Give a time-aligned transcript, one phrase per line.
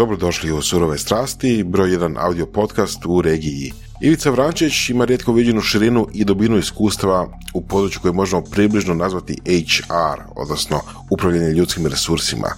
[0.00, 3.72] Dobrodošli u Surove strasti, broj jedan audio podcast u regiji.
[4.02, 9.36] Ivica Vrančić ima rijetko viđenu širinu i dobinu iskustva u području koje možemo približno nazvati
[9.44, 12.48] HR, odnosno upravljanje ljudskim resursima.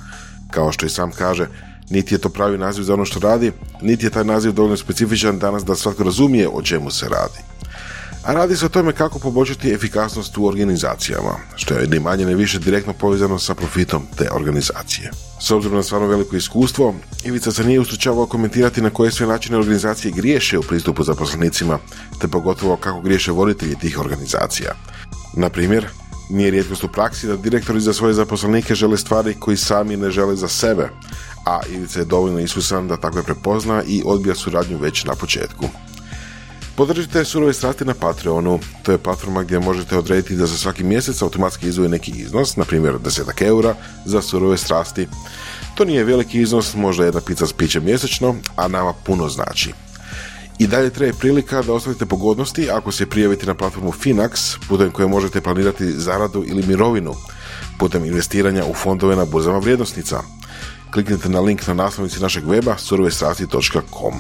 [0.50, 1.46] Kao što i sam kaže,
[1.90, 5.38] niti je to pravi naziv za ono što radi, niti je taj naziv dovoljno specifičan
[5.38, 7.38] danas da svatko razumije o čemu se radi
[8.24, 12.34] a radi se o tome kako poboljšati efikasnost u organizacijama, što je ni manje ne
[12.34, 15.10] više direktno povezano sa profitom te organizacije.
[15.40, 16.94] S obzirom na stvarno veliko iskustvo,
[17.24, 21.78] Ivica se nije ustručavao komentirati na koje sve načine organizacije griješe u pristupu zaposlenicima,
[22.20, 24.74] te pogotovo kako griješe voditelji tih organizacija.
[25.36, 25.86] Na primjer,
[26.30, 30.36] nije rijetkost u praksi da direktori za svoje zaposlenike žele stvari koji sami ne žele
[30.36, 30.88] za sebe,
[31.46, 35.68] a Ivica je dovoljno isusan da takve prepozna i odbija suradnju već na početku.
[36.76, 38.58] Podržite surove strasti na Patreonu.
[38.82, 42.64] To je platforma gdje možete odrediti da za svaki mjesec automatski izvoje neki iznos, na
[42.64, 45.08] primjer 10 eura za surove strasti.
[45.74, 49.72] To nije veliki iznos, možda jedna pizza s pićem mjesečno, a nama puno znači.
[50.58, 55.08] I dalje treba prilika da ostavite pogodnosti ako se prijavite na platformu Finax, putem koje
[55.08, 57.14] možete planirati zaradu ili mirovinu,
[57.78, 60.22] putem investiranja u fondove na burzama vrijednosnica.
[60.92, 64.14] Kliknite na link na naslovnici našeg weba surovestrasti.com.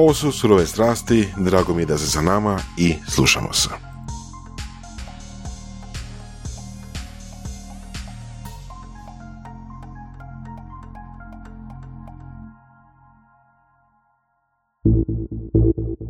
[0.00, 3.68] Ovo su surove strasti, drago mi je da se za nama i slušamo se.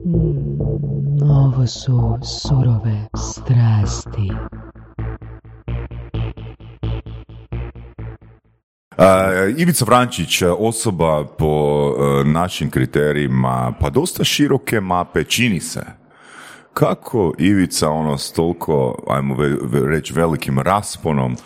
[0.07, 4.31] Mm, ovo su surove strasti.
[9.57, 15.83] Ivica Vrančić, osoba po e, našim kriterijima, pa dosta široke mape, čini se.
[16.73, 19.37] Kako Ivica ono s toliko, ajmo
[19.89, 21.37] reći, velikim rasponom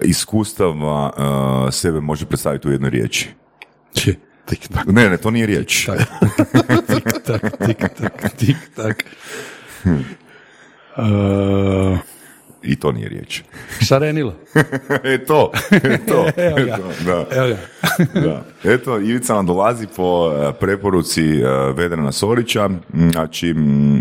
[0.00, 1.12] iskustava
[1.68, 3.28] e, sebe može predstaviti u jednoj riječi?
[4.44, 4.86] Tik tak.
[4.86, 5.88] Ne, ne, to nije riječ.
[6.86, 9.04] tik tak, tik tak, tik tak.
[10.96, 11.98] Uh,
[12.62, 13.42] I to nije riječ.
[13.88, 14.34] šarenilo.
[15.14, 16.76] e to, e to, Evo e ga.
[16.76, 17.26] to, da.
[17.36, 18.20] Evo ga.
[18.20, 18.44] da.
[18.64, 22.70] Eto, Ivica nam dolazi po e, preporuci e, Vedrana Sorića,
[23.12, 23.54] znači,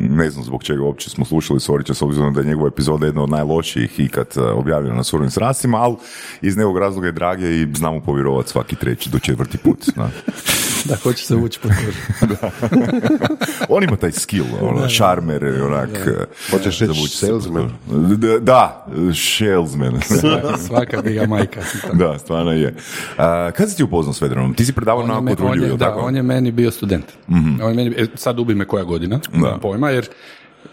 [0.10, 3.24] ne znam zbog čega uopće smo slušali Sorića, s obzirom da je njegova epizoda jedna
[3.24, 5.96] od najlošijih ikad e, objavljena na Surovim srastima, ali
[6.42, 9.86] iz nekog razloga je drage i znamo povjerovati svaki treći do četvrti put.
[9.96, 10.10] Da.
[10.90, 12.36] Da, hoće se ući po kožu.
[13.70, 15.90] On ima taj skill, ono, šarmer, onak...
[15.90, 17.72] e, Hoćeš reći salesman?
[18.18, 18.88] D- Da,
[19.30, 20.02] salesman.
[20.68, 21.62] Svaka bi ga majka.
[21.94, 22.76] da, stvarno je.
[23.18, 24.54] A, kad si ti upoznao s Vedranom?
[24.54, 26.00] Ti si predavao je, na Kotrulju, je, jel da, tako?
[26.00, 27.06] on je meni bio student.
[27.62, 30.08] On je meni, e, sad ubi me koja godina, nemam pojma, jer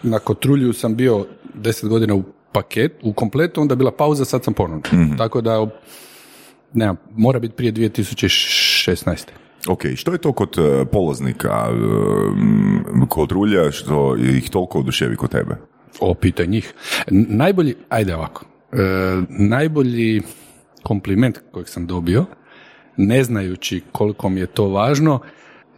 [0.03, 4.43] na Kotrulju sam bio deset godina u paket, u kompletu, onda je bila pauza, sad
[4.43, 4.81] sam ponovno.
[5.17, 5.67] Tako da,
[6.73, 9.17] nema, mora biti prije 2016.
[9.67, 11.75] Ok, što je to kod e, polaznika e,
[13.09, 15.55] kod rulja što ih toliko oduševi kod tebe?
[15.99, 16.73] O, pitaj njih.
[17.11, 18.77] Najbolji, ajde ovako, e,
[19.29, 20.21] najbolji
[20.83, 22.25] kompliment kojeg sam dobio,
[22.97, 25.19] ne znajući koliko mi je to važno,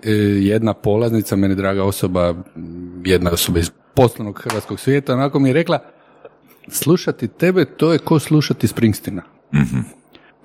[0.03, 2.35] e, jedna polaznica, meni draga osoba,
[3.05, 5.79] jedna osoba iz poslovnog hrvatskog svijeta, onako mi je rekla,
[6.67, 9.21] slušati tebe, to je ko slušati Springstina.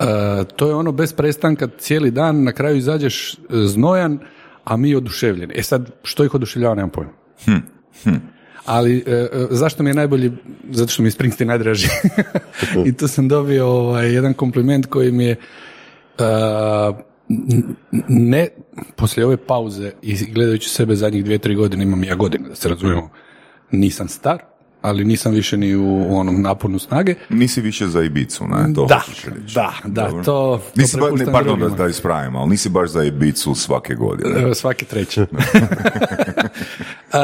[0.01, 4.19] E, to je ono bez prestanka cijeli dan, na kraju izađeš e, znojan,
[4.65, 5.55] a mi oduševljeni.
[5.57, 7.13] E sad, što ih oduševljava, nemam pojma.
[8.65, 10.33] Ali e, e, zašto mi je najbolji?
[10.71, 11.89] Zato što mi je Springsteen najdraži.
[12.87, 15.37] I tu sam dobio ovaj, jedan kompliment koji mi je
[17.29, 17.77] n-
[18.09, 18.49] ne,
[18.97, 22.69] poslije ove pauze i gledajući sebe zadnjih dvije, tri godine, imam ja godine, da se
[22.69, 23.11] razumijemo,
[23.71, 24.43] nisam star,
[24.83, 27.15] ali nisam više ni u, u onom naponu snage.
[27.29, 28.75] Nisi više za Ibicu, ne?
[28.75, 29.55] To Da, reći.
[29.55, 30.25] da, da, Dobro.
[30.25, 31.77] to- to Nisi ba- ne, pardon da, drugima.
[31.77, 34.51] da ispravim, ali nisi baš za Ibicu svake godine.
[34.51, 35.21] E, Svaki treći.
[37.13, 37.17] E,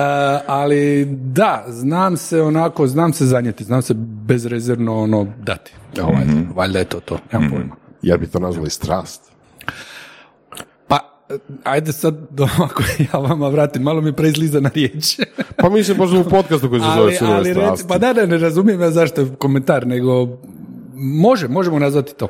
[0.46, 5.72] ali da, znam se onako, znam se zanijeti, znam se bezrezervno ono dati.
[5.98, 7.76] Evo, valjda, valjda je to to, nemam pojma.
[8.02, 9.22] Ja bi to nazvali strast.
[11.28, 15.16] Pa, e, ajde sad da ovako ja vama vratim, malo mi preizliza na riječ.
[15.62, 18.39] Pa mi se možda u podcastu koji se zove ali, reci, pa da, da, ne
[18.39, 20.28] razumijem ja zašto je komentar, nego
[20.95, 22.28] može, možemo nazvati to.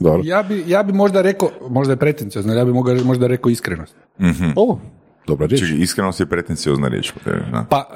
[0.00, 0.22] Dobro.
[0.24, 3.96] Ja bi, ja bi možda rekao, možda je pretenciozno, ja bi mogao, možda rekao iskrenost.
[4.56, 4.78] O,
[5.26, 5.60] dobra riječ.
[5.60, 7.64] Čekaj, iskrenost je pretenciozna riječ po tebi, da?
[7.70, 7.88] Pa,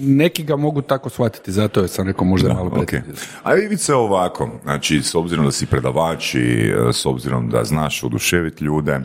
[0.00, 2.74] neki ga mogu tako shvatiti, zato je sam rekao možda malo Ok.
[2.74, 3.26] pretenciozno.
[3.42, 8.02] A Ivice ovako, znači s obzirom da si predavač i e, s obzirom da znaš
[8.04, 9.00] oduševiti ljude,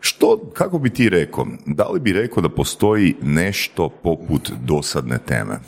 [0.00, 5.58] što, kako bi ti rekao, da li bi rekao da postoji nešto poput dosadne teme?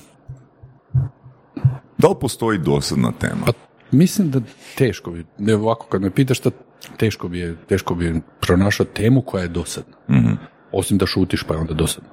[1.99, 3.41] Da li postoji dosadna tema?
[3.47, 3.53] Pa
[3.91, 4.41] mislim da
[4.77, 6.51] teško bi, ne ovako kad me pitaš što
[6.97, 9.97] teško bi je, teško bi je pronašao temu koja je dosadna.
[10.73, 12.09] Osim da šutiš pa je onda dosadno.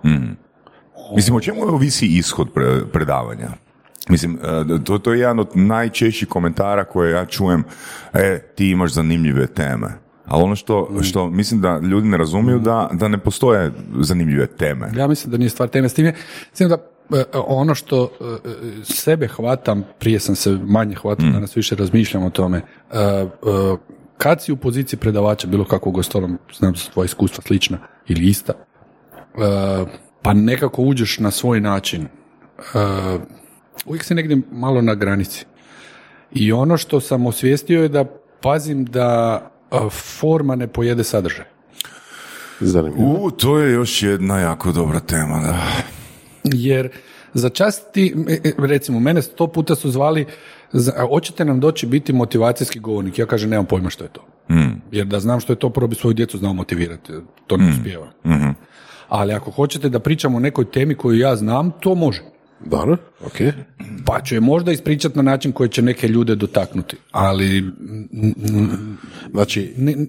[1.16, 3.50] Mislim, o čemu ovisi ishod pre- predavanja?
[4.10, 7.64] Mislim, e, to, to je jedan od najčešćih komentara koje ja čujem,
[8.14, 10.05] e, ti imaš zanimljive teme.
[10.26, 14.92] Ali ono što, što mislim da ljudi ne razumiju da, da ne postoje zanimljive teme.
[14.98, 16.14] Ja mislim da nije stvar teme s time.
[16.52, 16.78] Mislim da
[17.18, 22.24] e, ono što e, e, sebe hvatam, prije sam se manje hvatao, danas više razmišljam
[22.24, 22.58] o tome.
[22.58, 23.26] E, e,
[24.18, 27.78] Kad si u poziciji predavača, bilo kakvog ostolom, znam da su tvoja iskustva slična
[28.08, 29.86] ili ista, e,
[30.22, 32.04] pa nekako uđeš na svoj način.
[32.04, 32.08] E,
[33.86, 35.46] Uvijek si negdje malo na granici.
[36.32, 38.06] I ono što sam osvijestio je da
[38.42, 39.55] pazim da e,
[39.90, 41.46] forma ne pojede sadržaj.
[42.60, 43.26] Zanimljivo.
[43.26, 45.60] U, to je još jedna jako dobra tema, da.
[46.44, 46.90] Jer
[47.34, 50.26] za čast ti, e, e, recimo, mene sto puta su zvali,
[51.10, 53.20] hoćete nam doći biti motivacijski govornik?
[53.20, 54.26] Ja kažem, nemam pojma što je to.
[54.92, 57.14] Jer da znam što je to, prvo bi svoju djecu znao motivirati.
[57.48, 58.08] To ne uspijeva.
[59.10, 62.22] Ali ako hoćete da pričamo o nekoj temi koju ja znam, to može.
[62.60, 63.38] Dobro, ok.
[64.06, 66.96] Pa ću je možda ispričati na način koji će neke ljude dotaknuti.
[67.12, 67.64] Ali
[69.32, 70.08] Znači, n-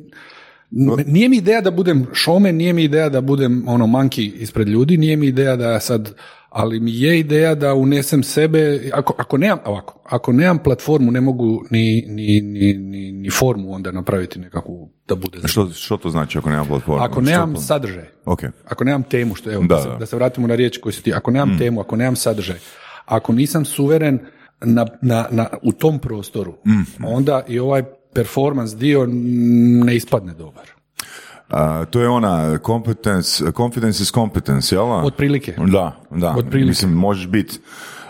[1.06, 4.96] nije mi ideja da budem šome, nije mi ideja da budem ono manki ispred ljudi,
[4.96, 6.14] nije mi ideja da sad,
[6.56, 8.60] ali mi je ideja da unesem sebe,
[8.92, 13.72] ako, ako nemam, ovako, ako nemam platformu, ne mogu ni, ni, ni, ni, ni formu
[13.72, 15.38] onda napraviti nekakvu da bude.
[15.44, 17.02] Što, što to znači ako nema platformu?
[17.02, 18.40] Ako nemam to- sadržaj, Ok.
[18.64, 19.96] ako nemam temu, što evo, Da, da, se, da.
[19.96, 20.06] Mm.
[20.06, 22.56] se vratimo na riječ koju si ti, ako nemam temu, ako nemam sadržaj,
[23.06, 24.18] ako nisam suveren
[24.60, 27.04] na, na, na, u tom prostoru, Mm.
[27.04, 27.82] onda i ovaj
[28.14, 29.06] performance dio
[29.84, 30.64] ne ispadne dobar.
[31.48, 34.84] A, to je ona competence, confidence is competence, jel?
[34.86, 35.54] Otprilike.
[35.72, 36.30] Da, da.
[36.30, 36.68] Otprilike.
[36.68, 37.58] Mislim, možeš biti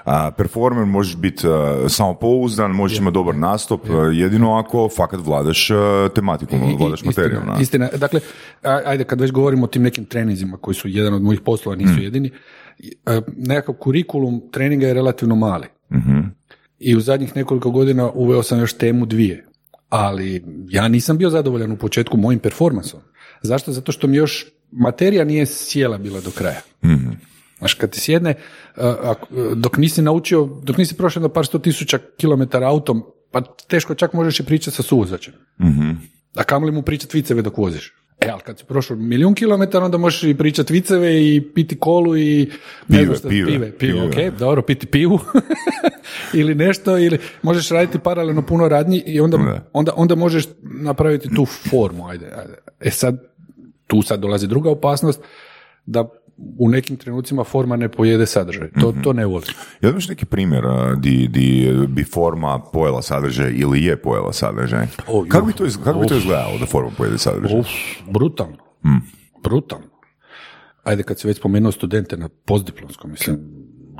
[0.04, 1.42] a, performer, možeš biti
[1.88, 5.68] samopouzdan, možeš imati dobar nastup, a, jedino ako fakat vladaš
[6.14, 7.42] tematikom, I- i- vladaš materijom.
[7.42, 7.88] Istina, istina.
[7.96, 8.20] Dakle,
[8.62, 12.02] ajde, kad već govorimo o tim nekim treninzima koji su jedan od mojih poslova, nisu
[12.02, 12.30] jedini,
[12.78, 15.66] i, a, nekakav kurikulum treninga je relativno mali.
[16.78, 19.46] I u zadnjih nekoliko godina uveo sam još temu dvije.
[19.88, 23.00] Ali ja nisam bio zadovoljan u početku mojim performansom.
[23.46, 23.72] Zašto?
[23.72, 26.60] Zato što mi još materija nije sjela bila do kraja.
[27.58, 28.34] Znaš, kad ti sjedne,
[28.76, 33.40] a, ako- dok nisi naučio, dok nisi prošao na par sto tisuća kilometara autom, pa
[33.40, 35.34] teško čak možeš i pričati sa suvozačem.
[36.34, 37.92] A kamoli mu pričati viceve dok voziš.
[38.20, 42.16] E, ali kad si prošao milijun kilometara, onda možeš i pričati viceve i piti kolu
[42.16, 42.50] i...
[42.88, 44.28] ne Pive, znam šta- pive, pive, pive, pive.
[44.28, 45.18] ok, dobro, piti pivu.
[46.34, 49.70] ili nešto, ili možeš raditi paralelno puno radnji i onda, Da.
[49.72, 52.54] onda, onda možeš napraviti tu formu, ajde, ajde.
[52.80, 53.22] E sad,
[53.86, 55.20] tu sad dolazi druga opasnost,
[55.86, 56.04] da
[56.58, 58.68] u nekim trenucima forma ne pojede sadržaj.
[58.80, 59.48] To, to ne volim.
[59.80, 60.64] Jel imaš neki primjer
[60.98, 61.48] di, di
[61.88, 64.86] bi forma pojela sadržaj ili je pojela sadržaj?
[65.08, 67.60] O, kako bi to, iz- kako bi to izgledalo da forma pojede sadržaj?
[67.60, 67.66] Uf,
[68.08, 68.56] brutalno.
[69.42, 69.86] Brutalno.
[70.84, 73.38] Ajde, kad si već spomenuo studente na postdiplomskom, mislim,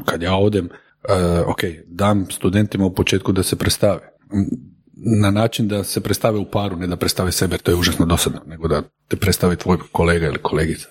[0.05, 4.01] kad ja odem, uh, ok, dam studentima u početku da se predstave.
[4.97, 8.07] Na način da se predstave u paru, ne da predstave sebe, jer to je užasno
[8.07, 10.89] dosadno, nego da te predstavi tvoj kolega ili kolegica.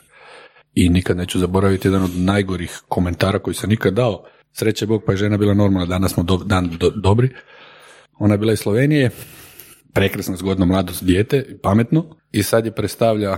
[0.74, 4.24] I nikad neću zaboraviti jedan od najgorih komentara koji sam nikad dao.
[4.54, 7.30] Sreće Bog, pa je žena bila normalna, danas smo do- dan do- dobri.
[8.19, 9.10] Ona je bila iz Slovenije,
[9.94, 13.38] prekrasno, zgodno, mlado dijete, pametno i sad je predstavlja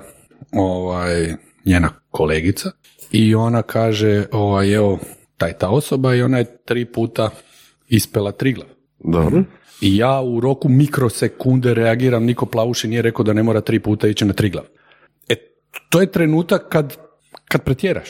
[0.52, 1.34] ovaj,
[1.66, 2.72] njena kolegica
[3.12, 5.00] i ona kaže, ovaj, evo,
[5.38, 7.30] taj ta osoba i ona je tri puta
[7.88, 8.68] ispela triglav.
[9.00, 9.44] Dobro.
[9.82, 14.08] I ja u roku mikrosekunde reagiram, niko plavuši nije rekao da ne mora tri puta
[14.08, 14.66] ići na triglav.
[15.30, 15.36] E,
[15.90, 16.98] to je trenutak kad,
[17.46, 18.10] kad pretjeraš.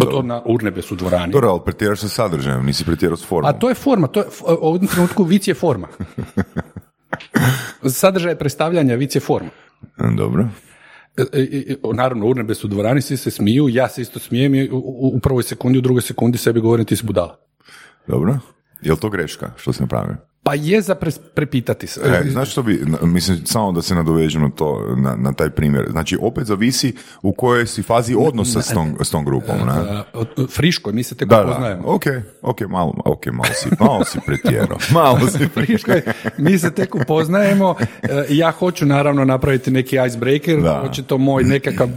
[0.00, 1.32] To na urnebesu dvorani.
[1.32, 3.50] Dobro, ali pretjeraš sa sadržajem, nisi pretjerao s formom.
[3.50, 4.26] A to je forma, to je,
[4.60, 5.88] u ovom trenutku vic je forma.
[8.00, 9.50] Sadržaj predstavljanja, vic je forma.
[10.16, 10.48] Dobro.
[11.16, 14.54] E, e, e, naravno, urnebe su u dvorani, svi se smiju, ja se isto smijem
[14.54, 17.38] i u, u, u prvoj sekundi, u drugoj sekundi sebi govorim ti si budala.
[18.06, 18.38] Dobro.
[18.82, 20.16] Je li to greška što si napravio?
[20.42, 20.94] Pa je za
[21.34, 22.00] prepitati se.
[22.02, 25.86] E, znaš što bi, mislim, samo da se nadovežem na to, na, na taj primjer.
[25.90, 26.92] Znači, opet zavisi
[27.22, 30.02] u kojoj si fazi odnosa s tom, s tom grupom, ne?
[30.14, 31.82] Od- friško, mi se tek Da, da, upoznajemo.
[31.86, 32.02] ok,
[32.42, 35.92] ok, malo, ok, malo si, malo si pretjerao, malo si Friško
[36.38, 40.82] mi se tek upoznajemo, e, ja hoću naravno napraviti neki icebreaker, Da.
[40.82, 41.88] očito moj nekakav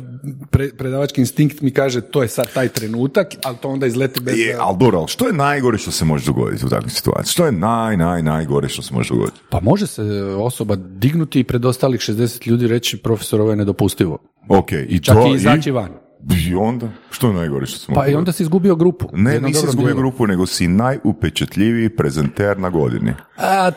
[0.49, 4.39] pre, predavački instinkt mi kaže to je sad taj trenutak, ali to onda izleti bez...
[4.39, 7.31] Je, ali dobro, što je najgore što se može dogoditi u takvoj situaciji?
[7.31, 9.39] Što je naj, naj, najgore što se može dogoditi?
[9.49, 10.03] Pa može se
[10.37, 14.17] osoba dignuti i pred ostalih 60 ljudi reći profesor ovo je nedopustivo.
[14.47, 16.00] Ok, i Čak to, i izaći van.
[16.47, 16.89] I onda?
[17.09, 19.09] Što je najgore što smo Pa i onda si izgubio grupu.
[19.13, 19.99] Ne, Jednom nisi izgubio dijelu.
[19.99, 23.13] grupu, nego si najupečatljiviji prezenter na godini.
[23.37, 23.71] A,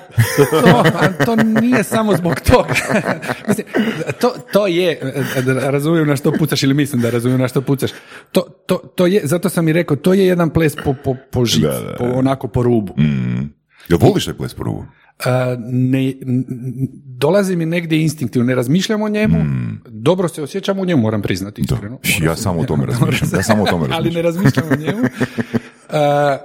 [0.50, 0.84] to,
[1.24, 2.74] to nije samo zbog toga.
[3.48, 3.66] mislim,
[4.20, 5.00] to, to je,
[5.46, 7.90] razumijem na što pucaš ili mislim da razumijem na što pucaš.
[8.32, 11.44] To, to, to je, zato sam i rekao, to je jedan ples po, po, po
[11.62, 12.94] Da, da, po, onako po rubu.
[12.98, 13.54] Mm.
[13.88, 14.84] Jel voliš taj ples po rubu?
[15.20, 16.12] A, ne,
[17.06, 19.80] dolazi mi negdje instinktivno, ne razmišljam o njemu, Mm.
[19.86, 21.98] dobro se osjećam u njemu, moram priznati iskreno.
[22.04, 24.68] Ja Moram se- samo o tome razmišljam, ja samo o tome Ali ne razmišljam.
[24.68, 25.08] razmišljam o njemu.
[25.90, 26.36] A,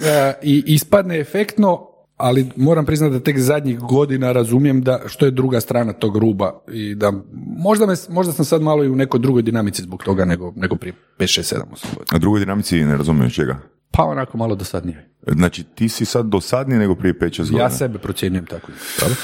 [0.00, 5.30] a, I ispadne efektno, ali moram priznati da tek zadnjih godina razumijem da što je
[5.30, 7.12] druga strana tog ruba i da
[7.58, 10.76] možda, me, možda sam sad malo i u nekoj drugoj dinamici zbog toga nego, nego
[10.76, 12.04] prije 5, 6, 7, 8 godina.
[12.12, 13.56] Na drugoj dinamici ne razumijem čega.
[13.96, 15.08] Pa onako malo dosadnije.
[15.26, 17.58] Znači, ti si sad dosadniji nego prije 5-6 godina.
[17.58, 18.72] Ja sebe procjenjujem tako.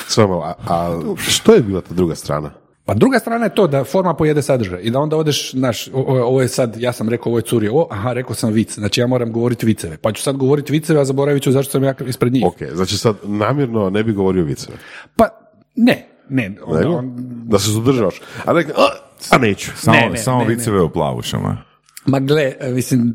[0.09, 2.51] Samo, a, a što je bila ta druga strana?
[2.85, 5.91] Pa druga strana je to da forma pojede sadržaj i da onda odeš, znaš, o-
[5.95, 8.75] o- ovo je sad, ja sam rekao, ovo je curi, o, aha, rekao sam vic,
[8.75, 11.85] znači ja moram govoriti viceve, pa ću sad govoriti viceve, a zaboravit ću zašto sam
[11.85, 12.45] ja ispred njih.
[12.47, 14.77] Ok, znači sad namjerno ne bi govorio viceve.
[15.17, 15.29] Pa,
[15.77, 17.13] ne, ne, onda on,
[17.45, 18.21] Da se suzdržavaš.
[18.47, 18.89] A, a,
[19.31, 19.71] a neću.
[19.77, 20.55] Samo, Ne, ne, samo ne, ne.
[20.55, 21.63] viceve o plavušama.
[22.07, 23.15] Ma gle, mislim,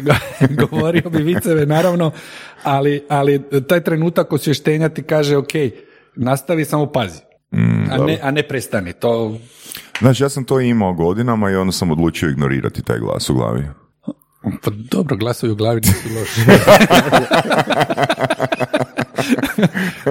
[0.00, 0.14] go-
[0.60, 2.10] govorio bi viceve, naravno,
[2.62, 5.48] ali, ali taj trenutak osvještenja ti kaže, ok,
[6.16, 7.20] nastavi, samo pazi.
[7.90, 9.38] a, ne, a ne prestani, to
[10.00, 13.62] Znači, ja sam to imao godinama i onda sam odlučio ignorirati taj glas u glavi.
[14.62, 16.40] Pa dobro, glasovi u glavi nisu loši.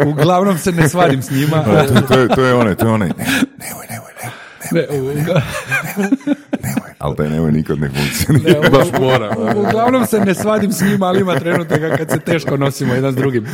[0.08, 1.64] Uglavnom se ne svadim s njima.
[1.64, 3.14] to, to je, to je onaj, to je onaj, ne,
[3.58, 4.32] nemoj, nemoj, nemoj,
[4.72, 5.42] Ne, uga-
[6.64, 6.85] nemoj.
[7.00, 8.62] Ali taj nemoj nikad ne funkcionira.
[8.62, 9.36] ne, baš mora.
[9.58, 13.16] Uglavnom se ne svadim s njima, ali ima trenutaka kad se teško nosimo jedan s
[13.16, 13.46] drugim.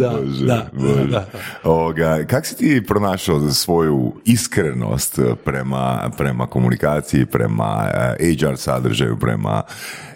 [0.00, 1.04] da, Bože, da, Bože.
[1.04, 1.26] da.
[1.64, 9.62] Ovoga, kak si ti pronašao svoju iskrenost prema, prema komunikaciji, prema eh, HR sadržaju, prema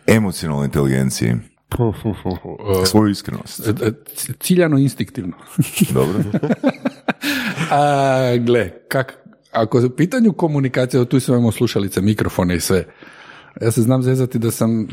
[0.07, 1.35] emocionalnoj inteligenciji?
[2.87, 3.61] Svoju iskrenost.
[3.61, 3.73] E,
[4.15, 5.33] c- Ciljano instinktivno.
[5.91, 6.19] Dobro.
[7.71, 9.19] A, gle, kak,
[9.57, 12.85] ako je u pitanju komunikacije, tu imamo slušalice, mikrofone i sve.
[13.61, 14.87] Ja se znam zezati da sam, e,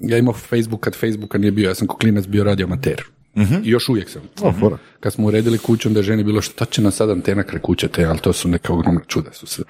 [0.00, 3.02] ja imao Facebook kad Facebooka nije bio, ja sam ko klinac bio radio amater.
[3.64, 4.22] I još uvijek sam.
[4.60, 4.78] fora.
[5.00, 7.88] Kad smo uredili kuću, onda je ženi bilo šta će nam sad antena kraj kuće
[7.88, 9.64] te, ali to su neka ogromna čuda su sve.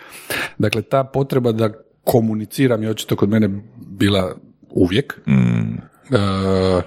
[0.59, 1.71] Dakle, ta potreba da
[2.04, 4.35] komuniciram je očito kod mene bila
[4.71, 5.21] uvijek.
[5.26, 6.83] E,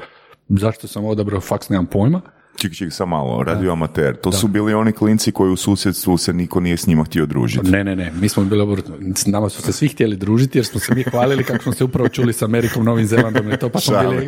[0.50, 2.22] zašto sam odabrao faks, nemam pojma.
[2.56, 4.16] Ček, ček, sam malo, radio amater.
[4.16, 7.68] To su bili oni klinci koji u susjedstvu se niko nije s njima htio družiti.
[7.68, 8.92] Ne, ne, ne, mi smo bili obrnuto.
[9.16, 11.84] S nama su se svi htjeli družiti jer smo se mi hvalili kako smo se
[11.84, 14.28] upravo čuli s Amerikom, Novim Zelandom i to pa smo bili...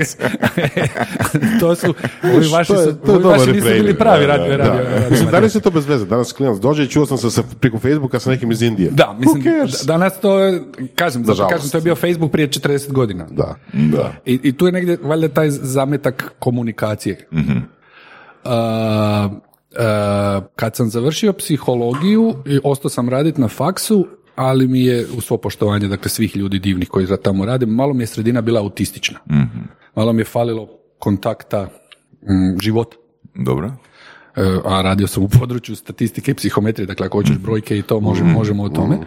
[1.59, 1.93] to su,
[2.25, 4.57] ovi vaši, To je- su, to je ovi dobar vaši nisu bili pravi Da, radio,
[4.57, 4.99] da, radio, da.
[4.99, 6.05] radio, danas je to bez veze.
[6.05, 8.91] Danas klinac dođe i čuo sam se sa, preko Facebooka sa nekim iz Indije.
[8.91, 10.63] Da, mislim, da- danas to, je-
[10.95, 13.25] kažem, zato kažem, to je bio Facebook prije 40 godina.
[13.31, 13.55] Da.
[13.73, 14.13] Da.
[14.25, 17.27] I, I tu je negdje valjda taj zametak komunikacije.
[17.31, 17.39] Uh,
[20.55, 25.37] kad sam završio psihologiju, i ostao sam raditi na faksu, ali mi je, u svo
[25.37, 29.19] poštovanje, dakle svih ljudi divnih koji za tamo rade, malo mi je sredina bila autistična.
[29.95, 31.69] Malo mi je falilo kontakta
[32.21, 32.95] mm, života.
[33.35, 33.71] Dobro.
[34.35, 37.99] E, a radio sam u području statistike i psihometrije, dakle ako hoćeš brojke i to
[37.99, 38.97] možemo, možemo o tome.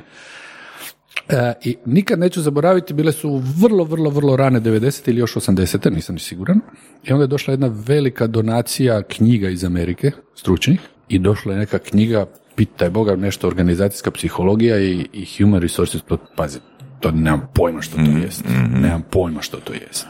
[1.29, 5.09] E, I nikad neću zaboraviti, bile su vrlo, vrlo, vrlo rane 90.
[5.09, 5.95] ili još 80.
[5.95, 6.61] nisam ni siguran.
[7.05, 11.79] I onda je došla jedna velika donacija knjiga iz Amerike, stručnih, i došla je neka
[11.79, 16.59] knjiga, pitaj Boga, nešto organizacijska psihologija i, i human resources, to, pazi,
[17.01, 18.45] to nemam pojma što to jest.
[18.71, 20.07] Nemam pojma što to jest.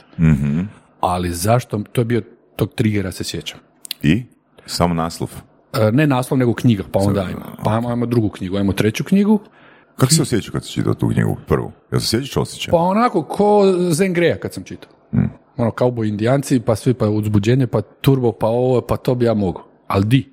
[1.00, 2.22] Ali zašto, to je bio,
[2.56, 3.58] tog trigera se sjećam.
[4.02, 4.22] I?
[4.66, 5.30] Samo naslov.
[5.72, 7.56] E, ne naslov, nego knjiga, pa onda ajmo.
[7.64, 9.40] Pa ajmo, ajmo drugu knjigu, ajmo treću knjigu,
[9.98, 11.72] Kako se osjećao kad si čitao tu knjigu prvu?
[11.92, 12.72] Jel se sjećaš osjećaja?
[12.72, 14.90] pa onako ko Zen Greja kad sam čitao.
[15.56, 19.34] Ono, kao indijanci, pa svi, pa uzbuđenje, pa turbo, pa ovo, pa to bi ja
[19.34, 19.62] mogu.
[19.86, 20.32] Ali di?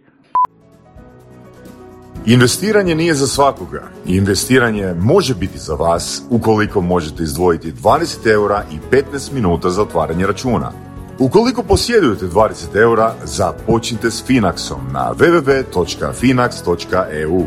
[2.26, 3.84] Investiranje nije za svakoga.
[4.06, 10.28] Investiranje može biti za vas ukoliko možete izdvojiti 20 eura i 15 minuta za otvaranje
[10.28, 10.72] računa.
[11.20, 17.44] Ukoliko posjedujete 20 eura, započnite s Finaxom na www.finax.eu.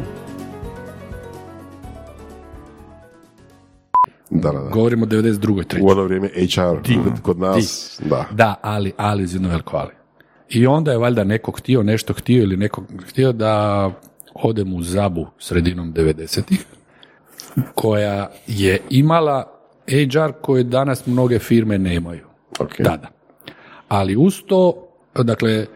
[4.31, 4.71] Da, da, da.
[4.71, 5.67] Govorimo o 92.
[5.67, 5.85] treći.
[5.85, 6.93] U ono vrijeme HR
[7.23, 8.25] kod nas, da.
[8.31, 9.91] Da, ali, ali, uz jedno veliko ali.
[10.49, 13.91] I onda je valjda neko htio, nešto htio ili neko htio da
[14.35, 16.65] odem u Zabu sredinom 90-ih,
[17.75, 19.53] koja je imala
[19.89, 22.27] HR koje danas mnoge firme nemaju.
[22.61, 22.77] Ok.
[22.77, 23.09] Tada.
[23.89, 25.67] Ali uz to, dakle,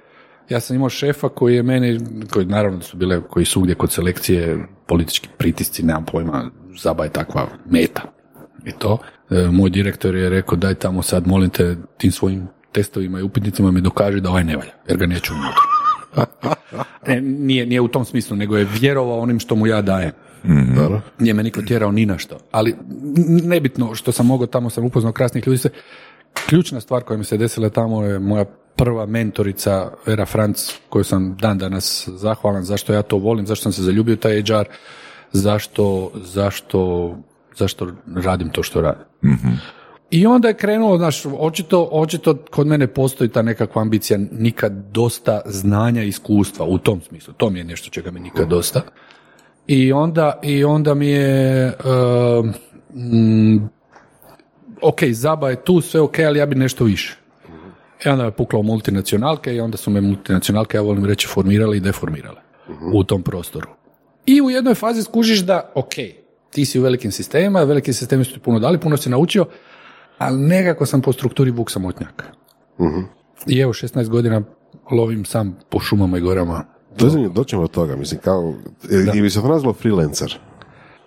[0.48, 2.00] ja sam imao šefa koji je meni,
[2.32, 7.10] koji naravno su bile, koji su ugdje kod selekcije, politički pritisci, nemam pojma, Zaba je
[7.10, 8.02] takva meta.
[8.64, 8.98] I to,
[9.30, 13.70] e, moj direktor je rekao daj tamo sad molim te tim svojim testovima i upitnicima
[13.70, 15.62] mi dokaže da ovaj ne valja, jer ga neću unutra.
[17.06, 20.12] E, nije, nije u tom smislu, nego je vjerovao onim što mu ja dajem.
[20.76, 21.00] Dobro.
[21.18, 22.38] Nije me niko tjerao ni na što.
[22.50, 22.76] Ali
[23.42, 25.58] nebitno što sam mogao, tamo sam upoznao krasnih ljudi.
[25.58, 25.70] Se,
[26.48, 28.44] ključna stvar koja mi se desila tamo je moja
[28.76, 33.72] prva mentorica Vera Franc, koju sam dan danas zahvalan, zašto ja to volim, zašto sam
[33.72, 34.68] se zaljubio taj HR,
[35.32, 37.10] zašto, zašto,
[37.56, 39.04] zašto radim to što radim.
[40.10, 45.40] I onda je krenulo, znaš, očito, očito kod mene postoji ta nekakva ambicija, nikad dosta
[45.46, 47.34] znanja i iskustva u tom smislu.
[47.34, 48.82] To mi je nešto čega mi nikad dosta.
[49.66, 51.72] I onda, i onda mi je,
[52.38, 52.46] uh,
[52.94, 53.56] mm,
[54.82, 57.18] ok, Zaba je tu, sve ok, ali ja bi nešto više.
[58.06, 61.76] I onda me puklo u multinacionalke i onda su me multinacionalke, ja volim reći, formirale
[61.76, 62.40] i deformirale
[62.94, 63.68] u tom prostoru.
[64.26, 65.94] I u jednoj fazi skužiš da, ok,
[66.52, 69.46] ti si u velikim sistemima, veliki sistemi su ti puno dali, puno si naučio,
[70.18, 72.24] ali nekako sam po strukturi vuk samotnjak.
[73.46, 74.42] I evo, 16 godina
[74.90, 76.64] lovim sam po šumama i gorama.
[76.98, 78.54] Dođemo, doćemo do toga, mislim, kao,
[79.14, 80.38] i bi se to nazvalo freelancer,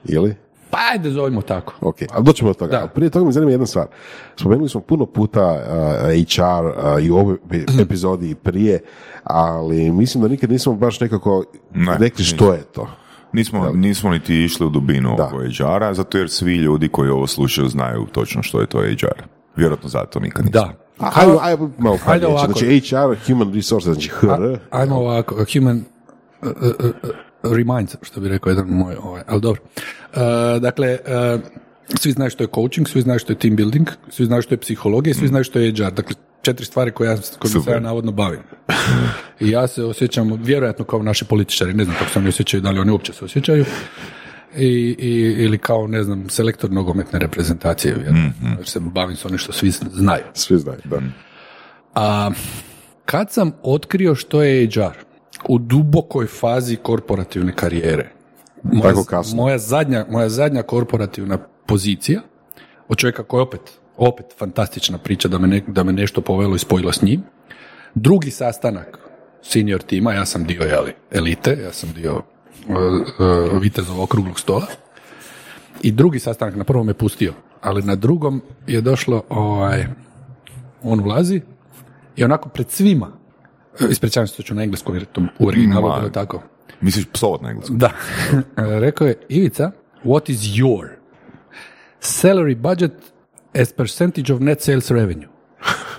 [0.05, 0.35] ili?
[0.69, 1.73] Pa ajde, zovimo tako.
[1.81, 2.71] Ok, ali doćemo do toga.
[2.71, 2.87] Da.
[2.87, 3.87] Prije toga me zanima jedna stvar.
[4.35, 8.79] Spomenuli smo puno puta uh, HR uh, i u ovoj epi- epizodi i prije,
[9.23, 12.87] ali mislim da nikad nismo baš nekako Ne, rekli što je to.
[13.35, 15.25] Nismo, nismo niti išli u dubinu Da.
[15.25, 19.21] oko HR-a, zato jer svi ljudi koji ovo slušaju znaju točno što je to HR.
[19.55, 20.61] Vjerojatno zato nikad nismo.
[20.61, 20.73] Da.
[20.99, 22.25] A, ajde, ajde, malo riječi.
[22.25, 22.51] ovako.
[22.53, 24.57] Znači HR, human resources, znači HR.
[24.71, 25.83] Ajmo ovako, human
[26.41, 26.85] uh, uh,
[27.43, 29.61] uh, reminds, što bi rekao jedan moj, ovaj, ali dobro.
[29.61, 30.19] Uh,
[30.61, 30.97] dakle,
[31.35, 31.41] uh,
[31.99, 34.57] svi znaju što je coaching, svi znaju što je team building, svi znaju što je
[34.59, 35.91] psihologija, svi znaju što je HR.
[35.91, 36.15] Dakle,
[36.45, 38.39] četiri stvari koje ja, kojima se ja navodno bavim.
[39.39, 42.71] I ja se osjećam, vjerojatno kao naši političari, ne znam kako se oni osjećaju, da
[42.71, 43.65] li oni uopće se osjećaju,
[44.57, 49.37] i, i, ili kao, ne znam, selektor nogometne reprezentacije, vjerojatno, jer se bavim s onim
[49.37, 50.23] što svi znaju.
[50.33, 51.01] Svi znaju, da.
[51.95, 52.31] A
[53.05, 54.97] kad sam otkrio što je HR
[55.47, 58.11] u dubokoj fazi korporativne karijere,
[58.63, 59.35] moja, Tako kasno.
[59.35, 62.21] moja, zadnja, moja zadnja korporativna pozicija,
[62.87, 63.61] od čovjeka koji opet,
[63.98, 67.24] opet fantastična priča da me, ne- da me nešto povelo i spojilo s njim,
[67.96, 69.00] drugi sastanak
[69.42, 74.66] senior tima, ja sam dio jeli, elite, ja sam dio uh, uh, vitezova okruglog stola,
[75.81, 79.86] i drugi sastanak, na prvom me pustio, ali na drugom je došlo, ovaj,
[80.84, 81.42] on ulazi
[82.16, 83.12] i onako pred svima,
[83.79, 86.42] e, ispričavam se što ću na engleskom jer je to u originalu bilo tako,
[86.81, 87.77] Misliš psovat na engleskom?
[87.77, 87.92] da,
[88.86, 89.72] rekao je, Ivica,
[90.03, 90.88] what is your
[92.01, 92.92] salary budget
[93.55, 95.27] as percentage of net sales revenue?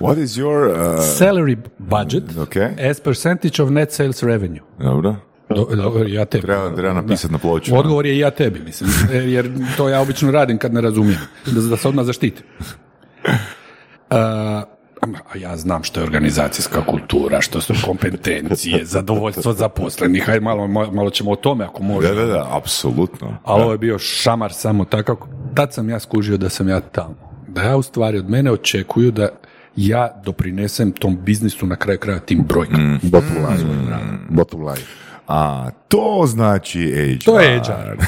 [0.00, 0.68] What is your...
[0.68, 2.90] uh, Salary budget Okay.
[2.90, 4.62] as percentage of net sales revenue.
[4.78, 5.16] dobro.
[5.48, 6.42] Do, dobro, ja tebi.
[6.42, 7.76] Treba, treba napisati na ploču.
[7.76, 11.20] Odgovor je i ja tebi, mislim, e, jer to ja obično radim kad ne razumijem,
[11.46, 12.44] da, da se odmah zaštitim.
[14.10, 14.62] A,
[15.32, 21.10] a ja znam što je organizacijska kultura, što su kompetencije, zadovoljstvo zaposlenih, hajde malo, malo
[21.10, 22.14] ćemo o tome ako Da, možemo.
[22.14, 23.36] da, da, apsolutno.
[23.44, 25.16] Ali ovo je bio šamar samo takav.
[25.54, 27.25] Tad sam ja skužio da sam ja tamo.
[27.56, 29.28] Da ja u stvari od mene očekuju da
[29.76, 32.98] ja doprinesem tom biznisu na kraju kraja tim brojkama.
[33.02, 33.64] Bottom line.
[34.28, 34.86] Bottom line.
[35.28, 36.80] A to znači
[37.20, 37.24] HR.
[37.24, 38.04] To je HR.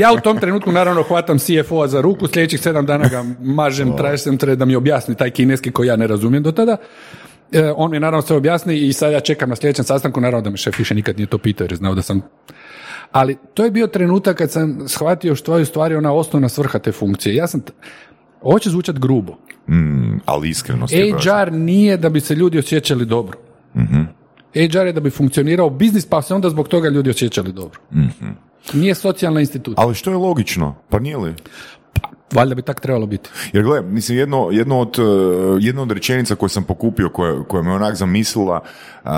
[0.00, 4.38] Ja u tom trenutku naravno hvatam CFO-a za ruku, sljedećih sedam dana ga mažem, tražem
[4.38, 6.76] tre da mi objasni taj kineski koji ja ne razumijem do tada.
[7.52, 10.50] E, on mi naravno sve objasni i sad ja čekam na sljedećem sastanku, naravno da
[10.50, 12.22] me šef više nikad nije to pitao jer je znao da sam...
[13.12, 16.78] Ali to je bio trenutak kad sam shvatio što je u stvari ona osnovna svrha
[16.78, 17.34] te funkcije.
[17.34, 17.60] Ja sam...
[17.60, 17.72] t-
[18.42, 19.32] Ovo će zvučati grubo.
[19.68, 21.44] Mm, ali iskrenost je važna.
[21.44, 23.38] HR nije da bi se ljudi osjećali dobro.
[24.54, 27.80] HR je da bi funkcionirao biznis, pa se onda zbog toga ljudi osjećali dobro.
[28.72, 29.84] Nije socijalna institucija.
[29.84, 30.74] Ali što je logično?
[30.88, 31.34] Pa nije li?
[32.32, 33.30] Valjda bi tak trebalo biti.
[33.52, 37.62] Jer gle, mislim, jedno, jedno od, uh, jedna od rečenica koju sam pokupio, koja, koja
[37.62, 38.60] me onak zamislila
[39.04, 39.10] uh,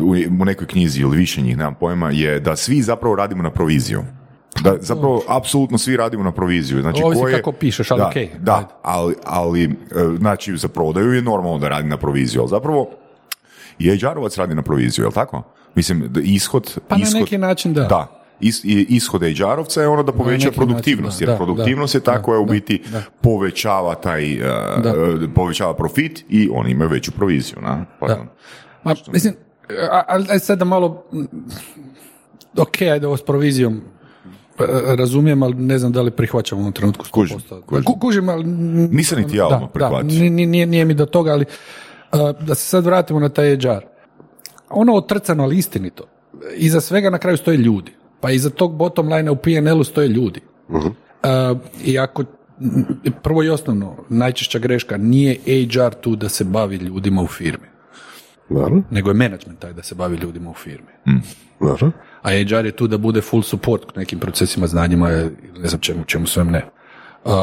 [0.00, 3.50] u, u nekoj knjizi ili više njih, nemam pojma, je da svi zapravo radimo na
[3.50, 4.02] proviziju.
[4.60, 6.80] Da, zapravo, apsolutno svi radimo na proviziju.
[6.82, 9.68] Znači, Ovisi ko je- kako pišeš, ali da, okej, Da, ali, ali, e,
[10.18, 12.90] znači, za prodaju je normalno da radi na proviziju, ali zapravo
[13.78, 15.42] i HR-ovac radi na proviziju, jel tako?
[15.74, 16.78] Mislim, da ishod...
[16.88, 17.84] Pa na ishod, neki način da.
[17.84, 21.98] Da, Is, ishod HR-ovca je ono da poveća produktivnost, način, da, jer da, produktivnost da,
[21.98, 23.02] je ta da, koja u biti da.
[23.20, 24.46] povećava taj, uh,
[24.82, 24.94] Da.
[25.34, 27.84] povećava profit i oni imaju veću proviziju, na?
[28.00, 28.26] Pardon.
[28.84, 29.34] Ma, mislim,
[30.08, 31.04] ali sad da malo,
[32.56, 33.80] ok, ajde ovo s provizijom,
[34.96, 37.10] razumijem, ali ne znam da li prihvaćam u ovom trenutku 100%.
[37.10, 37.84] Kužim, kužim.
[37.84, 38.44] Ku- kužim, ali...
[38.90, 39.68] Nisam niti ja.
[39.74, 41.44] Da, nije, nije, nije mi do toga, ali
[42.12, 43.84] uh, da se sad vratimo na taj HR.
[44.70, 46.04] Ono otrcano, ali istinito.
[46.56, 47.92] Iza svega na kraju stoje ljudi.
[48.20, 50.40] Pa iza tog bottom line u PNL-u stoje ljudi.
[51.22, 52.24] A, I ako,
[53.22, 57.66] prvo i osnovno, najčešća greška, nije HR tu da se bavi ljudima u firmi,
[58.48, 60.88] Naravno, nego je management taj da se bavi ljudima u firmi.
[61.60, 61.92] naravno.
[62.22, 66.04] A HR je tu da bude full support nekim procesima, znanjima, ili ne znam čemu,
[66.04, 66.64] čemu svem ne.
[67.24, 67.34] A,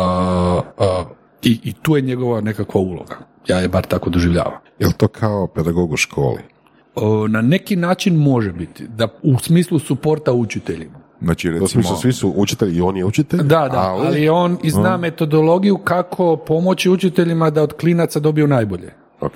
[0.78, 1.04] a,
[1.44, 3.18] i, I tu je njegova nekakva uloga.
[3.48, 4.54] Ja je bar tako doživljavam.
[4.80, 6.42] Je li to kao pedagog u školi?
[7.30, 11.00] Na neki način može biti, da u smislu suporta učiteljima.
[11.22, 13.40] Znači, U recimo, smislu, svi su učitelji i on je učitelj?
[13.44, 18.94] Da, da, ali, on i zna metodologiju kako pomoći učiteljima da od klinaca dobiju najbolje.
[19.22, 19.34] Ok.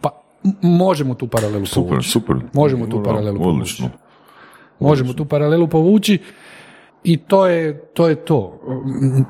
[0.00, 0.10] Pa
[0.44, 2.10] m- možemo tu paralelu super, povući.
[2.10, 2.36] super.
[2.52, 3.82] Možemo tu paralelu povući.
[4.80, 6.18] Možemo tu paralelu povući
[7.04, 8.08] i to je to.
[8.08, 8.60] Je to.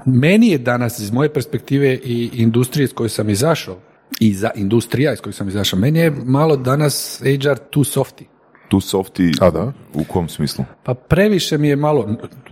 [0.07, 3.77] Meni je danas iz moje perspektive i industrije iz koje sam izašao,
[4.21, 8.25] i za industrija iz koje sam izašao, meni je malo danas HR too softy.
[8.69, 9.73] Tu softi, A da?
[9.95, 10.65] u kom smislu?
[10.83, 12.09] Pa previše mi je malo,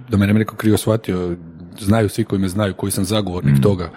[0.08, 1.36] da me ne neko krivo shvatio,
[1.80, 3.90] znaju svi koji me znaju, koji sam zagovornik toga,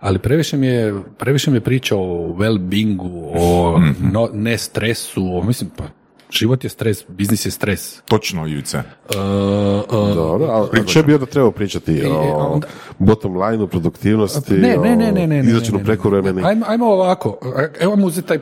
[0.00, 3.80] ali previše mi je, previše mi je priča o well-beingu, o
[4.12, 5.84] no, ne stresu, o, mislim, pa
[6.30, 8.02] život je stres, biznis je stres.
[8.02, 8.78] Točno, Ivice.
[8.78, 12.66] Uh, uh, Dobro, a a što bi onda trebao pričati o onda-
[12.98, 15.86] bottom line produktivnosti, ne, ne, ne, ne, ne, ne, o ne, izračunu ne, ne.
[15.86, 16.42] prekovremeni?
[16.44, 17.38] Ajmo, ajmo ovako,
[17.80, 18.38] evo mu uzeti taj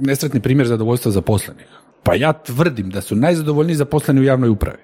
[0.00, 1.66] nesretni primjer zadovoljstva zaposlenih.
[2.02, 4.78] Pa ja tvrdim da su najzadovoljniji zaposleni u javnoj upravi.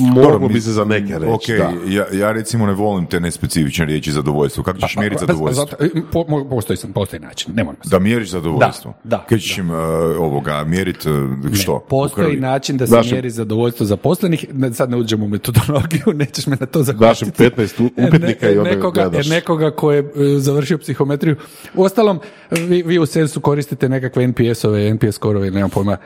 [0.00, 1.72] Moglo bi se za neke reći, Ok, da.
[1.86, 4.62] ja, ja recimo ne volim te nespecifične riječi zadovoljstvo.
[4.62, 5.66] Kako ćeš mjeriti Pa, zadovoljstvo?
[5.66, 5.76] zato-
[6.12, 7.80] po- Postoji, sam- postoji način, ne moram.
[7.84, 8.94] Da mjeriš zadovoljstvo?
[9.04, 9.76] Da, da, Kako ćeš im uh,
[10.18, 11.14] ovoga mjeriti uh,
[11.54, 11.74] što?
[11.74, 16.02] U Postoji način da se Daš mjeri zadovoljstvo zaposlenih, ne, sad ne uđemo u metodologiju,
[16.14, 16.88] nećeš me na to Daš
[17.22, 17.42] im zahvatiti.
[17.62, 19.28] 15 u- upitnika i onda nekoga, gledaš.
[19.28, 20.04] nekoga ko je e,
[20.38, 21.36] završio psihometriju.
[21.74, 22.20] Uostalom,
[22.50, 25.96] vi, vi u Salesu koristite nekakve NPS-ove, NPS skorove, nemam pojma,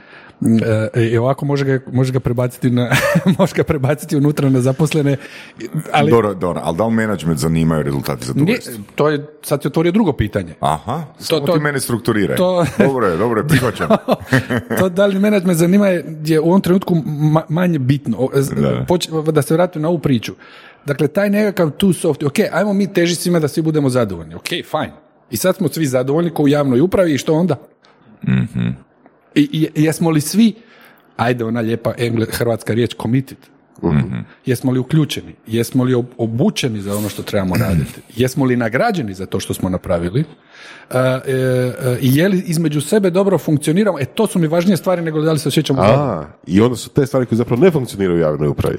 [0.94, 2.90] e, i ovako može ga, može ga prebaciti na,
[3.38, 5.16] može ga prebaciti unutra na zaposlene,
[5.92, 8.74] ali Dobro, dobro, ali da li menadžment zanimaju rezultati nije, zadovoljstva?
[8.94, 10.54] to je, sad se otvorio drugo pitanje.
[10.60, 12.36] Aha, samo to- ti mene strukturiraj.
[12.36, 13.88] to- Dobro je, dobro je, prihvaćam.
[14.78, 16.04] to da li menadžment zanima je,
[16.40, 18.28] u ovom trenutku ma- manje bitno.
[18.34, 18.84] Z- Da.
[18.88, 20.32] poč- da se vratim na ovu priču.
[20.86, 24.34] Dakle, taj nekakav tu soft, ok, ajmo mi teži svima da svi budemo zadovoljni.
[24.34, 24.90] Ok, fajn.
[25.30, 27.56] I sad smo svi zadovoljni kao u javnoj upravi i što onda?
[28.22, 28.28] I,
[29.34, 30.54] i jesmo li svi,
[31.16, 33.38] ajde ona lijepa engle, hrvatska riječ, committed?
[34.46, 35.34] Jesmo li uključeni?
[35.46, 38.00] Jesmo li ob- obučeni za ono što trebamo raditi?
[38.16, 40.20] Jesmo li nagrađeni za to što smo napravili?
[40.90, 43.98] E, e, e, I je li između sebe dobro funkcioniramo?
[44.00, 45.82] E, to su mi važnije stvari nego da li se osjećamo.
[45.82, 48.76] A, i onda su te stvari koje zapravo ne funkcioniraju u javnoj upravi.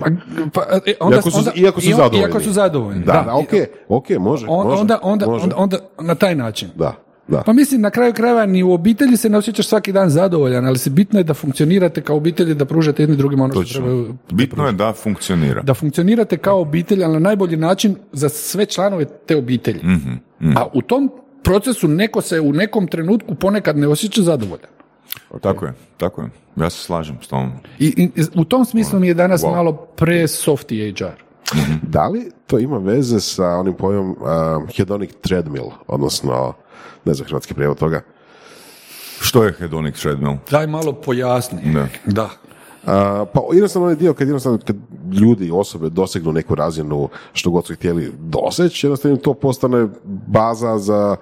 [0.54, 2.20] Pa, e, onda, Iako su- onda- iako su i zadovoljni.
[2.20, 3.06] Iako su zadovoljni.
[3.06, 3.50] Da, da, ok,
[3.90, 5.44] ok, može, On- može, onda, onda, može.
[5.44, 6.70] onda, onda na taj način.
[6.76, 6.96] Da,
[7.32, 7.44] da.
[7.44, 10.78] Pa mislim, na kraju krajeva ni u obitelji se ne osjećaš svaki dan zadovoljan, ali
[10.78, 13.82] se bitno je da funkcionirate kao obitelj i da pružate jedni drugima ono što Točno.
[13.82, 14.16] trebaju.
[14.32, 15.62] Bitno je da funkcionira.
[15.62, 19.80] Da funkcionirate kao obitelj, ali na najbolji način za sve članove te obitelji.
[19.84, 20.14] Mhm,
[20.58, 21.12] A u tom
[21.44, 24.70] procesu neko se u nekom trenutku ponekad ne osjeća zadovoljan.
[25.42, 26.30] Tako je, tako je.
[26.56, 27.52] Ja se slažem s tom.
[27.80, 29.52] I, i u tom smislu mi je danas Wow.
[29.52, 31.31] malo pre softy HR.
[31.82, 36.54] Da li to ima veze sa onim pojmom uh, hedonic treadmill, odnosno,
[37.06, 38.02] ne znam hrvatski prijevod toga,
[39.22, 40.38] Što je hedonic treadmill?
[40.52, 41.74] Daj malo pojasni.
[41.74, 41.88] Da.
[42.06, 42.30] Da.
[42.86, 44.76] A, pa jednostavno onaj dio kad jednostavno kad
[45.14, 49.88] ljudi, osobe dosegnu neku razinu što god su htjeli doseći, jednostavno to postane
[50.28, 51.16] baza za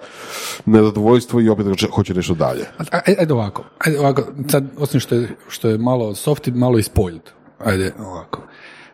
[0.66, 2.66] nezadovoljstvo i opet hoće, nešto dalje.
[2.92, 6.84] Ajde, ajde ovako, ajde ovako, sad osim što je, što je malo softy, malo i
[6.84, 7.22] spoiled.
[7.60, 8.42] Ajde ovako.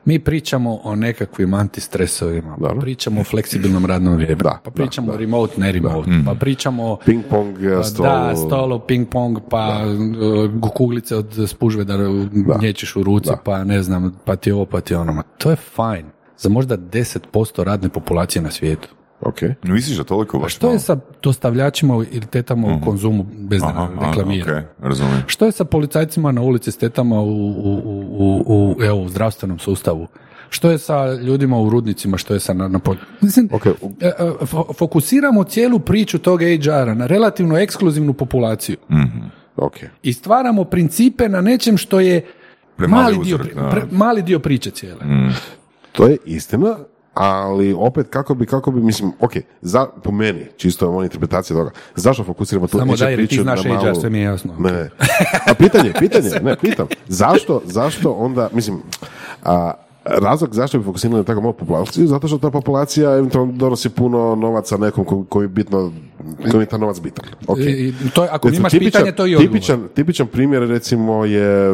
[0.06, 2.82] Mi pričamo o nekakvim antistresovima, pa Dobro.
[2.82, 6.92] pričamo o fleksibilnom radnom vrijemenu, Da, pa pričamo da, o remote, ne remote, pa pričamo
[6.92, 8.06] o Ping pong pa stol.
[8.06, 9.82] Da, stolo, ping pong, pa
[10.62, 11.98] uh, kuglice od spužve da
[12.62, 15.24] nječiš u ruci, pa ne znam, pa ti ovo, pa ti ono.
[15.38, 16.06] To je fajn.
[16.38, 18.90] Za možda 10% radne populacije na svijetu.
[19.26, 19.42] Ok.
[19.64, 20.80] Misliš da toliko baš Što je malo?
[20.80, 24.58] sa dostavljačima ili tetama u konzumu bez da Aha, aha, reklamiraju?
[24.60, 25.24] ok, razumijem.
[25.28, 29.60] Što je sa policajcima na ulici s tetama u, u, u, u, evo, u zdravstvenom
[29.60, 30.08] sustavu?
[30.50, 33.92] Što je sa ljudima u rudnicima, što je sa na, na pol- Mislim, Ok, u-
[34.02, 34.12] e, e,
[34.42, 38.78] fo- fokusiramo cijelu priču tog HR-a na relativno ekskluzivnu populaciju
[39.58, 39.74] ok.
[40.04, 42.26] i stvaramo principe na nečem što je
[42.78, 45.00] Premali mali dio, pre- mali dio priče cijele.
[45.92, 46.78] To je istina,
[47.16, 51.72] ali opet kako bi, kako bi, mislim, ok, za, po meni, čisto moja interpretacija toga,
[51.96, 54.54] zašto fokusiramo tu Samo daj, ti priču znaš na malu- sve mi je jasno.
[54.60, 54.90] Ne, ne.
[55.48, 58.82] A pitanje, pitanje, ne, pitam, zašto, zašto onda, mislim,
[59.44, 59.72] a,
[60.06, 64.36] Razlog zašto bi fokusirali na tako malu populaciju, zato što ta populacija eventualno donosi puno
[64.36, 65.92] novaca nekom ko- koji bitno,
[66.52, 67.26] koji je ta novac bitan.
[67.48, 67.58] Ok.
[67.60, 69.54] I- to je, ako Recimo, imaš pitanje, to je odgovor.
[69.54, 71.70] tipičan, tipičan primjer recimo je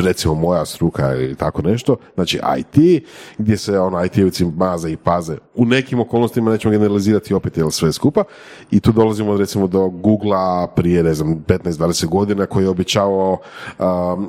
[0.00, 3.02] recimo moja struka ili tako nešto, znači IT,
[3.38, 5.36] gdje se ono IT-evci maze i paze.
[5.54, 8.24] U nekim okolnostima nećemo generalizirati opet jel sve skupa
[8.70, 13.38] i tu dolazimo recimo do Googlea prije ne znam 15-20 godina koji je obećavao
[13.78, 13.86] um,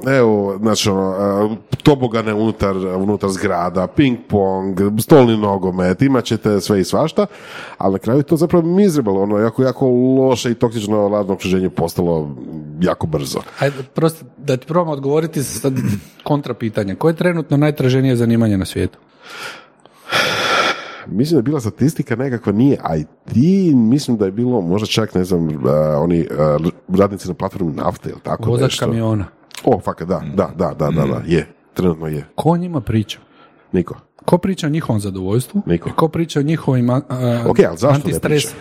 [0.10, 6.84] evo znači ono tobogane unutar, unutar zgrada, ping pong, stolni nogomet, imat ćete sve i
[6.84, 7.26] svašta,
[7.78, 11.70] ali na kraju je to zapravo miserable, ono jako, jako loše i toksično radno okruženje
[11.70, 12.36] postalo
[12.82, 13.40] jako brzo.
[13.60, 15.74] Ajde, prosto, da ti probam odgovoriti sad
[16.24, 16.96] kontra pitanje.
[16.96, 19.00] Koje je trenutno najtraženije zanimanje na svijetu?
[21.08, 23.36] Mislim da je bila statistika nekakva nije IT,
[23.76, 25.52] mislim da je bilo možda čak ne znam, uh,
[25.98, 28.86] oni uh, radnici na platformi nafte ili tako Vozač nešto.
[28.86, 29.26] kamiona.
[29.64, 32.26] O, fakat, da, da, da, da, da, da, je, trenutno je.
[32.36, 33.20] Ko o njima priča?
[33.72, 33.96] Niko.
[34.26, 35.62] Ko priča o njihovom zadovoljstvu?
[35.66, 35.90] Niko.
[35.96, 38.22] Ko priča o njihovim a, a, Ok, ali zašto ne antistres?
[38.22, 38.56] priča?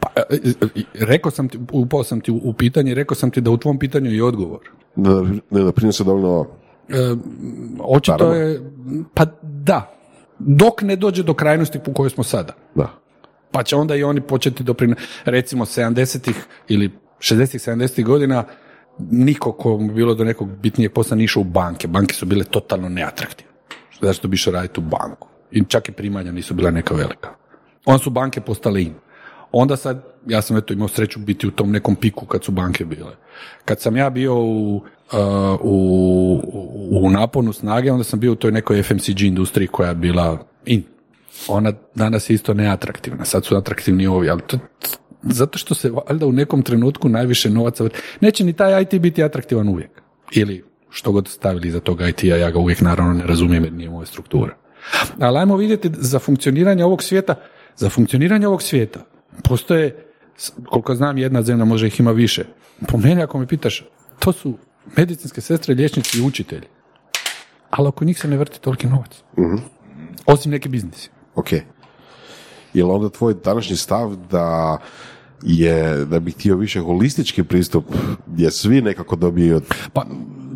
[0.00, 3.40] Pa, e, e, e, rekao sam ti, upao sam ti u, pitanje, rekao sam ti
[3.40, 4.60] da u tvom pitanju je i odgovor.
[4.96, 6.46] Da, ne doprinose dovoljno
[6.88, 7.14] E,
[7.80, 8.34] očito Naravno.
[8.34, 8.60] je,
[9.14, 9.94] pa da,
[10.38, 12.52] dok ne dođe do krajnosti u kojoj smo sada.
[12.74, 12.88] da.
[13.50, 14.94] Pa će onda i oni početi doprin...
[15.24, 18.44] Recimo 70-ih ili 60-ih, 70-ih godina
[18.98, 21.88] niko ko mu je bilo do nekog bitnijeg posla nije išao u banke.
[21.88, 23.49] Banke su bile totalno neatraktivne.
[24.02, 25.28] Zašto bi išao raditi u banku?
[25.50, 27.28] I čak i primanja nisu bila neka velika.
[27.84, 28.94] Onda su banke postale in.
[29.52, 32.84] Onda sad, ja sam eto imao sreću biti u tom nekom piku kad su banke
[32.84, 33.16] bile.
[33.64, 34.82] Kad sam ja bio u, uh,
[35.60, 36.40] u,
[36.90, 40.82] u, naponu snage, onda sam bio u toj nekoj FMCG industriji koja je bila in.
[41.48, 44.58] Ona danas je isto neatraktivna, sad su atraktivni ovi, ali to,
[45.22, 47.88] zato što se valjda u nekom trenutku najviše novaca...
[48.20, 49.90] Neće ni taj IT biti atraktivan uvijek.
[50.32, 53.90] Ili što god stavili iza toga IT-a, ja ga uvijek naravno ne razumijem jer nije
[53.90, 54.56] moja struktura.
[55.20, 57.34] Ali ajmo vidjeti za funkcioniranje ovog svijeta,
[57.76, 59.00] za funkcioniranje ovog svijeta
[59.44, 60.04] postoje,
[60.64, 62.44] koliko znam, jedna zemlja, može ih ima više.
[62.88, 63.84] Po meni, ako me pitaš,
[64.18, 64.58] to su
[64.96, 66.66] medicinske sestre, liječnici i učitelji.
[67.70, 69.22] Ali oko njih se ne vrti toliki novac.
[70.26, 71.10] Osim neki biznisi.
[71.34, 71.52] Ok.
[72.74, 74.78] Je li onda tvoj današnji stav da
[75.42, 77.84] je, da bi htio više holistički pristup
[78.26, 79.60] gdje svi nekako dobiju
[79.92, 80.06] Pa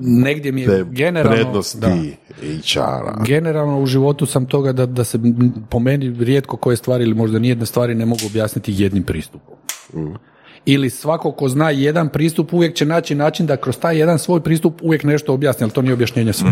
[0.06, 1.36] negdje mi je te generalno...
[1.36, 1.96] prednosti da.
[2.64, 3.22] HR-a?
[3.26, 5.18] Generalno u životu sam toga da, da se
[5.70, 9.54] po meni rijetko koje stvari ili možda nijedne stvari ne mogu objasniti jednim pristupom.
[10.66, 14.40] Ili svako ko zna jedan pristup uvijek će naći način da kroz taj jedan svoj
[14.40, 16.50] pristup uvijek nešto objasni, ali to nije objašnjenje sve.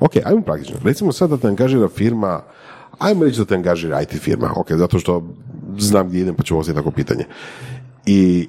[0.00, 0.76] Ok, ajmo praktično.
[0.84, 2.40] Recimo sad da te angažira firma,
[2.98, 5.34] ajmo reći da te angažira IT firma, ok, zato što
[5.78, 7.24] znam gdje idem pa ću postaviti tako pitanje.
[8.06, 8.48] I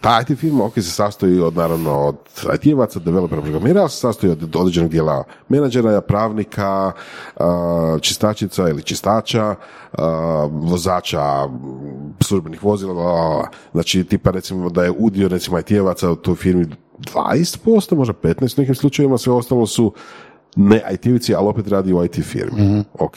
[0.00, 2.16] ta IT firma, ok, se sastoji od, naravno, od
[2.54, 6.92] IT-evaca, developera, programera, ali se sastoji od određenog dijela menadžera, pravnika,
[8.00, 9.54] čistačica ili čistača,
[10.50, 11.48] vozača
[12.20, 16.66] službenih vozila, znači tipa recimo da je udio recimo IT-evaca u toj firmi
[16.98, 19.92] 20%, možda 15 u nekim slučajevima, sve ostalo su
[20.56, 22.84] ne IT-evci, ali opet radi u IT firmi.
[22.98, 23.16] Ok.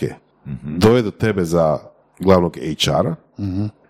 [0.64, 1.78] Dove do tebe za
[2.20, 3.16] glavnog HR-a,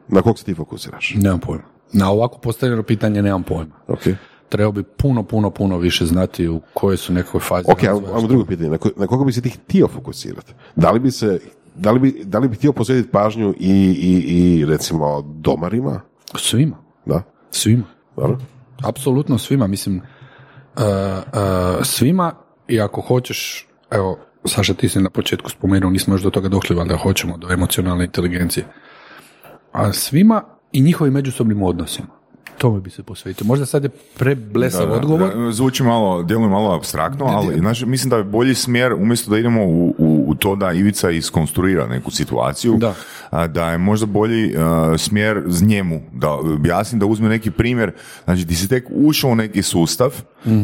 [0.08, 1.14] na kog se ti fokusiraš?
[1.18, 1.71] Nemam pojma.
[1.94, 3.76] Na ovako postavljeno pitanje nemam pojma.
[3.88, 4.00] Ok.
[4.50, 7.72] Trebao bi puno, puno, puno više znati u kojoj su nekoj fazi.
[7.72, 8.70] Ok, ajmo drugo pitanje.
[8.70, 10.54] Na, ko- na koga bi se ti htio fokusirati?
[10.76, 11.40] Da li bi se
[11.76, 16.02] da li bi, da li bi htio posvetiti pažnju i, i, i recimo domarima?
[16.36, 16.76] Svima.
[17.06, 17.24] Da?
[17.52, 17.84] Svima.
[18.16, 18.38] Dobro?
[18.84, 22.32] Apsolutno svima, mislim, uh, uh, svima
[22.68, 26.76] i ako hoćeš, evo, Saša, ti si na početku spomenuo, nismo još do toga došli,
[26.76, 28.66] valjda hoćemo, do emocionalne inteligencije.
[29.72, 32.08] A svima i njihovim međusobnim odnosima.
[32.58, 33.46] Tome bi se posvetio.
[33.46, 35.36] Možda sad je preblesav odgovor.
[35.36, 39.38] da, zvuči malo, djeluje malo abstraktno, ali znači, mislim da je bolji smjer, umjesto da
[39.38, 42.94] idemo u, u, u to da Ivica iskonstruira neku situaciju, Da.
[43.30, 47.92] a, da je možda bolji a, smjer z njemu, da objasni, da uzme neki primjer,
[48.24, 50.14] znači ti si tek ušao u neki sustav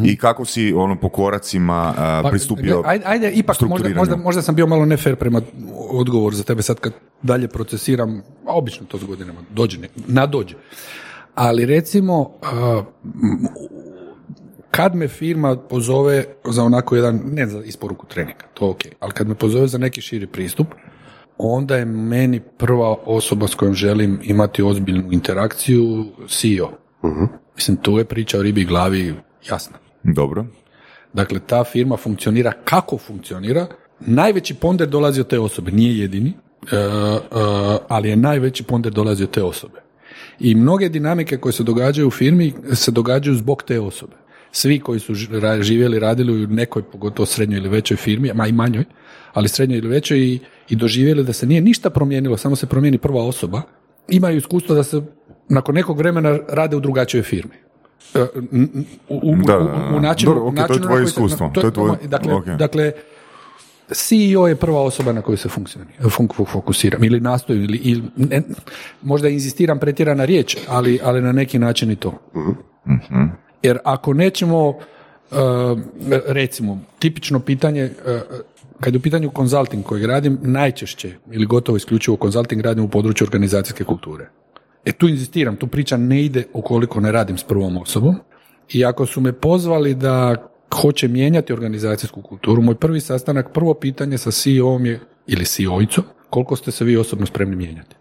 [0.04, 4.42] i kako si ono po koracima a, Pa, pristupio Ajde, ajde ipak, možda, možda, možda
[4.42, 5.42] sam bio malo nefer prema
[5.90, 6.92] odgovoru za tebe sad kad
[7.22, 10.54] dalje procesiram, obično to s godinama dođe, ne, nadođe.
[11.34, 12.82] Ali recimo, a,
[14.70, 19.12] kad me firma pozove za onako jedan, ne za isporuku treninga, to je ok, ali
[19.12, 20.66] kad me pozove za neki širi pristup,
[21.38, 26.70] onda je meni prva osoba s kojom želim imati ozbiljnu interakciju CEO.
[27.56, 29.14] Mislim, tu je priča o ribi glavi
[29.50, 29.76] jasna.
[30.02, 30.44] Dobro.
[31.12, 33.66] Dakle, ta firma funkcionira kako funkcionira.
[34.00, 36.32] Najveći ponder dolazi od te osobe, nije jedini,
[37.88, 39.80] ali je najveći ponder dolazi od te osobe.
[40.40, 44.16] I mnoge dinamike koje se događaju u firmi se događaju zbog te osobe.
[44.52, 45.14] svi koji su
[45.60, 48.84] živjeli, radili u nekoj, pogotovo srednjoj ili većoj firmi, ma i manjoj,
[49.32, 52.98] ali srednjoj ili većoj i, i doživjeli da se nije ništa promijenilo, samo se promijeni
[52.98, 53.62] prva osoba,
[54.08, 55.02] imaju iskustvo da se
[55.48, 57.54] nakon nekog vremena rade u drugačijoj firmi.
[58.14, 61.50] E, n- U, u, Da, u- u načinu, Dobro, ok, to je načinu tvoje iskustvo,
[61.54, 62.46] to je tvoje- dakle, ok.
[62.46, 62.92] dakle,
[63.92, 65.48] CEO je prva osoba na koju se
[66.52, 68.42] fokusiram ili nastojim ili, ili ne,
[69.02, 72.18] možda inzistiram pretjerana riječ, ali, ali na neki način i to.
[73.62, 74.76] Jer ako nećemo, uh,
[76.26, 78.20] recimo, tipično pitanje, uh,
[78.80, 83.24] kad je u pitanju konzulting kojeg radim, najčešće ili gotovo isključivo konzulting radim u području
[83.24, 84.28] organizacijske kulture.
[84.84, 88.16] E tu inzistiram, tu priča ne ide ukoliko ne radim s prvom osobom.
[88.72, 94.18] I ako su me pozvali da hoće mijenjati organizacijsku kulturu, moj prvi sastanak, prvo pitanje
[94.18, 97.96] sa CEO-om je, ili CEO-icom, koliko ste se vi osobno spremni mijenjati.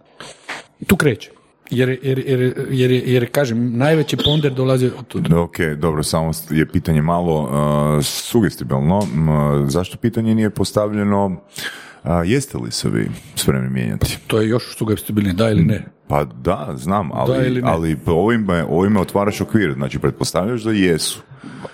[0.87, 1.31] Tu kreće.
[1.71, 5.21] Jer, jer, jer, jer, jer, kažem, najveći ponder dolazi od tu.
[5.35, 9.07] Ok, dobro, samo je pitanje malo uh, sugestibilno.
[9.13, 11.41] M, zašto pitanje nije postavljeno
[12.07, 14.17] a, jeste li se vi spremni mijenjati?
[14.27, 15.85] To je još sugestibilnije, da ili ne.
[16.07, 17.69] Pa da, znam, Da ali, ili ne?
[17.69, 21.21] ali ovime, ovime otvaraš okvir, znači pretpostavljaš da jesu.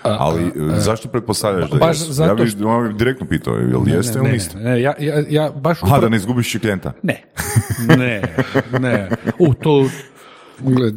[0.02, 2.12] Ali zašto pretpostavljaš da baš jesu?
[2.12, 4.58] zato ja bih što- ono direktno pitao, jel jeste ili ne, niste?
[4.58, 6.92] ne, ja, ja, ja baš Aha, da upravo- ne izgubiš klijenta.
[7.02, 7.22] Ne,
[7.88, 8.22] ne,
[8.80, 9.08] ne.
[9.38, 9.88] U, to,
[10.60, 10.94] gled,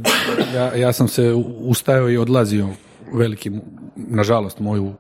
[0.56, 2.68] ja, ja sam se ustajao i odlazio
[3.14, 3.62] velikim,
[3.96, 4.94] nažalost, moju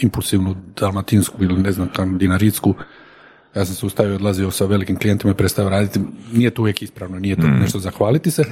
[0.00, 2.74] impulsivnu dalmatinsku ili ne znam dinaritsku,
[3.54, 6.00] ja sam se ustajao i odlazio sa velikim klijentima i prestao raditi.
[6.32, 8.44] Nije to uvijek ispravno, nije to nešto zahvaliti se,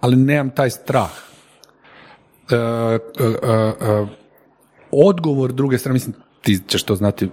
[0.00, 1.10] ali nemam taj strah.
[2.50, 2.58] E, e,
[3.18, 3.52] e,
[3.82, 4.06] e,
[4.90, 7.28] odgovor druge strane, mislim, ti ćeš to znati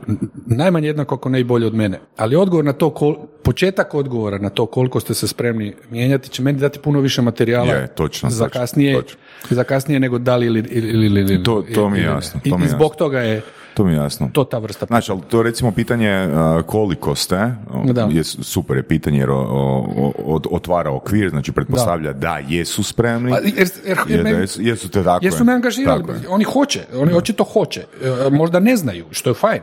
[0.45, 4.37] najmanje jednako ako ne i bolje od mene, ali odgovor na to, kol, početak odgovora
[4.37, 8.29] na to koliko ste se spremni mijenjati će meni dati puno više materijala Je, točno,
[8.29, 9.19] za, kasnije, točno.
[9.49, 12.39] za kasnije nego da li ili, ili, ili, ili- To- to mi je ili- jasno,
[12.43, 13.41] I, to mi je i zbog toga je
[13.73, 14.29] To mi je jasno.
[14.34, 16.29] to ta vrsta Znači, ali to je recimo pitanje
[16.65, 17.51] koliko ste,
[17.86, 18.01] Da.
[18.03, 22.84] je su- super je pitanje jer o- o- o- otvara okvir, znači pretpostavlja da, jesu
[22.84, 26.01] spremni, Pa, jer, jer, jer, jer da jesu, jesu te tako jer su me angažirali,
[26.01, 26.19] Tako je.
[26.29, 29.62] oni hoće, oni očito hoće, E, možda ne znaju, što je fajn,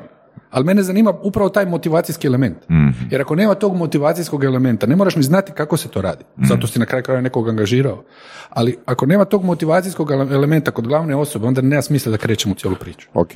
[0.50, 2.56] ali mene zanima upravo taj motivacijski element.
[2.70, 2.88] Mhm.
[3.10, 6.24] Jer ako nema tog motivacijskog elementa, ne moraš ni znati kako se to radi.
[6.36, 6.46] Mhm.
[6.46, 8.02] Zato si na kraju krajeva nekog angažirao.
[8.50, 12.52] Ali ako nema tog motivacijskog ele- elementa kod glavne osobe, onda nema smisla da krećemo
[12.52, 13.08] u cijelu priču.
[13.14, 13.30] Ok.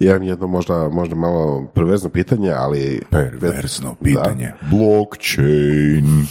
[0.00, 3.00] Imam jedno možda, možda malo perverzno pitanje, ali...
[3.10, 4.52] Perverzno pitanje.
[4.62, 6.26] Blockchain.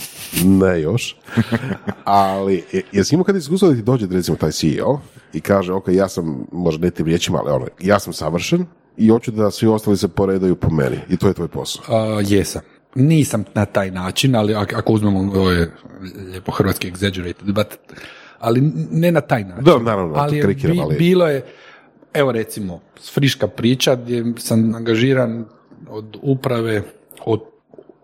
[0.46, 1.16] Ne još.
[2.04, 5.00] ali, je- jesi imao kad iskustvo da ti dođe recimo taj CEO
[5.34, 8.66] i kaže, ok, ja sam, možda ne tim riječima, ali ono, ja sam savršen
[8.98, 10.98] i hoću da svi ostali se poredaju po meni.
[11.10, 11.84] I to je tvoj posao.
[11.90, 12.62] A, jesam.
[12.96, 15.72] Nisam na taj način, ali ak- ako uzmemo ovo je
[16.22, 17.68] lijepo hrvatski exaggerated, but,
[18.40, 19.64] ali ne na taj način.
[19.64, 21.46] Da, naravno, ali, je bi- ali- bilo je,
[22.14, 22.82] evo recimo,
[23.14, 25.46] friška priča gdje sam angažiran
[25.90, 26.84] od uprave,
[27.26, 27.42] od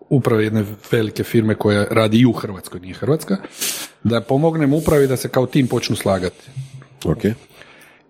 [0.08, 3.36] uprave jedne velike firme koja radi i u Hrvatskoj, nije Hrvatska,
[4.04, 6.50] da pomognem upravi da se kao tim počnu slagati.
[7.04, 7.24] Ok.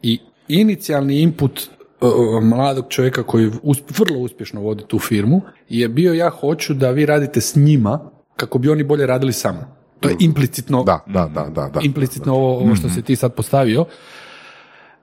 [0.03, 1.61] I inicijalni input
[2.01, 3.51] uh, mladog čovjeka koji
[3.99, 8.59] vrlo uspješno vodi tu firmu je bio ja hoću da vi radite s njima kako
[8.59, 9.65] bi oni bolje radili sa mnom.
[10.01, 11.69] To je implicitno, Da, da, da, da.
[11.69, 11.81] da.
[11.83, 13.85] implicitno ovo, ovo što si ti sad postavio.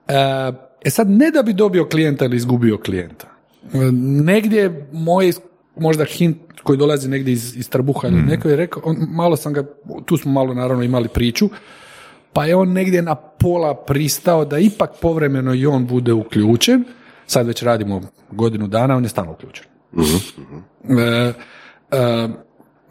[0.08, 0.52] E,
[0.84, 3.26] E sad, ne da bi dobio klijenta ili izgubio klijenta.
[3.72, 3.78] E,
[4.24, 5.32] Negdje moj
[5.76, 9.52] možda hint koji dolazi negdje iz, iz trbuha ili neko je rekao, on, malo sam
[9.52, 9.64] ga,
[10.04, 11.48] tu smo malo naravno imali priču,
[12.32, 16.84] pa je on negdje na pola pristao da ipak povremeno i on bude uključen.
[17.26, 19.66] Sad već radimo godinu dana, on je stalno uključen.
[20.98, 21.32] E,
[21.90, 22.28] e,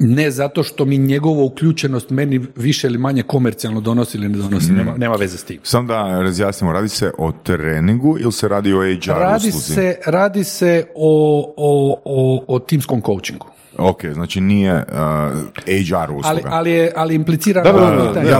[0.06, 4.72] ne zato što mi njegova uključenost meni više ili manje komercijalno donosi ili ne donosi,
[4.72, 5.60] nema, nema veze s tim.
[5.64, 9.74] Sam da razjasnimo, radi se o treningu ili se radi o HR Radi usluzi?
[9.74, 13.46] se, radi se o, o, o, o timskom coachingu.
[13.78, 14.84] Ok, znači nije uh,
[15.66, 16.20] HR usluga.
[16.26, 18.30] Ali, ali, je, ali implicira Da, da, ovo da, da, pitanje.
[18.30, 18.32] da.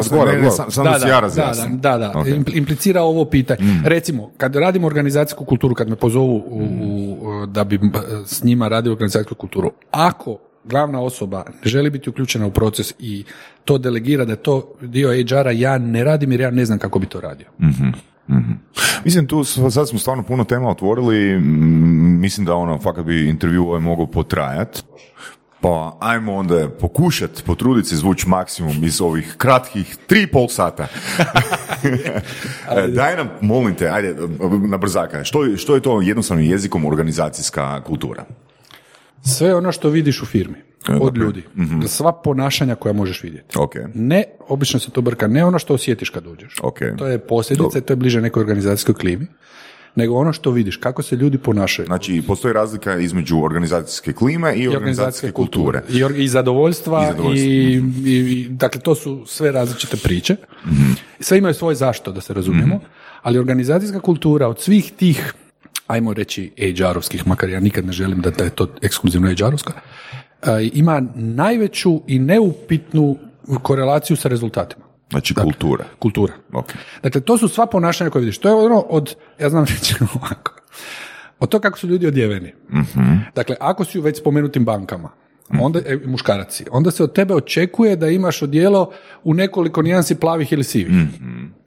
[1.72, 2.26] Da, da, da, Ok.
[2.28, 3.60] Impl- implicira ovo pitanje.
[3.86, 6.68] Recimo, kad radimo organizacijsku kulturu, kad me pozovu u,
[7.22, 7.80] u- da bi
[8.26, 13.24] s njima radio organizacijsku kulturu, ako glavna osoba ne želi biti uključena u proces i
[13.66, 17.00] to delegira da je to dio HR-a, ja ne radim jer ja ne znam kako
[17.00, 17.48] bi to radio.
[19.06, 21.40] Mislim, tu sad smo stvarno puno tema otvorili,
[22.20, 24.84] mislim da ono, fakat bi intervju ovaj mogao potrajat.
[25.62, 30.88] Pa ajmo onda pokušat, potruditi se izvući maksimum iz ovih kratkih tri pol sata.
[32.72, 34.16] E, Daj nam, molim te, ajde,
[34.68, 38.26] na brzaka, što, što je to jednostavnim jezikom organizacijska kultura?
[39.24, 40.56] Sve ono što vidiš u firmi.
[40.92, 41.44] od ljudi.
[41.88, 43.58] Sva ponašanja koja možeš vidjeti.
[43.58, 46.56] Ok, Ne, obično se to brka, ne ono što osjetiš kad uđeš.
[46.64, 46.80] ok.
[46.98, 49.28] To je posljedica i to je bliže nekoj organizacijskoj klimi,
[49.96, 51.86] nego ono što vidiš, kako se ljudi ponašaju.
[51.86, 55.82] Znači, postoji razlika između organizacijske klime i, I organizacijske kulture.
[55.90, 57.50] I, or- i zadovoljstva, I i, zadovoljstva.
[57.50, 60.36] i, i- dakle, to su sve različite priče.
[61.20, 62.80] Sve imaju svoj zašto, da se razumijemo,
[63.22, 65.34] ali organizacijska kultura od svih tih,
[65.88, 69.72] ajmo reći, HR-ovskih, makar ja nikad ne želim da da je to ekskluzivno HR-ovska,
[70.42, 73.18] a, ima najveću i neupitnu
[73.62, 74.84] korelaciju sa rezultatima.
[75.10, 75.86] Znači, kultura.
[76.00, 76.34] Kultura.
[76.54, 76.74] Ok.
[77.04, 78.38] Dakle, to su sva ponašanja koje vidiš.
[78.38, 80.52] To je ono od, ja znam reći ovako,
[81.40, 82.54] od to kako su ljudi odjeveni.
[83.36, 85.10] Dakle, ako si u već spomenutim bankama,
[85.60, 88.92] onda, e, muškarac si, onda se od tebe očekuje da imaš odijelo
[89.24, 90.96] u nekoliko nijansi plavih ili sivih.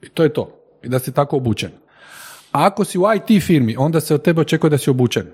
[0.01, 0.51] I to je to.
[0.83, 1.71] I da si tako obučen.
[2.57, 5.25] A ako si u IT firmi, onda se od tebe očekuje da si obučen.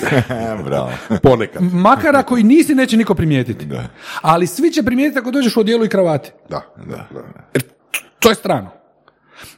[0.64, 0.90] Bravo.
[1.22, 1.62] Ponekad.
[1.62, 3.66] Makar ako i nisi, neće niko primijetiti.
[3.66, 3.88] Da.
[4.22, 6.30] Ali svi će primijetiti ako dođeš u odijelu i kravati.
[6.48, 7.60] Da, da, da.
[8.18, 8.70] To je strano.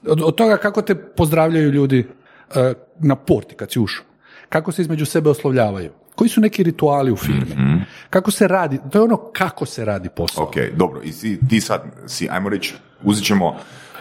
[0.06, 2.06] Od, od toga kako te pozdravljaju ljudi
[2.54, 4.04] e, na porti kad si ušao.
[4.48, 5.90] Kako se između sebe oslovljavaju.
[6.14, 7.84] Koji su neki rituali u firmi.
[8.10, 8.78] Kako se radi.
[8.92, 10.44] To je ono kako se radi posao.
[10.44, 11.00] Ok, dobro.
[11.02, 13.56] I si, ti sad si, ajmo reći, uzet ćemo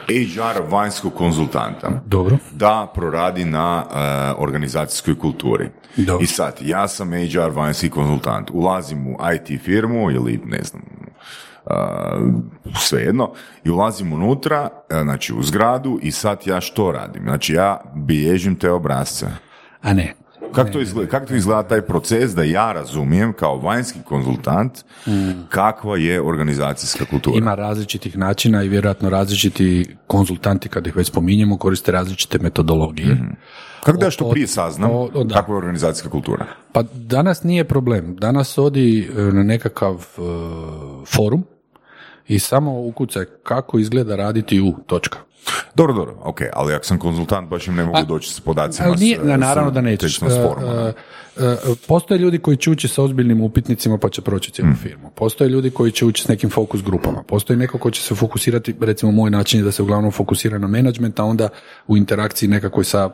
[0.07, 2.01] HR vanjskog konzultanta.
[2.05, 2.37] Dobro.
[2.51, 3.97] da proradi na e,
[4.37, 5.69] organizacijskoj kulturi.
[5.97, 6.23] Dobro.
[6.23, 10.81] I sad, ja sam HR vanjski konzultant, ulazim u IT firmu ili ne znam,
[11.65, 11.73] uh,
[12.79, 13.33] svejedno,
[13.63, 17.23] i ulazim unutra, e, znači u zgradu i sad ja što radim?
[17.23, 19.27] Znači ja bilježim te obrazce.
[19.81, 20.13] A ne.
[20.51, 24.83] Kako to, izgleda, kako to izgleda taj proces da ja razumijem kao vanjski konzultant
[25.49, 27.37] kakva je organizacijska kultura?
[27.37, 33.17] Ima različitih načina i vjerojatno različiti konzultanti, kad ih već spominjemo, koriste različite metodologije.
[33.83, 35.35] Kako da što prije saznam od- od- da.
[35.35, 36.45] kakva je organizacijska kultura?
[36.71, 38.15] Pa danas nije problem.
[38.15, 40.21] Danas odi e, na nekakav e,
[41.05, 41.43] forum
[42.27, 45.17] i samo ukucaj kako izgleda raditi u točka.
[45.75, 48.95] Dobro, dobro, ok, ali ako sam konzultant baš im ne mogu A- doći s podacima.
[48.95, 50.21] Nije, s- na- naravno s da nećeš.
[50.21, 50.93] E, e,
[51.39, 51.55] e,
[51.87, 54.75] Postoje ljudi koji će ući sa ozbiljnim upitnicima pa će proći cijelu Mm.
[54.75, 55.09] firmu.
[55.15, 57.23] Postoje ljudi koji će ući s nekim fokus grupama.
[57.23, 60.67] Postoji neko ko će se fokusirati, recimo moj način je da se uglavnom fokusira na
[60.67, 61.49] menadžment, a onda
[61.87, 63.09] u interakciji nekakvoj sa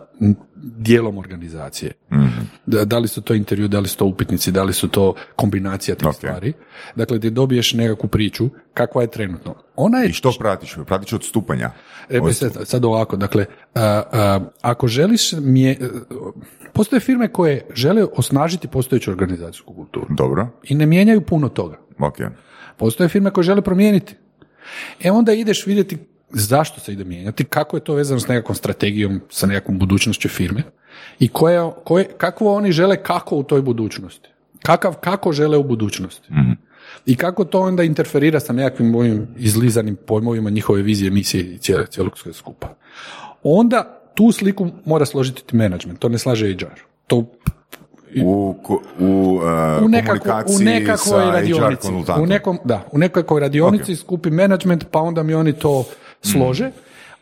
[0.62, 1.92] dijelom organizacije.
[2.14, 2.40] Mhm.
[2.66, 5.14] Da, da li su to intervju, da li su to upitnici, da li su to
[5.36, 6.16] kombinacija tih Ok.
[6.16, 6.54] stvari.
[6.96, 9.56] Dakle, gdje dobiješ nekakvu priču, kakva je trenutno.
[9.76, 10.76] Ona je I što pratiš?
[10.86, 11.72] Pratiš odstupanja.
[12.10, 13.46] E, pa sad, sad ovako, dakle,
[13.76, 15.78] a, a, ako želiš, mje,
[16.74, 21.78] postoje firme koje žele osnažiti postojeću organizacijsku kulturu Dobro, i ne mijenjaju puno toga.
[22.00, 22.18] ok.
[22.78, 24.16] Postoje firme koje žele promijeniti.
[25.04, 25.98] E onda ideš vidjeti
[26.32, 30.64] zašto se ide mijenjati, kako je to vezano s nekakvom strategijom, sa nekakvom budućnošću firme
[31.20, 34.30] i koje, koje, kakvo oni žele kako u toj budućnosti.
[34.64, 36.30] Kakav, kako žele u budućnosti.
[37.06, 42.18] I kako to onda interferira sa nekakvim mojim izlizanim pojmovima njihove vizije, misije i cijelog
[42.34, 42.76] skupa.
[43.44, 46.80] Onda tu sliku mora složiti ti management, to ne slaže HR.
[47.08, 47.26] To
[48.24, 48.56] U,
[49.00, 49.40] u,
[49.80, 51.88] e, u, nekako, u nekakvoj sa radionici.
[52.22, 55.86] U nekom, da, u nekakvoj radionici skupi management, pa onda mi oni to
[56.22, 56.72] slože.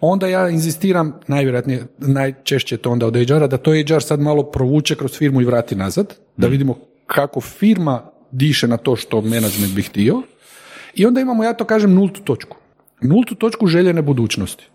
[0.01, 4.43] Onda ja inzistiram, najvjerojatnije, najčešće je to onda od HR-a, da to HR sad malo
[4.43, 6.77] provuče kroz firmu i vrati nazad, da vidimo
[7.07, 10.21] kako firma diše na to što management bi htio.
[10.93, 12.57] I onda imamo, ja to kažem, nultu točku.
[13.01, 14.67] Nultu točku željene budućnosti.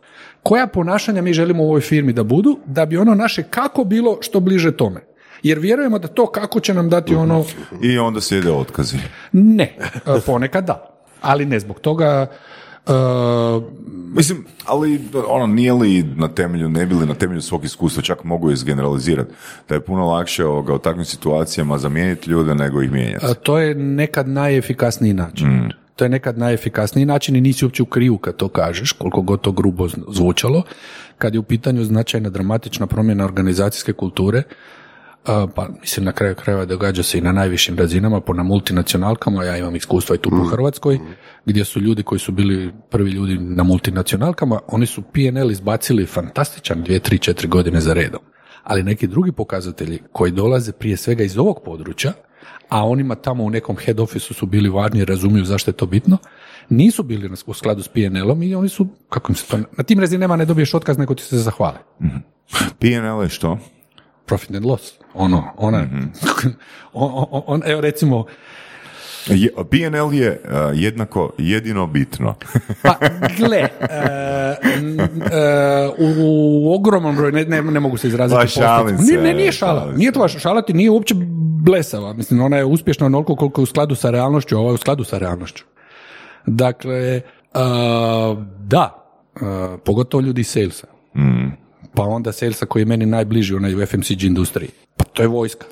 [0.42, 4.18] Koja ponašanja mi želimo u ovoj firmi da budu, da bi ono naše kako bilo
[4.20, 5.00] što bliže tome.
[5.42, 7.44] Jer vjerujemo da to kako će nam dati ono
[7.82, 8.96] I onda slijede otkazi.
[9.32, 9.76] ne,
[10.26, 12.26] ponekad da, ali ne zbog toga.
[12.86, 12.92] E,
[14.14, 18.24] Mislim, ali ono, nije li na temelju, ne bi li na temelju svog iskustva, čak
[18.24, 19.32] mogu izgeneralizirati,
[19.68, 23.26] da je puno lakše ovoga, u takvim situacijama zamijeniti ljude nego ih mijenjati.
[23.26, 25.72] a to je nekad najefikasniji način.
[25.96, 29.40] To je nekad najefikasniji način i nisi uopće u krivu kad to kažeš, koliko god
[29.40, 30.62] to grubo zvučalo.
[31.18, 34.42] Kad je u pitanju značajna dramatična promjena organizacijske kulture,
[35.24, 39.56] pa mislim na kraju krajeva događa se i na najvišim razinama, po na multinacionalkama, ja
[39.56, 40.98] imam iskustva i tu po Hrvatskoj,
[41.44, 46.82] gdje su ljudi koji su bili prvi ljudi na multinacionalkama, oni su PNL izbacili fantastičan
[46.82, 48.20] dvije, tri, četiri godine za redom.
[48.64, 52.12] Ali neki drugi pokazatelji koji dolaze prije svega iz ovog područja,
[52.68, 55.86] a onima tamo u nekom head officeu su bili važni i razumiju zašto je to
[55.86, 56.18] bitno,
[56.68, 60.00] nisu bili u skladu s PNL-om i oni su, kako im se to, na tim
[60.00, 61.78] razinama ne dobiješ otkaz nego ti se zahvale.
[62.78, 63.58] PNL je što?
[64.32, 64.92] Profit and loss.
[65.14, 65.78] Ono, ona,
[66.92, 68.24] on, on- on- evo recimo,
[69.26, 72.34] Je, PNL je uh, jednako jedino bitno.
[72.82, 72.94] Pa,
[73.38, 73.68] gle,
[74.76, 75.06] n- e,
[75.98, 78.40] u ogromnom broju, ne, ne, ne mogu se izraziti.
[78.40, 79.80] Pa, šalim se, Nije, ne, nije šala.
[79.80, 81.14] šalim Nije to vaša šala, ti nije uopće
[81.62, 82.12] blesava.
[82.12, 84.78] Mislim, ona je uspješna onoliko koliko je u skladu sa realnošću, a ovo je u
[84.78, 85.64] skladu sa realnošću.
[86.46, 87.20] Dakle,
[88.58, 89.04] da,
[89.84, 90.86] pogotovo ljudi iz salesa.
[91.94, 94.70] Pa onda salesa koji je meni najbliži, onaj u FMCG industriji.
[94.96, 95.66] Pa to je vojska.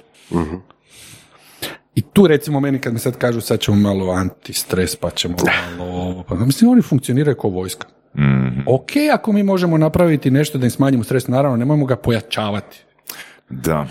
[1.95, 5.37] I tu recimo meni kad mi sad kažu sad ćemo malo antistres pa ćemo
[5.79, 7.87] malo ovo, pa mislim oni funkcioniraju kao vojska.
[8.67, 12.85] Ok, ako mi možemo napraviti nešto da im smanjimo stres, naravno nemojmo ga pojačavati.
[13.51, 13.87] Da.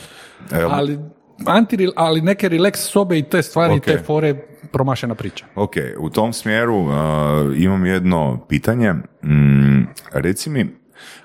[0.51, 0.99] Evo, Ali,
[1.45, 3.84] anti, ali neke relax sobe i te stvari, Ok.
[3.84, 4.36] te fore,
[4.71, 5.45] promašena priča.
[5.55, 6.91] Ok, u tom smjeru uh,
[7.57, 8.93] imam jedno pitanje.
[9.23, 10.75] Mm, reci mi,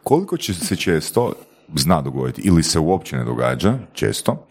[0.02, 1.32] koliko će se često
[1.76, 4.46] zna dogoditi ili se uopće ne događa često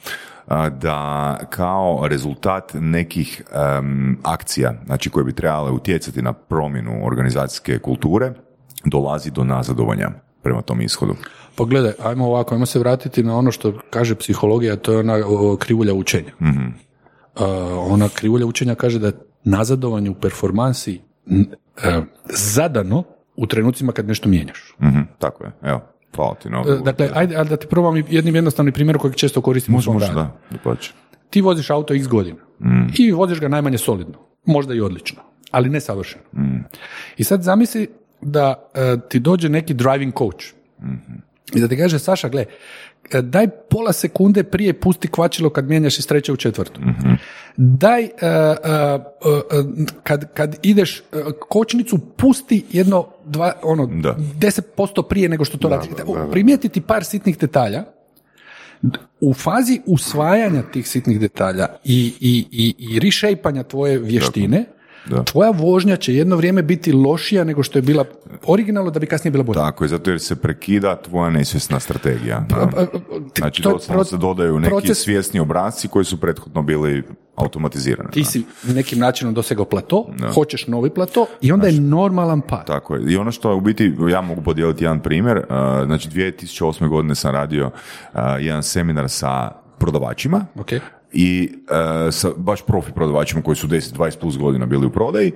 [0.82, 8.34] da kao rezultat nekih em, akcija, znači koje bi trebale utjecati na promjenu organizacijske kulture,
[8.86, 10.12] dolazi do nazadovanja
[10.42, 11.16] prema tom ishodu.
[11.56, 15.18] Pogledaj, ajmo ovako, ajmo se vratiti na ono što kaže psihologija, to je ona
[15.60, 16.32] krivulja učenja.
[16.40, 17.42] Uh,
[17.92, 19.14] ona krivulja učenja kaže da je
[19.44, 21.02] nazadovanje u performansi
[21.84, 23.04] e, zadano
[23.36, 24.76] u trenucima kad nešto mijenjaš.
[24.82, 25.82] Mhm, tako je, evo,
[26.16, 26.84] hvala ti na E.
[26.84, 30.14] Dakle, ajde ali da ti probam jednim jednostavnim primjerom kojeg često koristim u Može, može,
[30.14, 30.94] da, dapače.
[31.30, 32.40] Ti voziš auto x godina
[32.98, 35.22] i voziš ga najmanje solidno, možda i odlično,
[35.52, 36.24] ali ne savršeno.
[37.18, 37.88] I sad zamisli
[38.22, 40.46] da e, ti dođe neki driving coach
[41.54, 42.46] i da ti kaže Saša, gle,
[43.12, 46.82] e, daj pola sekunde prije pusti kvačilo kad mijenjaš iz treće u četvrtu.
[47.58, 49.00] Daj, e, e, e,
[49.52, 49.64] e,
[50.04, 51.04] kad, kad ideš
[51.50, 54.16] kočnicu, pusti jedno, dva, ono, Da.
[54.40, 55.90] 10% prije nego što to radi.
[56.32, 57.84] Primijetiti par sitnih detalja
[59.22, 63.00] u fazi usvajanja tih sitnih detalja i, i, i, i
[63.64, 64.66] tvoje vještine,
[65.06, 65.24] Da.
[65.24, 68.06] tvoja vožnja će jedno vrijeme biti lošija nego što je bila
[68.44, 69.60] originalno da bi kasnije bila bolja.
[69.62, 72.46] Tako je, zato jer se prekida tvoja nesvjesna strategija.
[72.50, 72.56] da.
[72.56, 73.00] A, a, ti-
[73.38, 77.04] Znači, to pro- se dodaju neki proces- svjesni obrazci koji su prethodno bili
[77.36, 78.12] automatizirani.
[78.12, 78.26] Ti da.
[78.26, 82.66] si nekim načinom dosegao plato, hoćeš novi plato i onda je normalan pad.
[82.66, 83.14] Tako je.
[83.14, 85.42] I ono što u biti, ja mogu podijeliti jedan primjer,
[85.86, 86.88] znači 2008.
[86.88, 87.72] godine sam radio
[88.40, 90.70] jedan seminar sa prodavačima Ok.
[91.14, 95.32] I uh, sa baš profi prodavačima koji su 10-20 plus godina bili u prodaji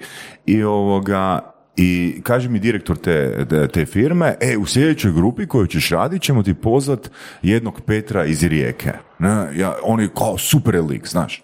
[0.45, 5.89] i ovoga i kaže mi direktor te, te, firme, e, u sljedećoj grupi koju ćeš
[5.89, 7.11] raditi ćemo ti pozvat
[7.41, 8.91] jednog Petra iz Rijeke.
[9.19, 9.47] Ne?
[9.55, 11.43] Ja, on je kao super lik, znaš.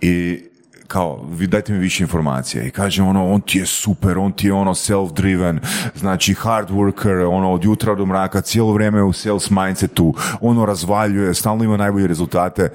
[0.00, 0.40] I
[0.88, 2.66] kao, vi dajte mi više informacije.
[2.66, 5.58] I kaže ono, on ti je super, on ti je ono self-driven,
[5.94, 10.66] znači hard worker, ono od jutra do mraka, cijelo vrijeme je u sales mindsetu, ono
[10.66, 12.68] razvaljuje, stalno ima najbolje rezultate.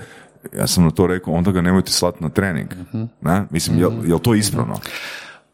[0.54, 2.68] Ja sam na to rekao, onda ga nemojte slati na trening.
[3.22, 3.44] Ne?
[3.50, 4.80] Mislim, jel, jel to ispravno?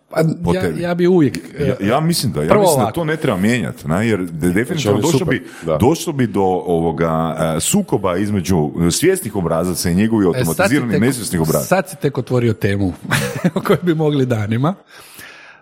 [0.10, 0.20] Pa,
[0.54, 1.38] ja, ja bi uvijek...
[1.58, 4.08] e, Ja, ja mislim da, ja mislim da to ne treba mijenjati, ne?
[4.08, 5.46] jer de- definitivno došlo bi,
[5.80, 7.12] došlo bi do ovoga
[7.58, 8.56] e, sukoba između
[8.92, 11.66] svjesnih obrazaca i njegovih E, automatiziranih tek- nesvjesnih obrazaca.
[11.66, 12.94] Sad si tek otvorio temu
[13.56, 14.74] o kojoj bi mogli danima.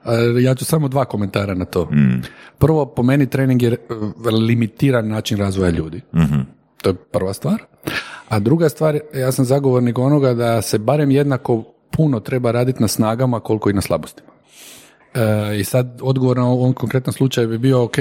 [0.06, 0.10] E,
[0.42, 1.90] Ja ću samo dva komentara na to.
[2.58, 3.78] Prvo, po meni trening je e,
[4.32, 6.02] limitiran način razvoja ljudi.
[6.82, 7.62] To je prva stvar.
[8.34, 12.88] A druga stvar, ja sam zagovornik onoga da se barem jednako puno treba raditi na
[12.88, 14.30] snagama koliko i na slabostima.
[15.14, 17.96] E, I sad odgovor na ovom konkretnom slučaju bi bio ok,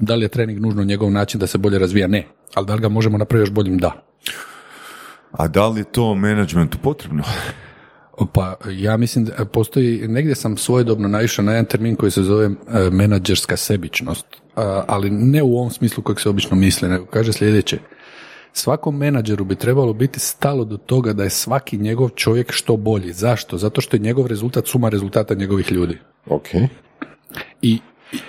[0.00, 2.06] da li je trening nužno njegov način da se bolje razvija?
[2.06, 2.26] Ne.
[2.54, 3.78] Ali da li ga možemo napraviti još boljim?
[3.78, 3.92] Da.
[5.32, 7.22] A da li je to menadžmentu potrebno?
[8.32, 12.46] Pa ja mislim da postoji, negdje sam svojedobno naišao na jedan termin koji se zove
[12.46, 12.50] e,
[12.90, 14.26] menadžerska sebičnost,
[14.86, 17.78] ali ne u ovom smislu kojeg se obično misli, nego kaže sljedeće.
[18.52, 23.12] Svakom menadžeru bi trebalo biti stalo do toga da je svaki njegov čovjek što bolji.
[23.12, 23.58] Zašto?
[23.58, 25.98] Zato što je njegov rezultat suma rezultata njegovih ljudi.
[26.26, 26.48] Ok,
[27.62, 27.78] I,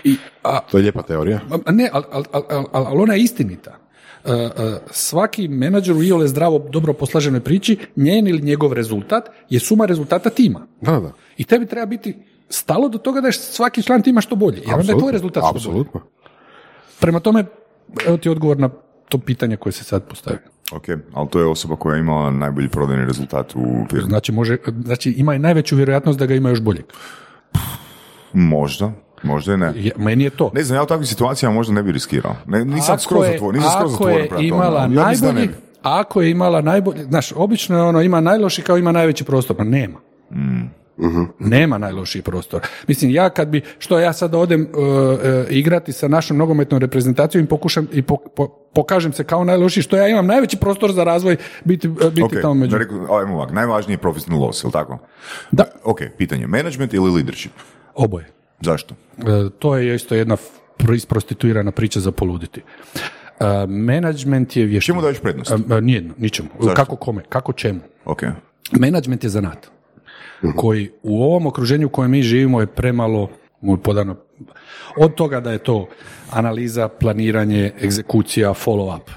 [0.04, 1.40] i, a, to je lijepa teorija.
[1.66, 3.78] a ne, ali al, al, al, ona je istinita.
[4.26, 4.50] E, e,
[4.92, 10.30] svaki menadžer u iole zdravo, dobro poslaženoj priči, njen ili njegov rezultat je suma rezultata
[10.30, 10.68] tima.
[10.82, 11.12] Da, da.
[11.38, 12.18] I tebi treba biti
[12.50, 14.62] stalo do toga da je svaki član tima što bolje.
[14.66, 15.86] Jer onda je tvoj rezultat što bolji.
[17.00, 17.46] Prema tome,
[18.08, 18.70] evo ti odgovor na
[19.10, 20.40] to pitanje koje se sad postavio.
[20.72, 20.84] Ok,
[21.14, 24.10] ali to je osoba koja je imala najbolji prodajni rezultat u firmi.
[24.10, 26.86] Znači, može, znači ima i najveću vjerojatnost da ga ima još boljeg.
[28.34, 28.92] Možda,
[29.24, 29.72] možda i ne.
[29.76, 30.52] Je- Meni je to.
[30.54, 32.36] Ne znam, ja u takvim situacijama možda ne bi riskirao.
[32.48, 35.50] Ne, nisam Ako skroz zatvoren, nisam skroz ako je imala Ja ne najbolji,
[35.82, 39.64] ako je imala najbolji, znaš, obično je ono, ima najloši kao ima najveći prostor, pa
[39.64, 40.00] nema.
[41.40, 42.62] Nema najlošiji prostor.
[42.88, 45.20] Mislim, ja kad bi, što ja sad odem uh, uh,
[45.50, 49.96] igrati sa našom nogometnom reprezentacijom i pokušam i po- po- pokažem se kao najlošiji, što
[49.98, 52.78] ja imam najveći prostor za razvoj biti, uh, biti Ok, tamo među.
[53.20, 54.98] ajmo ovak, najvažniji je professional loss, jel tako?
[55.52, 55.64] Da.
[55.84, 57.52] Ok, pitanje, management ili leadership?
[57.96, 58.26] Oboje.
[58.62, 58.96] Zašto?
[59.60, 60.38] To je isto jedna
[60.96, 62.62] isprostituirana priča za poluditi.
[63.40, 64.94] Uh, management je vještina.
[64.94, 65.52] Čemu daješ prednost?
[65.82, 66.50] Nijedno, ničemu.
[66.60, 66.76] Zašto?
[66.76, 67.80] Kako kome, kako čemu.
[68.06, 68.24] Ok.
[68.72, 69.68] Management je zanat
[70.56, 73.30] koji u ovom okruženju u kojem mi živimo je premalo
[73.62, 74.16] mu podano
[74.98, 75.88] od toga da je to
[76.32, 79.10] analiza, planiranje, egzekucija, follow up.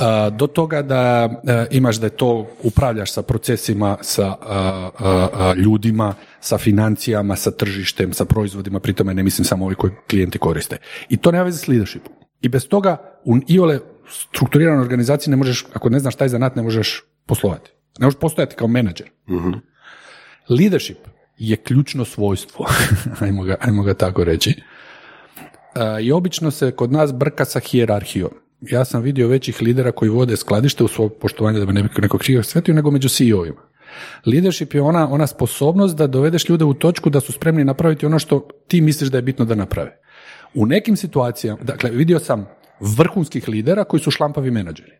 [0.00, 6.14] A, do toga da e, imaš da je to upravljaš sa procesima, sa a, ljudima,
[6.40, 10.76] sa financijama, sa tržištem, sa proizvodima, pri tome ne mislim samo ovi koji klijenti koriste.
[11.08, 12.12] I to nema veze s leadershipom.
[12.40, 16.62] I bez toga u iole strukturiranoj organizaciji ne možeš, ako ne znaš taj zanat, ne
[16.62, 17.70] možeš poslovati.
[17.98, 19.10] Ne možeš postojati kao menadžer.
[20.48, 20.98] Leadership
[21.38, 22.66] je ključno svojstvo,
[23.20, 24.50] ajmo ga, ajmo ga tako reći.
[24.50, 28.30] E, I obično se kod nas brka sa hijerarhijom.
[28.60, 31.88] Ja sam vidio većih lidera koji vode skladište u svoje poštovanje da bi ne bi
[31.98, 33.60] neko krivo shvatio, nego među CEO-ima.
[34.26, 38.18] Leadership je ona, ona sposobnost da dovedeš ljude u točku da su spremni napraviti ono
[38.18, 40.00] što ti misliš da je bitno da naprave.
[40.54, 42.46] U nekim situacijama, dakle, vidio sam
[42.80, 44.92] vrhunskih lidera koji su šlampavi menadžeri.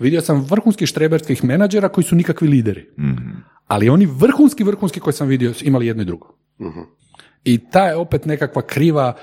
[0.00, 2.90] Vidio sam vrhunskih štreberskih menadžera koji su nikakvi lideri.
[3.66, 6.34] Ali oni vrhunski, vrhunski koji sam vidio imali jedno i drugo.
[7.44, 9.14] I ta je opet nekakva kriva,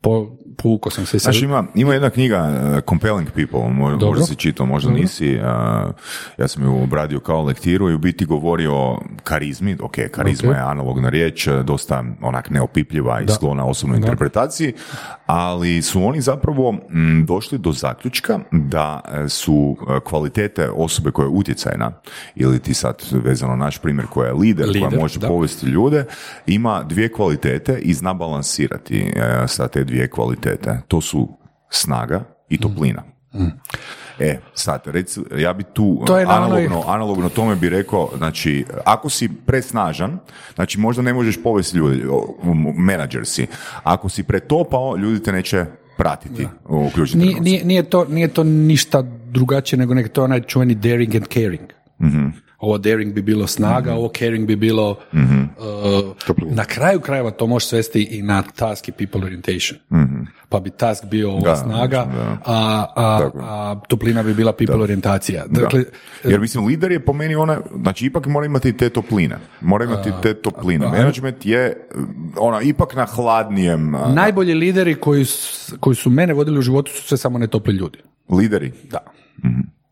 [0.00, 1.32] po, povukao sam se i sad.
[1.32, 4.08] Znaš, ima, ima jedna knjiga uh, Compelling People, mo- Dobro.
[4.08, 5.42] možda si čitao, možda nisi, uh,
[6.38, 10.56] ja sam ju obradio kao lektiru i u biti govori o karizmi, ok, karizma Ok.
[10.56, 14.72] je analogna riječ, uh, dosta onak neopipljiva i sklona osobnoj interpretaciji,
[15.26, 21.24] ali su oni zapravo mm, došli do zaključka da uh, su uh, kvalitete osobe koja
[21.24, 21.92] je utjecajna,
[22.34, 25.28] ili ti sad vezano naš primjer koja je lider, koja Lider, može da.
[25.28, 26.04] povesti ljude,
[26.46, 30.80] ima dvije kvalitete i zna balansirati e, sa te dvije kvalitete.
[30.88, 31.28] To su
[31.70, 33.02] snaga i toplina.
[34.18, 38.64] E, sad, reci, ja bi tu To je na analogno, analogno tome bi rekao, znači,
[38.84, 40.18] ako si presnažan,
[40.54, 42.02] znači možda ne možeš povesti ljudi,
[42.76, 43.46] menadžer si.
[43.82, 45.64] Ako si pretopao, ljudi te neće
[45.96, 50.74] pratiti u Nije, nije, nije, to, nije to ništa drugačije nego nek to onaj čuveni
[50.74, 51.68] daring and caring.
[52.60, 55.18] Ovo daring bi bilo snaga, ovo caring bi bilo uh,
[56.50, 59.80] na kraju krajeva to možeš svesti i na task i people orientation.
[60.48, 62.38] Pa bi task bio ova Da, snaga, da.
[62.44, 65.44] a, a, a toplina bi bila people orijentacija.
[65.46, 65.84] Dakle,
[66.24, 66.30] Da.
[66.30, 69.36] Jer mislim, lider je po meni ona, znači ipak mora imati te topline.
[69.60, 70.86] Mora imati te topline.
[70.88, 71.88] Management je
[72.38, 75.24] ona ipak na hladnijem najbolji lideri koji,
[75.80, 77.98] koji su mene vodili u životu su sve samo ne topli ljudi.
[78.28, 78.72] lideri.
[78.90, 78.98] Da.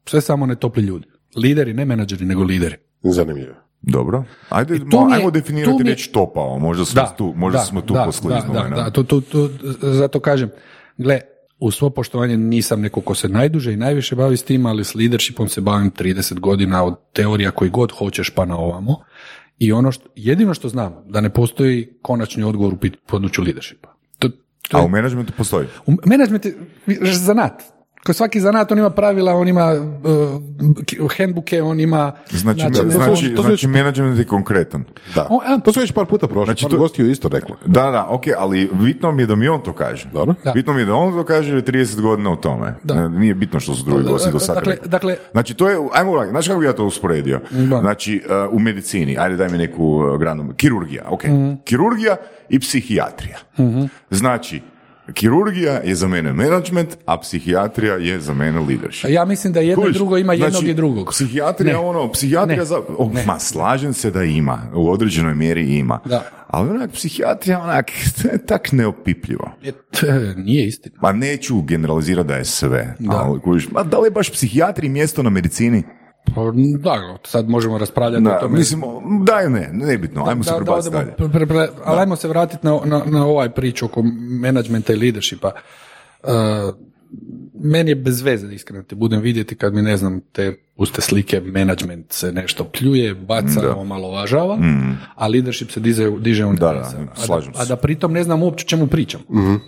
[0.07, 1.07] Sve samo ne topli ljudi.
[1.39, 2.77] Lideri, ne menadžeri, nego lideri.
[3.03, 3.55] Zanimljivo.
[3.83, 4.25] Dobro.
[4.49, 6.59] Ajde, tu mo- je- ajmo definirati mi je- riječ topao.
[6.59, 8.07] Možda smo tu, možda smo tu da.
[8.53, 9.49] Da, da, da, to, to, to,
[9.83, 10.51] zato kažem,
[10.97, 11.21] gle,
[11.59, 14.95] u svo poštovanje nisam neko ko se najduže i najviše bavi s tim, ali s
[14.95, 18.97] leadershipom se bavim 30 godina od teorija koji god hoćeš pa na ovamo.
[19.59, 23.89] I ono što, jedino što znam, da ne postoji konačni odgovor u području leadershipa.
[24.19, 24.29] To,
[24.69, 25.67] to A je- u menadžmentu postoji.
[25.87, 26.55] u management je
[27.05, 27.63] zanat.
[27.99, 32.13] Kao svaki zanat, on ima pravila, on ima uh, handbooke, on ima...
[32.31, 34.85] Znači, znači, to znači, to su već- menadžment je konkretan.
[35.15, 35.27] Da.
[35.31, 37.55] O, a- to su već par puta prošli, Znači, par to- gostiju isto rekli.
[37.67, 40.09] Da, da, ok, ali bitno mi je da mi on to kaže.
[40.13, 40.35] Dobro.
[40.45, 40.53] Da.
[40.53, 42.75] Bitno mi je da on to kaže jer je 30 godina u tome.
[42.85, 43.09] Da.
[43.09, 46.31] Nije bitno što su drugi gosti do sada Dakle, dakle, Znači, to je, ajmo ovako,
[46.31, 47.41] znaš kako bi ja to usporedio?
[47.51, 47.81] Da.
[47.81, 51.25] Znači, uh, u medicini, ajde daj mi neku uh, granu, kirurgija, ok.
[51.25, 51.53] Mhm.
[51.65, 52.17] Kirurgija
[52.49, 53.39] i psihijatrija.
[54.11, 54.61] Znači,
[55.13, 59.11] kirurgija je za mene management, a psihijatrija je za mene leadership.
[59.11, 61.09] ja mislim da jedno i drugo ima jednog Znači, i drugog.
[61.11, 61.79] Psihijatrija, Ne.
[61.79, 62.65] ono, psihijatrija Ne.
[62.65, 62.79] za...
[62.99, 63.25] o, Ne.
[63.27, 65.99] Ma, slažem se da ima, u određenoj mjeri ima.
[66.05, 66.25] Da.
[66.49, 67.91] Ali onak, psihijatrija, onak,
[68.25, 69.51] je tak neopipljivo.
[69.65, 70.07] E, t-
[70.37, 70.97] nije istina.
[71.03, 75.23] Ma neću generalizirati da je sve, ali kužiš, ma da li je baš psihijatriji mjesto
[75.23, 75.83] na medicini?
[76.35, 76.41] Pa,
[76.79, 78.59] da, sad možemo raspravljati o Da, tome.
[78.59, 78.83] mislim,
[79.23, 81.15] daj ne, nebitno, ajmo se da, da prebaciti dalje.
[81.19, 84.03] pre- pre- ali ajmo se vratiti na, na, na ovaj priču oko
[84.41, 85.53] menadžmenta i leadershipa.
[86.23, 86.29] Uh,
[87.61, 91.41] meni je bez veze, iskreno te budem vidjeti kad mi, ne znam, te puste slike,
[91.41, 93.75] management se nešto pljuje, baca, Da.
[93.75, 94.59] omalovažava,
[95.15, 96.97] a leadership se diže, diže u Da, da, nebesa.
[97.13, 97.69] a, slažem da, a se.
[97.69, 99.21] da pritom ne znam uopće o čemu pričam.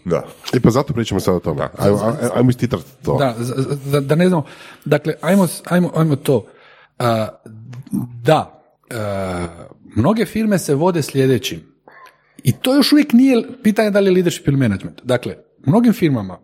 [0.05, 0.25] Da.
[0.55, 1.69] I pa zato pričamo sad o tome.
[1.79, 3.17] Ajmo, ajmo, ajmo istitrati to.
[3.19, 3.35] Da,
[3.93, 4.45] da, da ne znamo.
[4.85, 6.47] Dakle, ajmo, ajmo, ajmo to.
[6.99, 7.29] A,
[8.23, 9.47] da, a,
[9.97, 11.61] mnoge firme se vode sljedećim.
[12.45, 15.01] I to još uvijek nije pitanje da li je leadership ili management.
[15.05, 15.37] Dakle,
[15.67, 16.39] mnogim firmama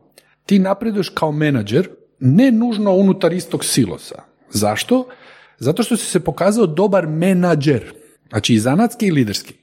[0.47, 1.89] ti napreduješ kao menadžer
[2.21, 4.23] ne nužno unutar istog silosa.
[4.51, 5.09] Zašto?
[5.59, 7.93] Zato što si se pokazao dobar menadžer.
[8.29, 9.55] Znači i zanatski i liderski.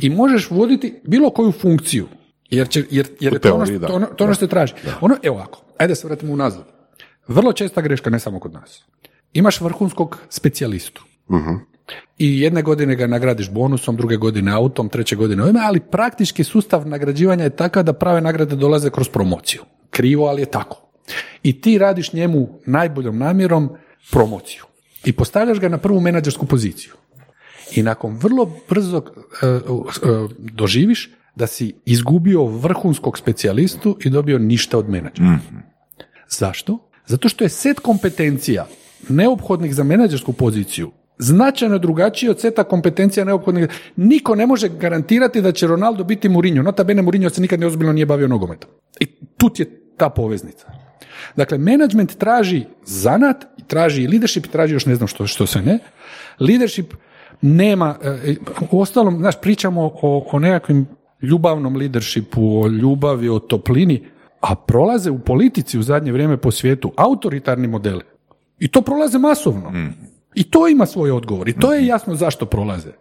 [0.00, 2.06] I možeš voditi bilo koju funkciju.
[2.50, 3.86] Jer, će, jer, jer je to ono, što, da.
[3.86, 4.74] to ono, to ono što traži.
[5.00, 6.64] Ono, evo ovako, ajde se vratimo unazad.
[7.28, 8.84] Vrlo česta greška, ne samo kod nas.
[9.32, 11.04] Imaš vrhunskog specijalistu.
[12.18, 16.88] I jedne godine ga nagradiš bonusom, druge godine autom, treće godine ovime, ali praktički sustav
[16.88, 19.62] nagrađivanja je takav da prave nagrade dolaze kroz promociju.
[19.92, 20.82] Krivo, ali je tako.
[21.42, 23.70] I ti radiš njemu najboljom namjerom
[24.10, 24.64] promociju.
[25.04, 26.92] I postavljaš ga na prvu menadžersku poziciju.
[27.74, 29.02] I nakon vrlo brzo
[29.42, 29.60] e, e,
[30.38, 35.38] doživiš da si izgubio vrhunskog specijalistu i dobio ništa od menadžera.
[36.28, 36.78] Zašto?
[37.06, 38.66] Zato što je set kompetencija
[39.08, 43.68] neophodnih za menadžersku poziciju značajno drugačiji od seta kompetencija neophodnih.
[43.96, 46.62] Niko ne može garantirati da će Ronaldo biti Mourinho.
[46.62, 48.70] Nota bene Mourinho se nikad ne ozbiljno nije bavio nogometom.
[49.00, 49.06] I
[49.36, 49.66] tu je
[49.96, 50.66] ta poveznica.
[51.36, 55.78] Dakle, management traži zanat, traži i leadership, traži još ne znam što, što se ne.
[56.40, 56.94] Leadership
[57.40, 58.34] nema, e,
[58.70, 60.86] u ostalom, znaš, pričamo o, o nekakvim
[61.22, 64.04] ljubavnom leadershipu, o ljubavi, o toplini,
[64.40, 68.02] a prolaze u politici u zadnje vrijeme po svijetu autoritarni modeli.
[68.58, 69.72] I to prolaze masovno.
[70.34, 71.48] I to ima svoj odgovor.
[71.48, 72.92] I to je jasno zašto prolaze.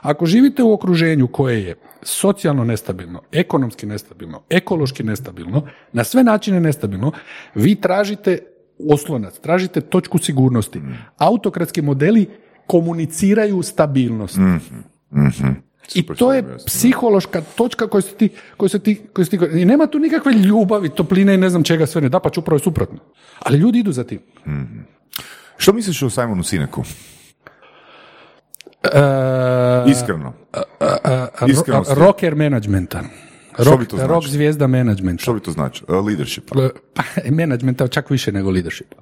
[0.00, 5.62] Ako živite u okruženju koje je socijalno nestabilno, ekonomski nestabilno, ekološki nestabilno,
[5.92, 7.12] na sve načine nestabilno,
[7.54, 8.38] vi tražite
[8.90, 10.80] oslonac, tražite točku sigurnosti.
[11.18, 12.26] Autokratski modeli
[12.66, 14.38] komuniciraju stabilnost.
[15.94, 19.64] I to je psihološka točka koju se ti, koju se ti, koju se ti, i
[19.64, 22.62] nema tu nikakve ljubavi, topline i ne znam čega sve ne da, pa upravo je
[22.62, 22.98] suprotno.
[23.38, 24.20] Ali ljudi idu za tim.
[25.58, 26.82] Što misliš o Simonu Sineku?
[28.84, 30.32] E, Iskreno.
[30.80, 33.02] ro- Iskreno ste- rocker managementa.
[33.58, 34.32] Rock, bi to rock značilo?
[34.32, 35.22] zvijezda managementa.
[35.22, 35.84] Što bi to znači?
[35.88, 36.50] Uh, leadership.
[36.94, 38.96] Pa, Managementa čak više nego leadershipa.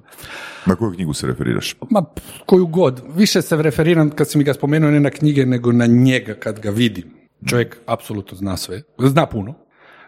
[0.65, 1.75] Na koju knjigu se referiraš?
[1.89, 2.03] Ma,
[2.45, 3.03] koju god.
[3.15, 6.59] Više se referiram kad si mi ga spomenuo ne na knjige, nego na njega kad
[6.59, 7.13] ga vidim.
[7.45, 8.81] Čovjek apsolutno zna sve.
[8.99, 9.53] Zna puno.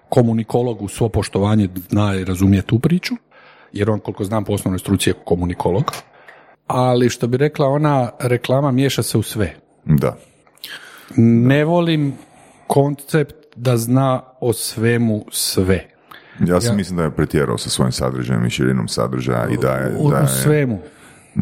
[0.10, 3.14] Komunikolog u svo poštovanje zna i razumije tu priču.
[3.74, 5.92] Jer on, koliko znam po osnovnoj struci, je komunikolog.
[6.70, 9.56] Ali što bi rekla ona, reklama miješa se u sve.
[9.86, 10.18] Da.
[11.18, 12.14] Ne volim
[12.68, 15.88] koncept da zna o svemu sve.
[16.48, 19.96] Ja sam mislim da je pretjerao sa svojim sadržajem i širinom sadržaja i da je...
[20.00, 20.80] U, da u je svemu.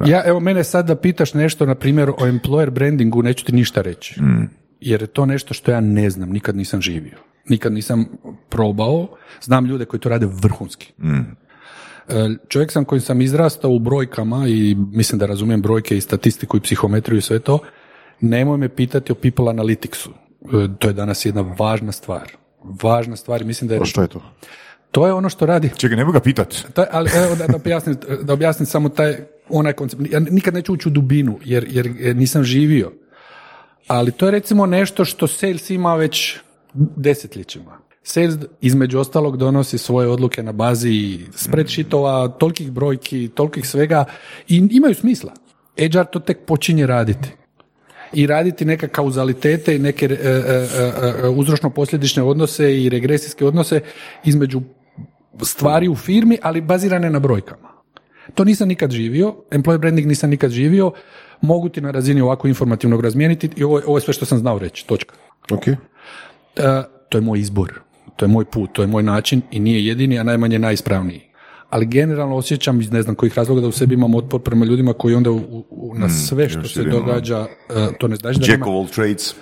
[0.05, 3.81] Ja, evo, mene sad da pitaš nešto, na primjer, o employer brandingu, neću ti ništa
[3.81, 4.15] reći.
[4.79, 7.17] Jer je to nešto što ja ne znam, nikad nisam živio.
[7.49, 8.05] Nikad nisam
[8.49, 9.07] probao.
[9.41, 10.93] Znam ljude koji to rade vrhunski.
[11.03, 11.46] E,
[12.47, 16.61] Čovjek sam koji sam izrastao u brojkama i mislim da razumijem brojke i statistiku i
[16.61, 17.59] psihometriju i sve to.
[18.21, 20.09] Nemoj me pitati o people analyticsu.
[20.45, 22.31] E, To je danas jedna važna stvar.
[22.83, 23.85] Važna stvar i mislim da je...
[23.85, 24.21] Što je to?
[24.91, 26.55] To je ono što radi Čekaj, ne mogu ga pitat.
[26.73, 29.15] taj, ali evo da, da, objasnim, da objasnim samo taj
[29.49, 30.01] onaj koncept.
[30.11, 32.91] Ja nikad neću ući u dubinu jer, jer nisam živio.
[33.87, 36.37] Ali to je recimo nešto što sales ima već
[36.73, 37.77] desetljećima.
[38.07, 44.05] Sales između ostalog donosi svoje odluke na bazi spreadsheetova, tolikih brojki, tolikih svega
[44.47, 45.33] i imaju smisla.
[45.77, 47.29] HR to tek počinje raditi.
[48.13, 50.31] I raditi neke kauzalitete i neke e, e,
[51.23, 53.81] e, uzročno-posljedične odnose i regresijske odnose
[54.23, 54.61] između
[55.43, 57.67] stvari u firmi, ali bazirane na brojkama.
[58.33, 60.91] To nisam nikad živio, employer branding nisam nikad živio,
[61.41, 64.37] mogu ti na razini ovako informativnog razmijeniti i ovo, je- ovo je sve što sam
[64.37, 65.15] znao reći, točka.
[65.51, 65.67] Ok.
[65.67, 65.75] E,
[67.09, 70.19] to je moj izbor, to je moj put, to je moj način i nije jedini,
[70.19, 71.21] a najmanje najispravniji.
[71.69, 74.93] Ali generalno osjećam iz ne znam kojih razloga da u sebi imam otpor prema ljudima
[74.93, 75.35] koji onda u,
[75.69, 78.65] u- na sve što još se događa, e, to ne znači da Jack nema...
[78.65, 79.35] of all trades.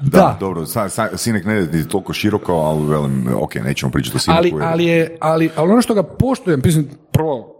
[0.00, 0.18] Da.
[0.18, 4.20] Da, dobro, sa, sa, Sinek ne ide toliko široko, ali velim, ok, nećemo pričati o
[4.20, 4.38] Sineku.
[4.56, 7.54] ali, ali, je, ali, ali ono što ga poštujem, mislim, prvo,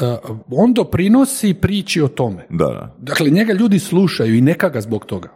[0.00, 0.16] e,
[0.50, 2.46] on doprinosi priči o tome.
[2.50, 2.94] Da, da.
[2.98, 5.28] Dakle, njega ljudi slušaju i neka ga zbog toga.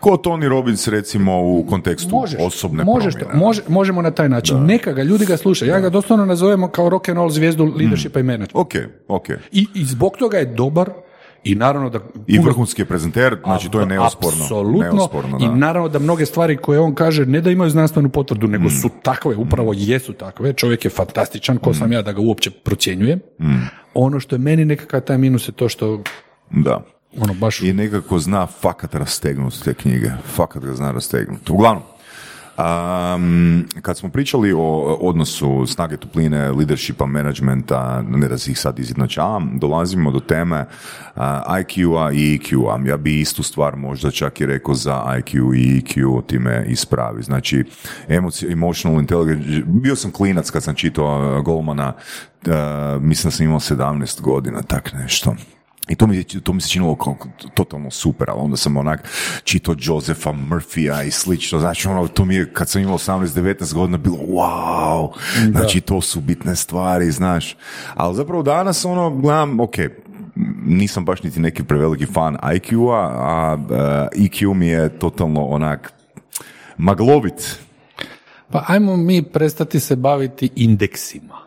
[0.00, 3.40] Ko Tony Robbins, recimo, u kontekstu Možeš, osobne možeš to, promjene.
[3.40, 4.64] može, možemo na taj način.
[4.64, 5.70] Neka ga, ljudi ga slušaju.
[5.70, 8.50] Ja ga doslovno nazovemo kao rock and roll zvijezdu leadershipa i management.
[8.54, 8.72] Ok,
[9.08, 9.28] ok.
[9.52, 10.90] I, I zbog toga je dobar
[11.44, 12.00] i naravno da...
[12.26, 14.42] I vrhunski je prezenter, znači to je neosporno.
[14.44, 14.92] Apsolutno.
[14.92, 15.54] Neosporno, I da.
[15.54, 19.36] naravno da mnoge stvari koje on kaže ne da imaju znanstvenu potvrdu, nego su takve,
[19.36, 20.52] upravo jesu takve.
[20.52, 23.20] Čovjek je fantastičan, ko sam ja da ga uopće procjenjujem.
[23.94, 26.02] Ono što je meni nekakav taj minus je to što
[26.50, 26.82] Da.
[27.20, 27.60] Ono baš...
[27.60, 30.10] I nekako zna fakat rastegnuti te knjige.
[30.34, 31.52] Fakat ga zna rastegnuti.
[31.52, 31.82] Uglavnom,
[32.58, 38.78] um, kad smo pričali o odnosu snage topline, leadershipa, managementa, ne da si ih sad
[38.78, 40.60] izjednačavam, dolazimo do teme
[41.16, 41.22] uh,
[41.60, 42.88] IQ-a i EQ-a.
[42.88, 47.22] Ja bi istu stvar možda čak i rekao za IQ i EQ, time ispravi.
[47.22, 47.64] Znači,
[48.50, 51.92] emotional intelligence, bio sam klinac kad sam čitao Goldmana,
[52.46, 55.34] uh, mislim da sam imao 17 godina, tak nešto.
[55.88, 57.16] I to mi, to mi se činilo kao
[57.54, 59.08] totalno super, ali onda sam onak
[59.44, 63.98] čitao Josefa Murphya i slično, znači ono, to mi je kad sam imao 18-19 godina
[63.98, 65.12] bilo wow,
[65.50, 67.56] znači to su bitne stvari, znaš,
[67.94, 69.74] ali zapravo danas ono, gledam, ok,
[70.66, 73.58] nisam baš niti neki preveliki fan IQ-a, a
[74.14, 75.92] e, EQ mi je totalno onak
[76.76, 77.58] maglovit.
[78.50, 81.43] Pa ajmo mi prestati se baviti indeksima.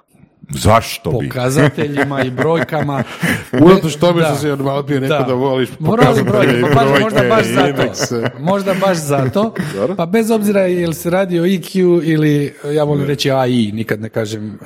[0.49, 1.27] Zašto bi?
[1.27, 3.03] Pokazateljima i brojkama.
[3.63, 7.21] Unatoč tome što si od malo prije rekao da voliš Morali brojke, pa brojke možda
[7.29, 7.69] baš i zato.
[7.69, 8.31] indekse.
[8.39, 9.53] Možda baš zato.
[9.97, 14.09] Pa bez obzira jel se radi o EQ ili, ja volim reći AI, nikad ne
[14.09, 14.59] kažem,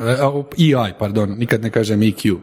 [0.58, 2.38] EI, pardon, nikad ne kažem EQ.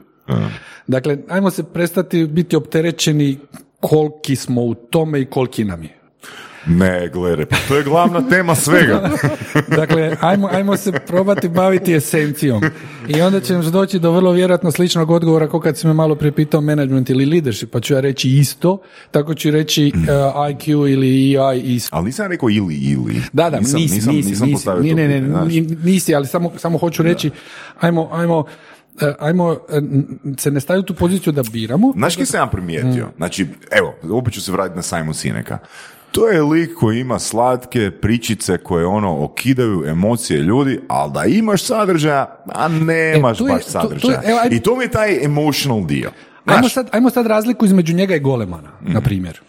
[0.86, 3.39] Dakle, ajmo se prestati biti opterećeni
[3.80, 5.97] koliki smo u tome i koliki nam je.
[6.68, 9.10] Ne, gledaj, pa to je glavna tema svega.
[9.76, 12.62] Dakle, ajmo, ajmo se probati baviti esencijom.
[13.08, 16.32] I onda ćemo doći do vrlo vjerojatno sličnog odgovora kao kad si me malo prije
[16.32, 18.78] pitao management ili leadership, pa ću ja reći isto,
[19.10, 20.02] tako ću reći uh,
[20.34, 21.96] IQ ili EI isto.
[21.96, 23.22] Ali nisam rekao ili, ili.
[23.32, 25.46] Da, da, nisam, nisi, nisam, nisi, nisam nisi, postavio ne, ne, ne,
[25.84, 27.30] nisi, ali samo, samo hoću reći,
[27.80, 28.44] ajmo, ajmo,
[29.00, 29.80] eh, ajmo eh,
[30.38, 31.92] se ne staviti u poziciju da biramo.
[31.96, 33.06] Znaš kaj sam ja primijetio?
[33.06, 33.16] Mm.
[33.16, 35.58] Znači, evo, opet ću se vratiti na Simon Sineka.
[36.12, 41.62] To je lik koji ima slatke pričice koje ono okidaju emocije ljudi, ali da imaš
[41.62, 42.90] sadržaja, a nemaš
[43.40, 44.20] E, je- baš to- to je- sadržaja.
[44.24, 46.11] evo, ajde- I to mi je taj emotional dio.
[46.46, 48.92] Ajmo sad, ajmo sad razliku između njega i Golemana, Mhm.
[48.92, 49.40] na primjer.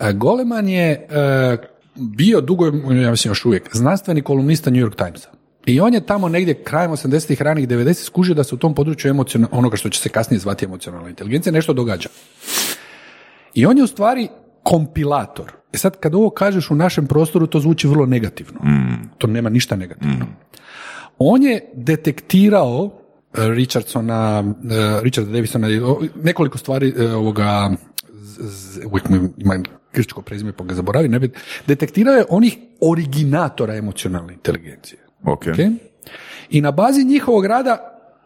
[0.00, 1.56] E, Goleman je e,
[1.94, 5.28] bio dugo, ja mislim još uvijek, znanstveni kolumnista New York Timesa.
[5.66, 9.08] I on je tamo negdje krajem 80-ih, ranih 90 skužio da se u tom području
[9.08, 12.08] emociona, onoga što će se kasnije zvati emocionalna inteligencija, nešto događa.
[13.54, 14.28] I on je u stvari
[14.62, 15.52] kompilator.
[15.72, 18.60] E sad, kad ovo kažeš u našem prostoru, to zvuči vrlo negativno.
[19.18, 20.26] To nema ništa negativno.
[21.18, 22.90] On je detektirao
[23.34, 27.70] e, Richardsona, e, Richarda Davisona, o- nekoliko stvari e, ovoga,
[28.86, 29.58] uvijek mi ima
[29.94, 31.30] grčko prezime pa ga zaboravim, ne bi,
[31.66, 35.00] detektirao je onih originatora emocionalne inteligencije.
[35.24, 35.46] ok.
[35.46, 35.58] Ok?
[36.50, 37.78] I na bazi njihovog rada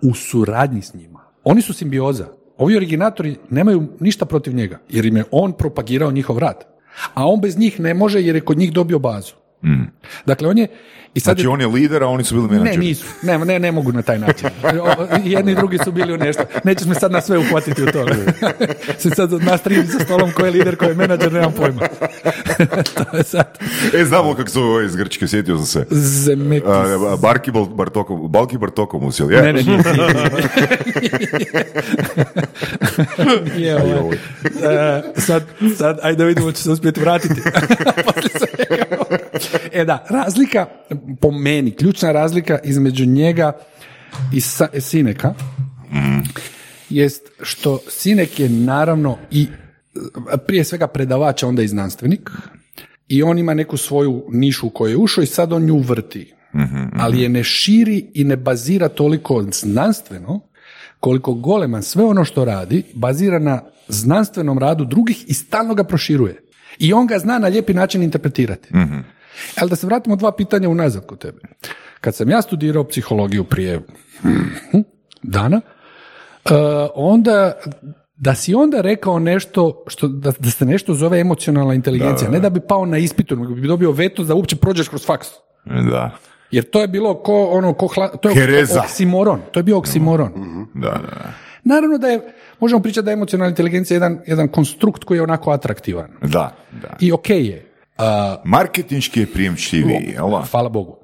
[0.02, 1.20] u suradnji s njima.
[1.44, 2.26] Oni su simbioza.
[2.58, 6.64] Ovi originatori nemaju ništa protiv njega, jer im je on propagirao njihov rad.
[7.14, 9.34] A on bez njih ne može jer je kod njih dobio bazu.
[10.26, 10.68] Dakle, on je...
[11.16, 12.78] I sad Znači, je- on je lider, a oni su bili ne, menadžeri.
[12.78, 13.04] nisu.
[13.22, 14.48] Ne, ne, ne mogu na taj način.
[15.24, 16.42] Jedni i drugi su bili u nešto.
[16.64, 18.06] Nećeš me sad na sve uhvatiti u to.
[18.98, 21.80] Se sad nas tri za stolom ko je lider, ko je menadžer, nemam pojma.
[23.10, 23.58] to je sad
[23.94, 25.86] E, znamo kako se ovo iz Grčke, sjetio sam se.
[25.90, 26.68] zemekis.
[26.68, 29.42] A, Barki Bartokom, Balki Bartokomus, jel je?
[29.42, 29.78] Ne, ne, nije.
[33.56, 34.16] Nije ovaj.
[34.64, 35.42] E, sad,
[35.76, 37.40] sad, ajde vidimo će se uspjeti vratiti.
[38.04, 38.84] Poslije svega.
[39.72, 40.66] e da, razlika,
[41.20, 43.52] po meni, ključna razlika između njega
[44.32, 44.40] i
[44.80, 45.34] Sineka
[46.90, 49.46] jest što Sinek je naravno i
[50.46, 52.30] prije svega predavač, onda i znanstvenik.
[53.08, 56.32] I on ima neku svoju nišu u koju je ušao i sad on nju vrti.
[56.98, 60.40] Ali je ne širi i ne bazira toliko znanstveno
[61.00, 66.42] koliko Goleman sve ono što radi bazira na znanstvenom radu drugih i stalno ga proširuje.
[66.78, 68.68] I on ga zna na lijepi način interpretirati.
[69.60, 71.38] Ali da se vratimo dva pitanja unazad kod tebe.
[72.00, 73.80] Kad sam ja studirao psihologiju prije
[74.24, 74.80] mhm,
[75.22, 75.60] dana,
[76.44, 76.50] e,
[76.94, 77.52] onda
[78.16, 82.50] da si onda rekao nešto što da, da se nešto zove emocionalna inteligencija, ne da
[82.50, 85.26] bi pao na ispitu, nego bi dobio veto da uopće prođeš kroz faks.
[85.64, 86.10] Da.
[86.50, 88.80] Jer to je bilo ko ono ko hla- to je Hereza.
[88.80, 90.32] oksimoron, to je bio oksimoron.
[90.74, 91.32] Da, da, da.
[91.64, 92.20] Naravno da je
[92.60, 96.10] možemo pričati da je emocionalna inteligencija jedan jedan konstrukt koji je onako atraktivan.
[96.22, 96.96] Da, da.
[97.00, 97.65] I okej je.
[97.98, 100.96] A, Marketinški je prijemčiviji, jel hvala Bogu.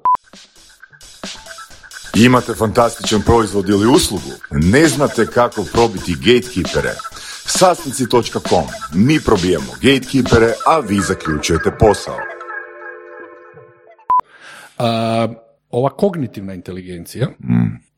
[2.15, 4.31] Imate fantastičan proizvod ili uslugu?
[4.51, 6.93] Ne znate kako probiti gatekeepere?
[7.45, 8.63] Sasnici.com.
[8.93, 12.17] Mi probijamo gatekeepere, a vi zaključujete posao.
[14.77, 15.27] A,
[15.69, 17.27] ova kognitivna inteligencija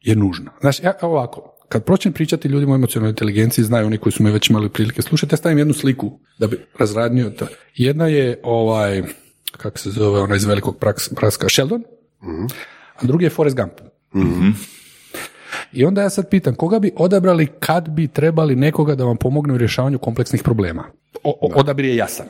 [0.02, 0.52] je nužna.
[0.62, 4.32] Znaš, ja ovako, kad počnem pričati ljudima o emocionalnoj inteligenciji, znaju oni koji su me
[4.32, 7.47] već imali prilike slušati, ja stavim jednu sliku da bi razradnio to.
[7.76, 9.03] Jedna je ovaj,
[9.57, 11.84] kako se zove, ona iz velikog praks, praska, Sheldon,
[12.95, 13.74] a drugi je Forrest Gump.
[15.74, 19.53] I onda ja sad pitam, koga bi odabrali kad bi trebali nekoga da vam pomogne
[19.53, 20.84] u rješavanju kompleksnih problema?
[21.24, 22.28] O, o- odabir je jasan.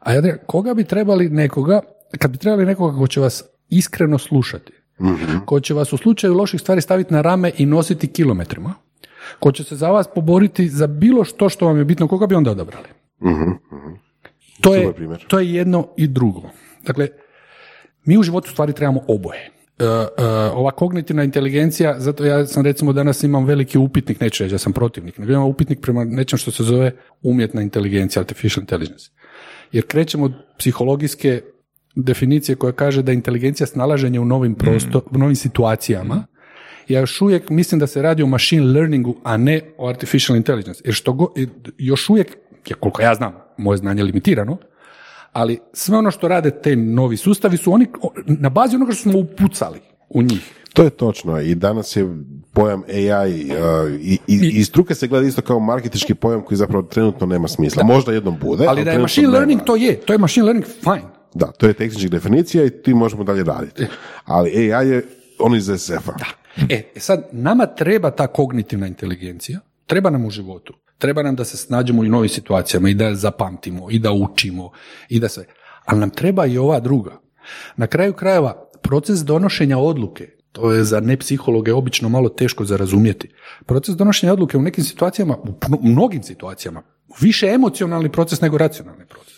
[0.00, 1.80] A ja koga bi trebali nekoga,
[2.18, 4.72] kad bi trebali nekoga ko će vas iskreno slušati,
[5.44, 8.74] ko će vas u slučaju loših stvari staviti na rame i nositi kilometrima,
[9.38, 12.34] ko će se za vas poboriti za bilo što što vam je bitno, koga bi
[12.34, 12.88] onda odabrali?
[14.60, 14.92] To je,
[15.28, 16.42] to je jedno i drugo.
[16.86, 17.08] Dakle,
[18.04, 19.50] mi u životu stvari trebamo oboje.
[19.78, 20.24] E, e,
[20.54, 24.72] ova kognitivna inteligencija, zato ja sam recimo danas imam veliki upitnik, neću reći da sam
[24.72, 26.92] protivnik, nego imam upitnik prema nečem što se zove
[27.22, 29.10] umjetna inteligencija, artificial intelligence.
[29.72, 31.42] Jer krećemo od psihologijske
[31.94, 36.26] definicije koja kaže da je inteligencija snalaženje u novim prostor, u novim situacijama.
[36.88, 40.82] Ja još uvijek mislim da se radi o machine learningu, a ne o artificial intelligence.
[40.84, 41.32] Jer što go,
[41.78, 42.36] još uvijek,
[42.80, 44.56] koliko ja znam, moje znanje je limitirano,
[45.32, 47.86] ali sve ono što rade te novi sustavi su oni
[48.26, 50.52] na bazi onoga što smo upucali u njih.
[50.72, 52.08] To je točno i danas je
[52.52, 56.82] pojam AI uh, i, i, i struke se gleda isto kao marketički pojam koji zapravo
[56.82, 57.84] trenutno nema smisla.
[57.84, 58.66] Možda jednom bude.
[58.68, 59.38] Ali da je machine nema.
[59.38, 60.00] learning, to je.
[60.00, 61.02] To je machine learning, fine.
[61.34, 63.86] Da, to je tehnička definicija i ti možemo dalje raditi.
[64.24, 65.04] Ali AI je
[65.38, 66.12] on iz SF-a.
[66.70, 71.44] E, e sad, nama treba ta kognitivna inteligencija, treba nam u životu, treba nam da
[71.44, 74.70] se snađemo u novim situacijama i da zapamtimo i da učimo
[75.08, 75.44] i da sve.
[75.84, 77.20] Ali nam treba i ova druga.
[77.76, 83.34] Na kraju krajeva, proces donošenja odluke, to je za nepsihologe obično malo teško za razumjeti.
[83.66, 86.82] Proces donošenja odluke u nekim situacijama, u mnogim situacijama,
[87.20, 89.34] više emocionalni proces nego racionalni proces.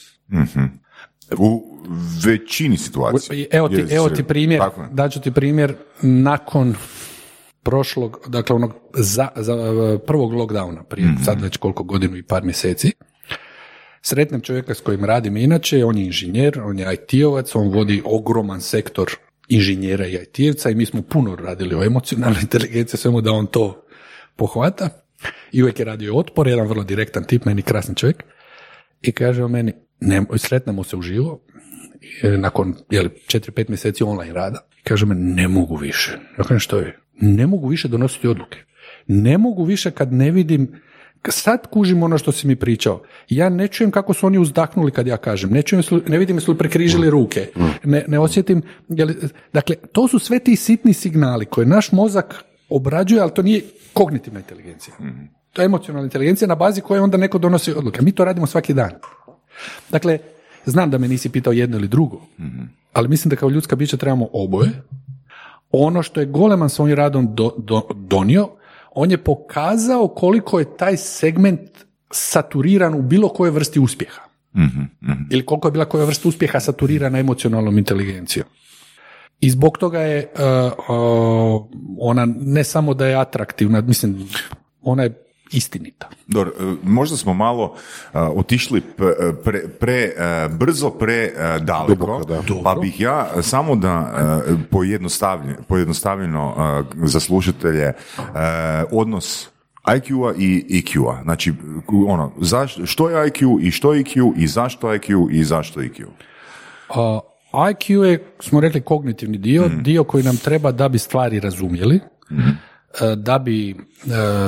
[1.38, 1.76] U
[2.24, 3.46] većini situacija.
[3.50, 4.62] Evo ti, evo ti primjer,
[4.92, 6.74] daću ti primjer nakon
[7.62, 9.54] prošlog, dakle onog za, za
[10.06, 11.22] prvog lockdowna, prije Mhm.
[11.22, 12.92] sad već koliko godinu i par mjeseci.
[14.02, 18.60] Sretnem čovjeka s kojim radim inače, on je inženjer, on je IT-ovac, on vodi ogroman
[18.60, 19.10] sektor
[19.48, 23.82] inženjera i IT-evca i mi smo puno radili o emocionalnoj inteligenciji, svemu da on to
[24.36, 24.88] pohvata.
[25.52, 28.22] I uvijek je radio otpor, jedan vrlo direktan tip, meni krasan čovjek.
[29.02, 31.40] I kaže on meni, ne, sretnemo se uživo,
[32.38, 34.66] nakon jeli, 4-5 mjeseci online rada.
[34.80, 36.18] I kaže me, ne mogu više.
[36.38, 36.98] Ja kažem, što je?
[37.20, 38.58] Ne mogu više donositi odluke.
[39.06, 40.72] Ne mogu više kad ne vidim,
[41.28, 43.02] sad kužim ono što si mi pričao.
[43.28, 45.50] Ja ne čujem kako su oni uzdahnuli kad ja kažem.
[45.50, 47.48] Ne, čujem, ne vidim jesu li prekrižili ruke.
[47.84, 49.16] Ne, ne osjetim, je li-
[49.52, 54.40] dakle, to su sve ti sitni signali koje naš mozak obrađuje, ali to nije kognitivna
[54.40, 54.94] inteligencija.
[55.56, 58.02] To je emocionalna inteligencija na bazi koje onda neko donosi odluke.
[58.02, 58.90] Mi to radimo svaki dan.
[59.90, 60.18] Dakle,
[60.64, 62.20] znam da me nisi pitao jedno ili drugo,
[62.92, 64.82] ali mislim da kao ljudska bića trebamo oboje.
[65.70, 68.48] Ono što je Goleman svojim radom do- do- donio,
[68.94, 71.60] on je pokazao koliko je taj segment
[72.10, 74.22] saturiran u bilo kojoj vrsti uspjeha.
[75.30, 78.46] Ili koliko je bila koja vrsta uspjeha saturirana emocionalnom inteligencijom.
[79.40, 81.66] I zbog toga je uh, uh,
[81.98, 84.28] ona ne samo da je atraktivna, mislim,
[84.82, 86.08] ona je istinita.
[86.26, 87.74] Dobro, e, možda smo malo
[88.14, 88.82] e, otišli e,
[89.44, 92.40] pre, pre e, brzo, pre e, daleko, Duboko, da.
[92.64, 94.12] pa bih ja samo da
[94.70, 97.92] pojednostavljen- pojednostavljeno e, za slušatelje
[98.90, 99.48] odnos
[99.86, 101.22] IQ-a i EQ-a.
[101.22, 101.52] Znači,
[102.08, 106.04] ono, zaš, što je IQ i što je EQ i zašto IQ i zašto EQ?
[107.52, 112.34] IQ je, smo rekli, kognitivni dio, dio koji nam treba da bi stvari razumjeli, e,
[113.16, 113.74] da bi e,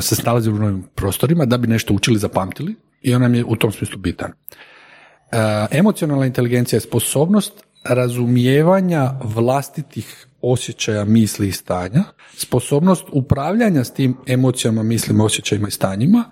[0.02, 3.56] se snalazili u novim prostorima, da bi nešto učili, zapamtili i on nam je u
[3.56, 4.32] tom smislu bitan.
[4.32, 7.52] E, emocionalna inteligencija je sposobnost
[7.84, 12.04] razumijevanja vlastitih osjećaja, misli i stanja,
[12.36, 16.24] sposobnost upravljanja s tim emocijama, mislima, osjećajima i stanjima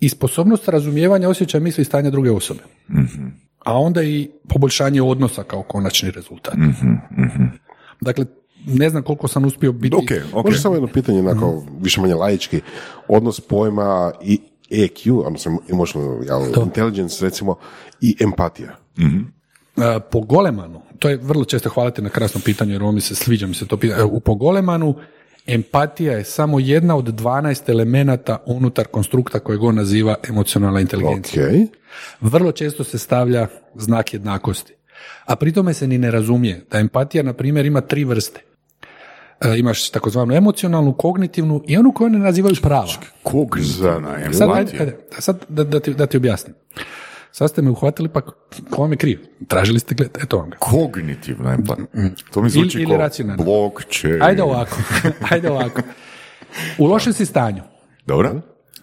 [0.00, 2.62] i sposobnost razumijevanja osjećaja, misli i stanja druge osobe
[3.66, 6.54] a onda i poboljšanje odnosa kao konačni rezultat.
[8.00, 8.24] Dakle,
[8.66, 9.96] ne znam koliko sam uspio biti...
[9.96, 10.44] Ok, ok.
[10.44, 12.60] Može samo jedno pitanje, onako, više manje laički,
[13.08, 14.40] odnos pojma i
[14.70, 17.56] EQ, odnosno emotional jel, intelligence, recimo,
[18.00, 18.76] i empatija.
[19.76, 23.14] E, po Golemanu, to je vrlo često hvalite na krasnom pitanju, jer ovo mi se
[23.14, 24.00] sviđa mi se to pitanje.
[24.00, 24.94] E, U po Golemanu
[25.46, 31.48] empatija je samo jedna od 12 elemenata unutar konstrukta kojeg on naziva emocionalna inteligencija.
[32.20, 34.72] Vrlo često se stavlja znak jednakosti.
[35.24, 38.40] A pri tome se ni ne razumije da empatija, na primjer, ima tri vrste.
[39.40, 42.88] E, imaš takozvanu emocionalnu, kognitivnu i onu koju ne nazivaju prava.
[43.22, 44.00] Kognitivna
[44.32, 44.92] Sad, ajde, empatija.
[45.18, 46.54] sad da, da, ti, da ti objasnim.
[47.32, 48.32] Sad ste me uhvatili, pa ko
[48.78, 49.26] vam je kriv?
[49.48, 50.56] Tražili ste gled, eto vam ga.
[50.56, 51.86] Kognitivna empatija.
[52.30, 54.22] To mi zvuči Ili- ili blockchain.
[54.22, 54.76] Ajde ovako,
[55.30, 55.82] ajde ovako.
[56.78, 57.62] U lošem si stanju,
[58.06, 58.40] Dobro?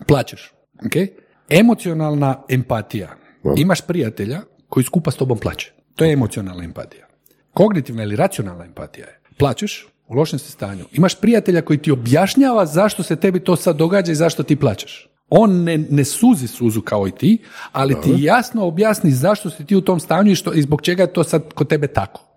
[0.07, 0.53] plaćeš,
[0.85, 1.09] ok?
[1.49, 3.15] Emocionalna empatija.
[3.57, 5.71] Imaš prijatelja koji skupa s tobom plaće.
[5.95, 7.07] To je emocionalna empatija.
[7.53, 9.19] Kognitivna ili racionalna empatija je.
[9.37, 10.85] Plaćeš, u lošem si stanju.
[10.91, 15.09] Imaš prijatelja koji ti objašnjava zašto se tebi to sad događa i zašto ti plaćaš.
[15.29, 17.37] On ne, ne suzi suzu kao i ti,
[17.71, 21.03] ali ti jasno objasni zašto si ti u tom stanju i, što, i zbog čega
[21.03, 22.35] je to sad kod tebe tako.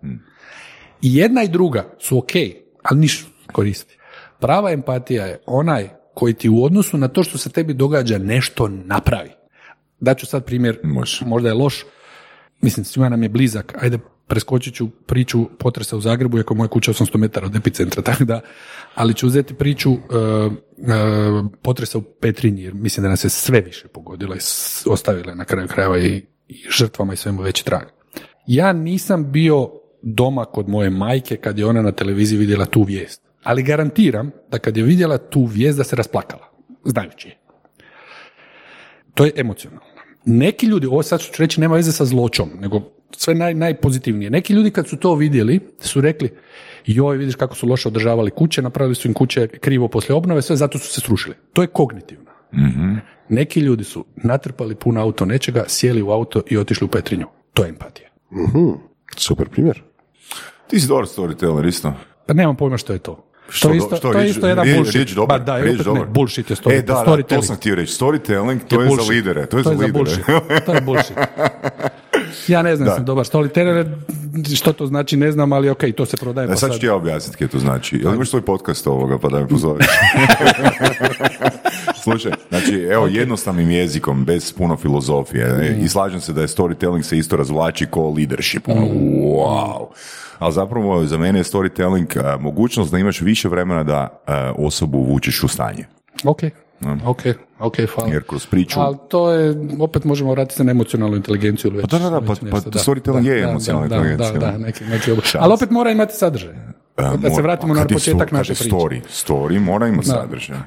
[1.01, 2.31] I jedna i druga su ok,
[2.83, 3.97] ali niš koristi.
[4.39, 8.67] Prava empatija je onaj koji ti u odnosu na to što se tebi događa nešto
[8.67, 9.29] napravi.
[9.99, 11.25] Daću sad primjer, Može.
[11.25, 11.85] možda je loš,
[12.61, 16.93] mislim svima nam je blizak, ajde preskočit ću priču potresa u Zagrebu, iako moja kuća
[16.93, 18.41] 800 metara od epicentra, tako da,
[18.95, 23.61] ali ću uzeti priču uh, uh, potresa u Petrinji, jer mislim da nas je sve
[23.61, 24.39] više pogodila i
[24.85, 27.87] ostavila na kraju krajeva i, i žrtvama i svemu veći trag.
[28.47, 29.69] Ja nisam bio
[30.01, 34.59] doma kod moje majke kad je ona na televiziji vidjela tu vijest, ali garantiram da
[34.59, 36.51] kad je vidjela tu vijest da se rasplakala,
[36.85, 37.37] znajući je.
[39.13, 39.87] To je emocionalno.
[40.25, 44.29] Neki ljudi, ovo sad ću reći, nema veze sa zločom, nego sve naj, najpozitivnije.
[44.29, 46.33] Neki ljudi kad su to vidjeli, su rekli,
[46.85, 50.55] joj, vidiš kako su loše održavali kuće, napravili su im kuće krivo poslije obnove, sve
[50.55, 51.35] zato su se srušili.
[51.53, 52.31] To je kognitivno.
[53.29, 57.27] Neki ljudi su natrpali puno auto nečega, sjeli u auto i otišli u Petrinju.
[57.53, 58.09] To je empatija.
[59.15, 59.83] Super primjer.
[60.67, 61.93] Ti si dobar storyteller isto.
[62.25, 63.26] Pa nemam pojma što je to.
[63.49, 64.95] Što to je isto, što, to je riječ- isto jedan riječ- bullshit.
[64.95, 66.01] riječ dobar, Ba da, riječ dobar.
[66.01, 67.27] ne, bullshit je story, E, da, da, storytelling.
[67.29, 67.93] to sam htio reći.
[67.93, 69.09] Storytelling, to je, za bullshit.
[69.09, 69.45] lidere.
[69.45, 69.91] To je za lidere.
[69.91, 70.25] bullshit.
[70.65, 71.17] To je bullshit.
[72.47, 72.95] Ja ne znam, Da.
[72.95, 73.85] sam dobar storyteller,
[74.55, 76.45] što to znači ne znam, ali ok, to se prodaje.
[76.45, 77.97] E, pa sad ću ti ja objasniti kaj to znači.
[77.97, 79.85] Jel imaš svoj podcast ovoga, pa da me pozoveš?
[82.03, 87.01] Slušaj, znači, evo, jednostavnim jezikom, bez puno filozofije, e, i slažem se da je storytelling
[87.01, 88.67] se isto razvlači ko leadership.
[88.67, 89.85] Ono, wow.
[90.39, 94.97] Ali zapravo za mene je storytelling a, mogućnost da imaš više vremena da a, osobu
[94.97, 95.85] uvučeš u stanje.
[96.23, 96.39] Ok,
[97.05, 97.21] ok,
[97.59, 98.13] ok, hvala.
[98.13, 98.79] Jer kroz priču...
[98.79, 101.69] Ali to je, opet možemo vratiti se na emocionalnu inteligenciju.
[101.69, 103.95] Ili već, Pa da, da, da, već pa- nešto, pa storytelling je da, emocionalna da,
[103.95, 104.57] inteligencija, Da, da, da.
[104.57, 105.11] neki, neki.
[105.39, 106.53] Ali opet mora imati sadržaj.
[106.97, 108.75] Da se mora- vratimo na je početak naše je priče.
[108.75, 110.57] Story, story mora imati sadržaj.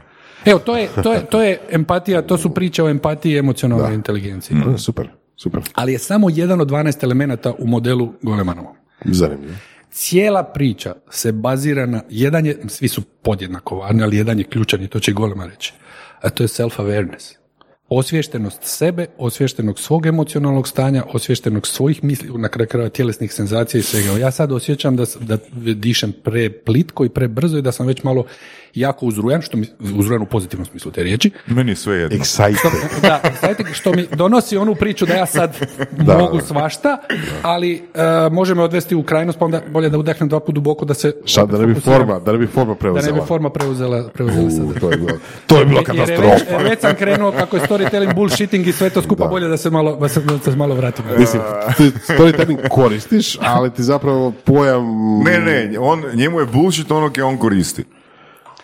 [0.44, 3.94] Evo, to je, to, je, to je empatija, to su priče o empatiji i emocionalnoj
[3.94, 4.56] inteligenciji.
[4.56, 4.74] Mm.
[4.74, 5.62] E, Super, super.
[5.74, 8.79] Ali je samo jedan od 12 elemenata u modelu Golemanovom.
[9.04, 9.54] Zanimljivo.
[9.90, 14.82] Cijela priča se bazira na, jedan je, svi su podjednako važni, ali jedan je ključan
[14.82, 15.72] i to će Golema reći,
[16.20, 17.34] a to je self-awareness.
[17.88, 23.82] Osviještenost sebe, osviještenog svog emocionalnog stanja, osviještenog svojih misli, na kraju krajeva tjelesnih senzacija i
[23.82, 24.18] svega.
[24.18, 25.38] Ja sad osjećam da, da
[25.74, 28.24] dišem preplitko i prebrzo i da sam već malo
[28.74, 29.66] jako uzrujan, što mi,
[29.96, 31.30] uzrujan u pozitivnom smislu te riječi.
[31.46, 32.18] Meni je sve jedno.
[32.18, 32.70] Excited.
[33.02, 35.56] Da, exciting, što mi donosi onu priču da ja sad
[36.06, 36.44] Da, mogu da.
[36.44, 36.98] svašta,
[37.42, 37.82] ali
[38.26, 40.94] uh, može me odvesti u krajnost, pa onda bolje da udahnem dva puta duboko da
[40.94, 43.14] se Sad da ne bi forma, da ne bi forma da preuzela.
[43.14, 44.80] ne bi forma preuzela, preuzela U, sadržaj.
[44.80, 46.62] to je bilo, to je bilo Jer je već, katastrofa.
[46.62, 49.96] već sam krenuo kako je storytelling, bullshitting i sve to skupa bolje da se malo,
[49.96, 51.04] da se, da se malo vratim.
[51.18, 51.42] Mislim,
[51.76, 54.84] ti storytelling koristiš, ali ti zapravo pojam...
[55.24, 57.84] Ne, ne, on, njemu je bullshit ono koje on koristi.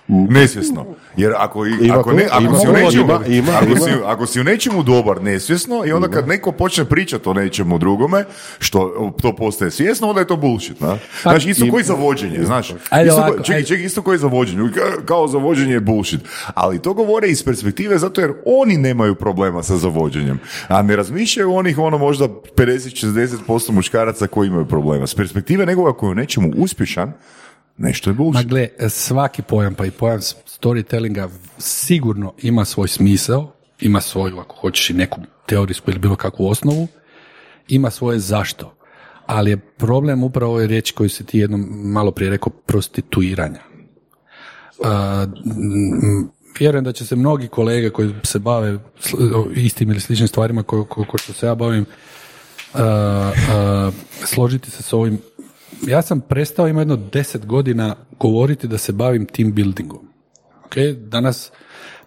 [0.08, 0.86] Nesvjesno.
[1.16, 3.76] Jer ako, i- Ima ako, ne, ako, ima si u nečemu, ima, ima, ako, ima.
[3.76, 7.78] Si, ako si u nečemu dobar nesvjesno i onda kad neko počne pričati o nečemu
[7.78, 8.24] drugome,
[8.58, 8.78] što
[9.22, 10.80] to postaje svjesno, onda je to bullshit.
[10.80, 10.98] Na?
[11.22, 12.72] Znaš, isto koji za vođenje, znaš.
[12.90, 14.62] Ajde Isto, čekaj, čekaj, isto koji za vođenje.
[14.62, 16.20] Ka- Kao za vođenje je bullshit.
[16.46, 20.38] Ali to govore iz perspektive zato jer oni nemaju problema sa zavođenjem.
[20.68, 23.36] A ne razmišljaju onih ono možda 50-60%
[23.70, 25.06] muškaraca koji imaju problema.
[25.06, 27.12] S perspektive nekoga koji je u nečemu uspješan,
[27.78, 28.46] nešto je Ma bullshit.
[28.46, 34.90] gle, svaki pojam, pa i pojam storytellinga sigurno ima svoj smisao, ima svoju, ako hoćeš
[34.90, 36.88] i neku teorijsku ili bilo kakvu osnovu,
[37.68, 38.72] ima svoje zašto.
[39.26, 43.60] Ali je problem upravo ovoj riječi koju si ti jednom malo prije rekao, prostituiranja.
[44.84, 48.78] M, vjerujem da će se mnogi kolege koji se bave
[49.54, 51.86] istim ili sličnim stvarima ko, ko, ko što se ja bavim
[52.74, 53.90] a, a,
[54.24, 55.18] složiti se s ovim.
[55.86, 60.08] Ja sam prestao, ima jedno deset godina govoriti da se bavim team buildingom.
[60.70, 61.08] Okay?
[61.08, 61.52] Danas,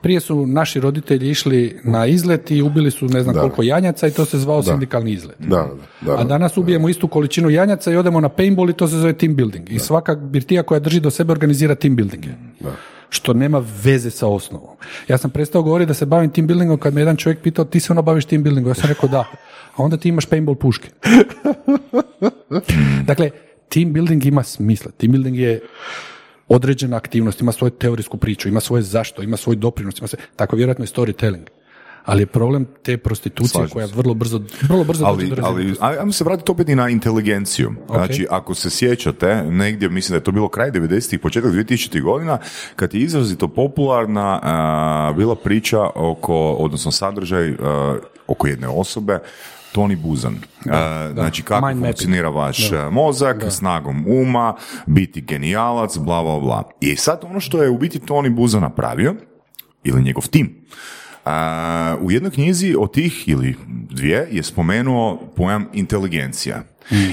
[0.01, 4.11] prije su naši roditelji išli na izlet i ubili su ne znam koliko janjaca i
[4.11, 5.36] to se zvao sindikalni izlet.
[5.39, 5.70] Da,
[6.01, 6.20] da, da.
[6.20, 9.36] A danas ubijemo istu količinu janjaca i odemo na paintball i to se zove team
[9.36, 9.72] building.
[9.72, 12.30] I svaka birtija koja drži do sebe organizira team buildinge.
[13.09, 14.76] Što nema veze sa osnovom.
[15.07, 17.80] Ja sam prestao govoriti da se bavim team buildingom kad me jedan čovjek pitao ti
[17.80, 18.72] se ono baviš team buildingom.
[18.72, 19.20] Ja sam rekao da.
[19.76, 20.89] A onda ti imaš paintball puške.
[23.09, 23.32] dakle,
[23.70, 24.91] team building ima smisla.
[24.91, 25.61] Team building je
[26.47, 30.20] određena aktivnost, ima svoju teorijsku priču, ima svoje zašto, ima svoj doprinos, ima sve.
[30.36, 31.45] Tako vjerojatno je storytelling.
[32.05, 33.93] Ali je problem te prostitucije Slažem koja se.
[33.95, 37.72] vrlo brzo, vrlo brzo dođe Ali, ali aj- ajmo se vratiti opet i na inteligenciju.
[37.89, 42.38] Znači, ako se sjećate, negdje, mislim da je to bilo kraj 90-ih, početak 2000-ih godina,
[42.76, 47.97] kad je izrazito popularna a, bila priča oko, odnosno sadržaj a,
[48.28, 49.20] oko jedne osobe,
[49.72, 50.36] Toni Buzan.
[50.72, 51.95] A, Znači, kako Mind mapping.
[51.95, 54.55] funkcionira vaš a, mozak, snagom uma,
[54.86, 56.63] biti genijalac, bla, bla, bla.
[56.82, 59.15] I sad ono što je u biti Toni Buzan napravio,
[59.84, 60.65] ili njegov tim,
[61.26, 66.63] A, u jednoj knjizi od tih ili dvije je spomenuo pojam inteligencija.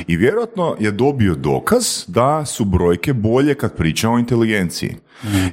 [0.06, 4.96] I vjerojatno je dobio dokaz da su brojke bolje kad priča o inteligenciji.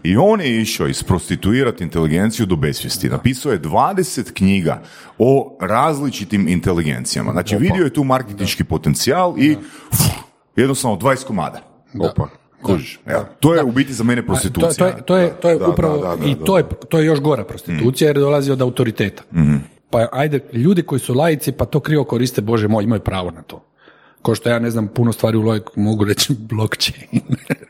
[0.04, 3.10] I on je išao isprostituirati inteligenciju do besvijesti.
[3.10, 4.82] Napisao je 20 knjiga
[5.18, 7.32] o različitim inteligencijama.
[7.32, 9.56] Znači vidio je tu marketinški potencijal i
[9.92, 10.00] uf,
[10.56, 11.62] jednostavno 20 komada.
[12.00, 12.43] Opa.
[12.66, 13.00] Kužiš?
[13.08, 14.72] Evo, to je u biti za mene To, prostitucija.
[14.72, 16.44] to je, to je, to je Da, upravo, da, da, da, i da.
[16.44, 19.24] to je, to je još gora prostitucija jer dolazi od autoriteta.
[19.90, 23.42] Pa ajde, ljudi koji su laici pa to krivo koriste, bože moj, imaju pravo na
[23.42, 23.64] to.
[24.22, 27.22] Ko što ja ne znam puno stvari u logiku, mogu reći blockchain.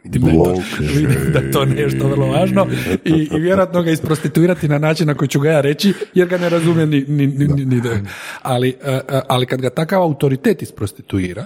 [0.03, 2.67] vidim, da je to, vidim da to nešto vrlo važno
[3.05, 6.37] i, i vjerojatno ga isprostituirati na način na koji ću ga ja reći, jer ga
[6.37, 7.97] ne razumijem ni, ni, ni, ni- ni da-
[8.41, 11.45] Ali, a, a, ali kad ga takav autoritet isprostituira,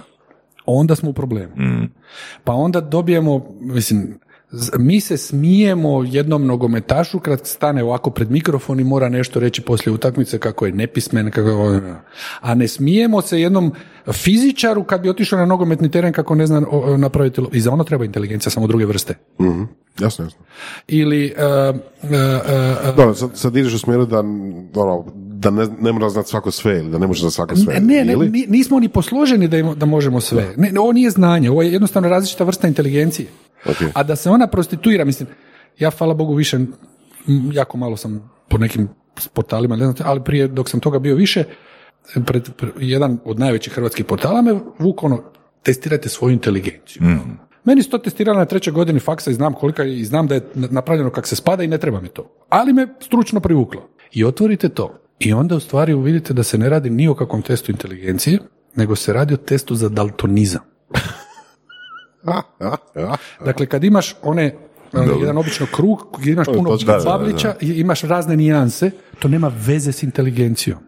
[0.70, 1.52] onda smo u problemu.
[2.44, 4.18] Pa onda dobijemo, mislim,
[4.78, 9.94] mi se smijemo jednom nogometašu kad stane ovako pred mikrofon i mora nešto reći poslije
[9.94, 11.94] utakmice kako je nepismen, kako je-
[12.40, 13.72] a ne smijemo se jednom
[14.12, 16.62] fizičaru kad bi otišao na nogometni teren kako ne zna
[16.98, 19.14] napraviti, i za ono treba inteligencija, samo druge vrste.
[19.40, 19.62] Mhm.
[20.00, 20.40] Jasno, jasno.
[20.88, 24.18] Ili, uh, uh, uh, uh, Dobro, sad, sad ideš u smjeru da,
[24.74, 25.04] ono,
[25.38, 27.74] da ne, ne mora znati svako sve ili da ne može znati svako sve.
[27.74, 28.30] Ne, ne, ili?
[28.30, 30.54] ni- nismo ni posloženi da, ima- da možemo sve.
[30.56, 33.28] Ne, ne, ovo nije znanje, ovo je jednostavno različita vrsta inteligencije.
[33.66, 33.76] Ok.
[33.94, 35.28] A da se ona prostituira, mislim,
[35.78, 36.58] ja hvala Bogu više,
[37.52, 38.88] jako malo sam po nekim
[39.32, 41.44] portalima, ne znate, ali prije dok sam toga bio više,
[42.26, 45.22] pred, pred- jedan od najvećih hrvatskih portala me vuko ono,
[45.62, 47.02] testirajte svoju inteligenciju.
[47.64, 50.40] Meni se to testiralo na trećoj godini faksa i znam kolika i znam da je
[50.54, 52.30] napravljeno kak se spada i ne treba mi to.
[52.48, 53.88] Ali me stručno privuklo.
[54.12, 54.98] I otvorite to.
[55.18, 58.38] I onda u stvari uvidite da se ne radi ni o kakvom testu inteligencije,
[58.74, 60.62] nego se radi o testu za daltonizam.
[63.44, 64.54] Dakle, kad imaš one
[64.92, 69.52] uh, jedan obično krug, gdje imaš puno da, da, bablića imaš razne nijanse, to nema
[69.66, 70.78] veze s inteligencijom.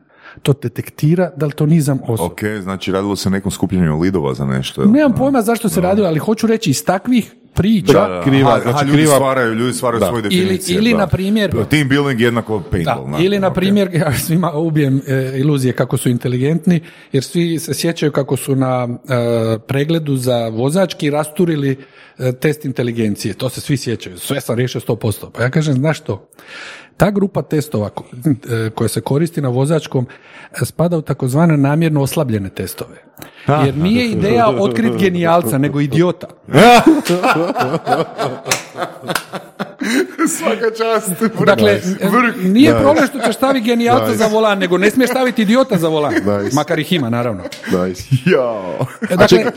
[0.43, 2.33] To detektira daltonizam osobe.
[2.33, 4.83] Ok, znači radilo se nekom skupljanju lidova za nešto.
[4.83, 4.91] jel?
[4.91, 8.75] Nemam pojma zašto se radilo, ali hoću reći iz takvih priča, Da, kriva, Aha, znači
[8.75, 10.77] aha, ljudi kriva, stvaraju, ljudi stvaraju svoje Ili- definicije.
[10.77, 10.97] ili, da.
[10.97, 13.11] na primjer- Team building jednako Da, paintball.
[13.11, 16.81] da, ili na primjer, ja svima ubijem e, iluzije kako su inteligentni,
[17.13, 21.77] jer svi se sjećaju kako su na e, pregledu za vozački rasturili
[22.19, 23.35] e, test inteligencije.
[23.35, 24.19] To se svi sjećaju.
[24.19, 25.31] Sve sam riješio 100%.
[25.31, 26.29] Pa ja kažem, znaš što?
[26.97, 27.91] Ta grupa testova
[28.51, 30.07] e, koja se koristi na vozačkom
[30.53, 32.97] e, spada u takozvane namjerno oslabljene testove.
[33.47, 36.27] Jer nije ideja otkriti genijalca, nego idiota.
[40.39, 41.11] Svaka čast.
[41.47, 42.45] Dakle, Vrh.
[42.45, 46.13] nije problem što ćeš staviti genijalca za volan, nego ne smiješ staviti idiota za volan.
[46.15, 46.55] Nice.
[46.55, 47.43] Makar ih ima, naravno.
[47.79, 48.03] Nice.
[49.03, 49.53] E, Dakle, čekaj,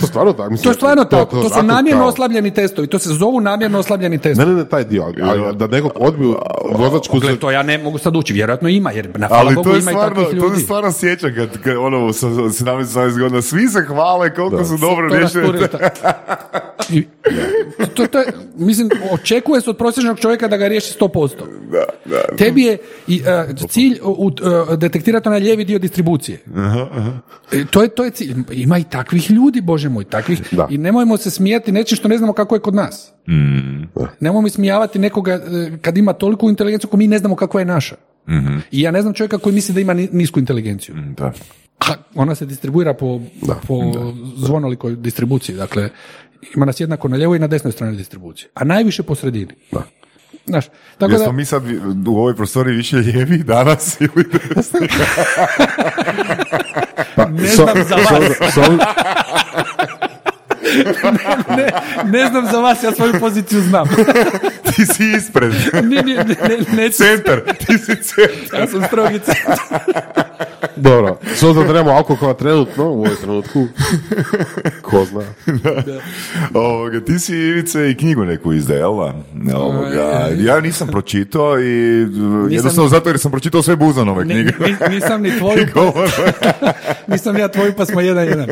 [0.00, 0.50] to stvarno tako?
[0.50, 1.36] Mislim, to je stvarno tako.
[1.36, 2.86] To, su zakon namjerno kao- oslabljeni testovi.
[2.86, 4.48] To se zovu namjerno oslabljeni Ne, testovi.
[4.48, 6.36] ne, ne, taj dio, ali da nekog odbiju
[6.70, 8.32] vozačku Gle, to ja ne mogu sad ući.
[8.32, 10.56] Vjerojatno ima, jer na hvala Bogu to je ima i takvih to ljudi.
[10.56, 15.08] se stvarno sjeća kad, kad ono, sa 17-18 godina, svi se hvale koliko su dobro
[15.08, 15.68] To riješili.
[17.94, 18.26] to, to je,
[18.56, 21.30] mislim, očekuje se od prosječnog čovjeka da ga riješi 100%.
[22.38, 24.30] Tebi je i, e, cilj u,
[24.72, 26.38] e, detektirati onaj lijevi dio distribucije.
[27.52, 28.34] E, To je, to je cilj.
[28.52, 30.42] Ima i takvih ljudi, bože moj, takvih.
[30.52, 30.66] Da.
[30.70, 33.12] I nemojmo se smijati nečim što ne znamo kako je kod nas.
[34.20, 35.40] Nemojmo smijavati nekoga
[35.80, 37.96] kad ima toliku inteligenciju koju mi ne znamo kakva je naša.
[38.70, 40.94] I ja ne znam čovjeka koji misli da ima ni- nisku inteligenciju.
[41.16, 41.32] Da.
[41.80, 43.20] A ona se distribuira po,
[43.66, 43.80] po
[44.36, 45.56] zvonolikoj distribuciji.
[45.56, 45.88] Dakle,
[46.56, 48.48] ima nas jednako na lijevoj i na desnoj strani distribucije.
[48.54, 49.54] A najviše po sredini.
[50.46, 50.64] Znaš,
[50.98, 51.62] tako Jesmo da, mi sad
[52.06, 54.88] u ovoj prostoriji više lijevi danas ili desni?
[57.30, 58.52] ne znam za vas.
[58.54, 58.80] S ovim-
[61.48, 61.70] Ne,
[62.06, 63.88] ne znam za vas, ja svoju poziciju znam.
[64.66, 65.52] Ti si ispred.
[65.74, 66.26] Ne, ne, ne,
[66.72, 66.90] ne.
[66.90, 67.40] Centar.
[67.58, 68.60] Ti si centar.
[68.60, 69.32] Ja sam strogica.
[70.88, 73.66] Dobro, s obzirom da nemamo alkohola trenutno, u ovom trenutku,
[74.82, 75.20] ko zna.
[76.54, 79.14] Ovoga, ti si Ivice i knjigu neku da?
[79.54, 82.06] Ovoga, ja nisam pročitao i
[82.50, 84.52] jednostavno zato jer sam pročitao sve Buzanove knjige.
[84.60, 85.66] ni- nisam ni tvoju,
[87.08, 88.46] nisam ja tvoju, pa smo jedan jedan.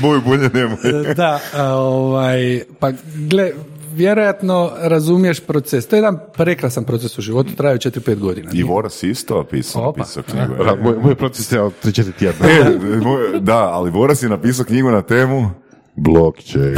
[0.00, 1.14] Moju bolje nemoj.
[1.14, 3.50] da, ovaj, pa gle,
[3.92, 5.86] vjerojatno razumiješ proces.
[5.86, 8.50] To je jedan prekrasan proces u životu, traje 4-5 godina.
[8.54, 10.02] I Voras isto pisao, Opa.
[10.02, 10.54] pisao knjigu.
[10.82, 12.46] Moj, moj proces je od 3-4 tjedna.
[12.48, 15.50] E, moj- da, ali Voras je napisao knjigu na temu
[15.96, 16.76] Blockchain.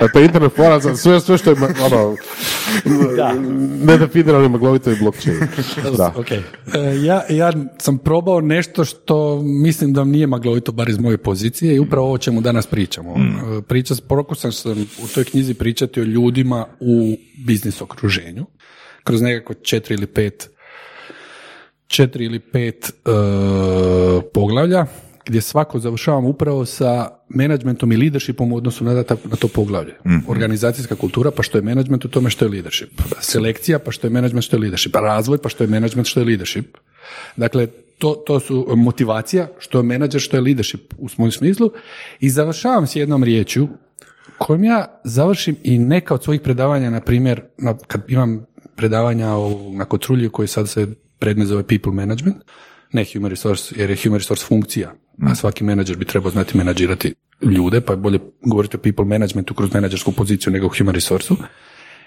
[0.00, 2.16] A to je internet fora, za sve, sve što je ono,
[3.84, 5.38] nedefinirano i maglovito je blockchain.
[5.96, 6.14] Da.
[6.16, 6.30] Ok.
[6.30, 6.42] E,
[7.02, 11.78] ja, ja sam probao nešto što mislim da nije maglovito, bar iz moje pozicije i
[11.78, 13.16] upravo ovo o čemu danas pričamo.
[13.16, 13.62] Mm.
[13.68, 14.72] Priča, pokušao sam
[15.04, 18.46] u toj knjizi pričati o ljudima u biznis okruženju
[19.04, 20.50] kroz nekako četiri ili pet
[21.86, 22.90] četiri ili pet e,
[24.34, 24.86] poglavlja
[25.26, 28.94] gdje svako završavam upravo sa menadžmentom i leadershipom u odnosu na,
[29.24, 29.94] na to poglavlje.
[30.06, 33.02] mm Organizacijska kultura, pa što je menadžment u tome što je leadership.
[33.20, 34.94] Selekcija, pa što je menadžment, što je leadership.
[34.94, 36.76] Razvoj, pa što je menadžment, što je leadership.
[37.36, 37.66] Dakle,
[37.98, 41.70] to, to su motivacija, što je menadžer, što je leadership u svom smislu.
[42.20, 43.68] I završavam s jednom riječju
[44.38, 48.46] kojom ja završim i neka od svojih predavanja, na primjer, na, kad imam
[48.76, 50.86] predavanja o, na Kotrulju koji sad se
[51.18, 52.36] predmet zove people management,
[52.92, 55.34] ne human resource, jer je human resource funkcija, a mm.
[55.34, 59.74] svaki menadžer bi trebao znati menadžirati ljude, pa je bolje govoriti o people managementu kroz
[59.74, 61.34] menadžersku poziciju nego o human resource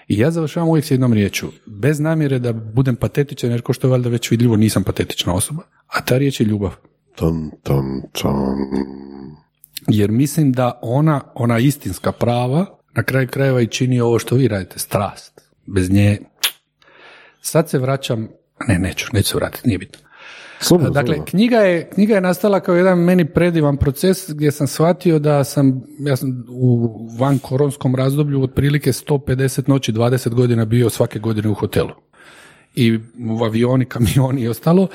[0.08, 3.86] I ja završavam uvijek s jednom riječu, bez namjere da budem patetičan, jer ko što
[3.86, 6.74] je valjda već vidljivo nisam patetična osoba, a ta riječ je ljubav.
[7.14, 8.56] Tom, tom, tom.
[9.86, 14.48] Jer mislim da ona, ona istinska prava, na kraju krajeva i čini ovo što vi
[14.48, 15.40] radite, strast.
[15.66, 16.18] Bez nje,
[17.40, 18.28] sad se vraćam,
[18.68, 20.07] ne, neću, neću se vratiti, nije bitno.
[20.90, 25.44] Dakle, Knjiga, je, knjiga je nastala kao jedan meni predivan proces gdje sam shvatio da
[25.44, 31.48] sam, ja sam u van koronskom razdoblju otprilike 150 noći 20 godina bio svake godine
[31.48, 31.90] u hotelu.
[32.74, 32.98] I
[33.30, 34.88] u avioni, kamioni i ostalo.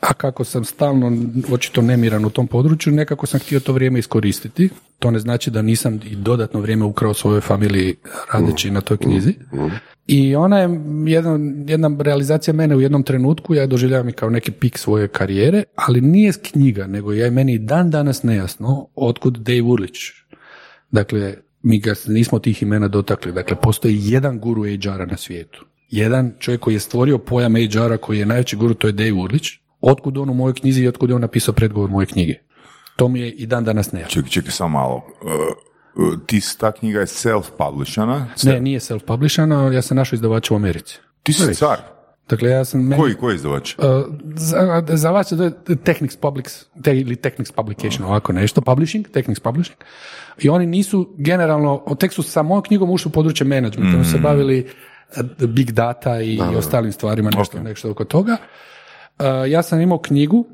[0.00, 1.12] A kako sam stalno
[1.52, 4.68] očito nemiran u tom području, nekako sam htio to vrijeme iskoristiti.
[4.98, 7.96] To ne znači da nisam i dodatno vrijeme ukrao svojoj familiji
[8.32, 9.34] radeći na toj knjizi.
[10.06, 14.50] I ona je jedna, jedna realizacija mene u jednom trenutku, ja doživljavam i kao neki
[14.50, 19.98] pik svoje karijere, ali nije knjiga, nego je meni dan danas nejasno otkud Dave Urlić.
[20.90, 23.32] Dakle, mi ga nismo tih imena dotakli.
[23.32, 25.66] Dakle, postoji jedan guru HR-a na svijetu.
[25.90, 29.48] Jedan čovjek koji je stvorio pojam HR-a koji je najveći guru, to je Dave Urlić.
[29.80, 32.34] Otkud on u mojoj knjizi i otkud je on napisao predgovor moje knjige.
[32.96, 34.14] To mi je i dan danas nejasno.
[34.14, 34.96] Čekaj, čekaj, samo malo.
[34.96, 35.71] Uh,
[36.26, 38.24] ti, ta knjiga je self-publishana?
[38.42, 40.98] Ne, nije self-publishana, ja sam našao izdavača u Americi.
[41.22, 41.78] Ti si car?
[42.28, 42.80] Dakle, ja sam...
[42.80, 43.74] Meni, koji, koji izdavač?
[43.78, 43.84] Uh,
[44.94, 49.76] izdavač to je Technics Publics, te, ili Technics Publication, ovako nešto, publishing, Technics Publishing.
[50.38, 54.04] I oni nisu generalno, tek su sa mojom knjigom ušli u područje menadžmenta, mm.
[54.04, 54.66] se bavili
[55.16, 57.62] uh, big data i, i ostalim stvarima, nešto, okay.
[57.62, 58.36] nešto oko toga.
[59.18, 60.46] Uh, ja sam imao knjigu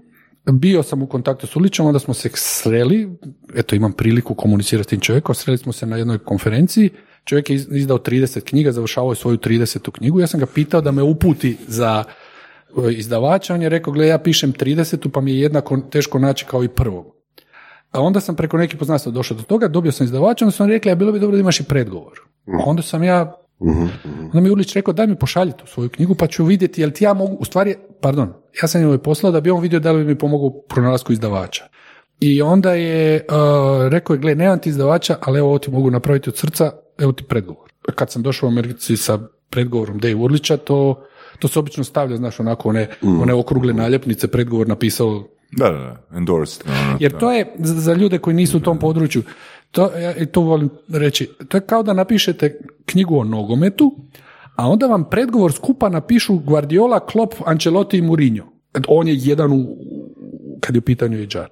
[0.52, 3.08] bio sam u kontaktu s Ulićem, onda smo se sreli,
[3.54, 6.90] eto imam priliku komunicirati s tim čovjekom, sreli smo se na jednoj konferenciji,
[7.24, 9.90] čovjek je izdao 30 knjiga, završavao je svoju 30.
[9.90, 12.04] knjigu, ja sam ga pitao da me uputi za
[12.88, 15.08] e, izdavača, on je rekao, gle, ja pišem 30.
[15.08, 17.06] pa mi je jednako teško naći kao i prvog.
[17.90, 20.90] A onda sam preko nekih poznanstva došao do toga, dobio sam izdavača, onda sam rekli,
[20.90, 22.20] a bilo bi dobro da imaš i predgovor.
[22.46, 23.76] A onda sam ja uh
[24.24, 26.90] Onda mi je Ulić rekao, daj mi pošalji tu svoju knjigu pa ću vidjeti jel
[26.90, 29.92] ti ja mogu, u stvari, pardon, ja sam joj poslao da bi on vidio da
[29.92, 31.64] li bi mi pomogao u pronalasku izdavača.
[32.20, 35.90] I onda je uh, rekao je, gle, nemam ti izdavača, ali evo ovo ti mogu
[35.90, 37.70] napraviti od srca, evo ti predgovor.
[37.94, 39.18] Kad sam došao u Americi sa
[39.50, 41.04] predgovorom Dave Urlića, to,
[41.38, 43.20] to se obično stavlja, znaš, onako one, mm.
[43.20, 46.66] one okrugle naljepnice, predgovor napisao da, da, da, endorsed.
[47.00, 49.22] Jer to je za ljude koji nisu u tom području,
[49.70, 53.96] to, ja i to volim reći, to je kao da napišete knjigu o nogometu,
[54.58, 58.46] a onda vam predgovor skupa napišu Guardiola, Klopp, Ancelotti i Mourinho.
[58.88, 59.76] On je jedan u,
[60.60, 61.46] kad je u pitanju HR.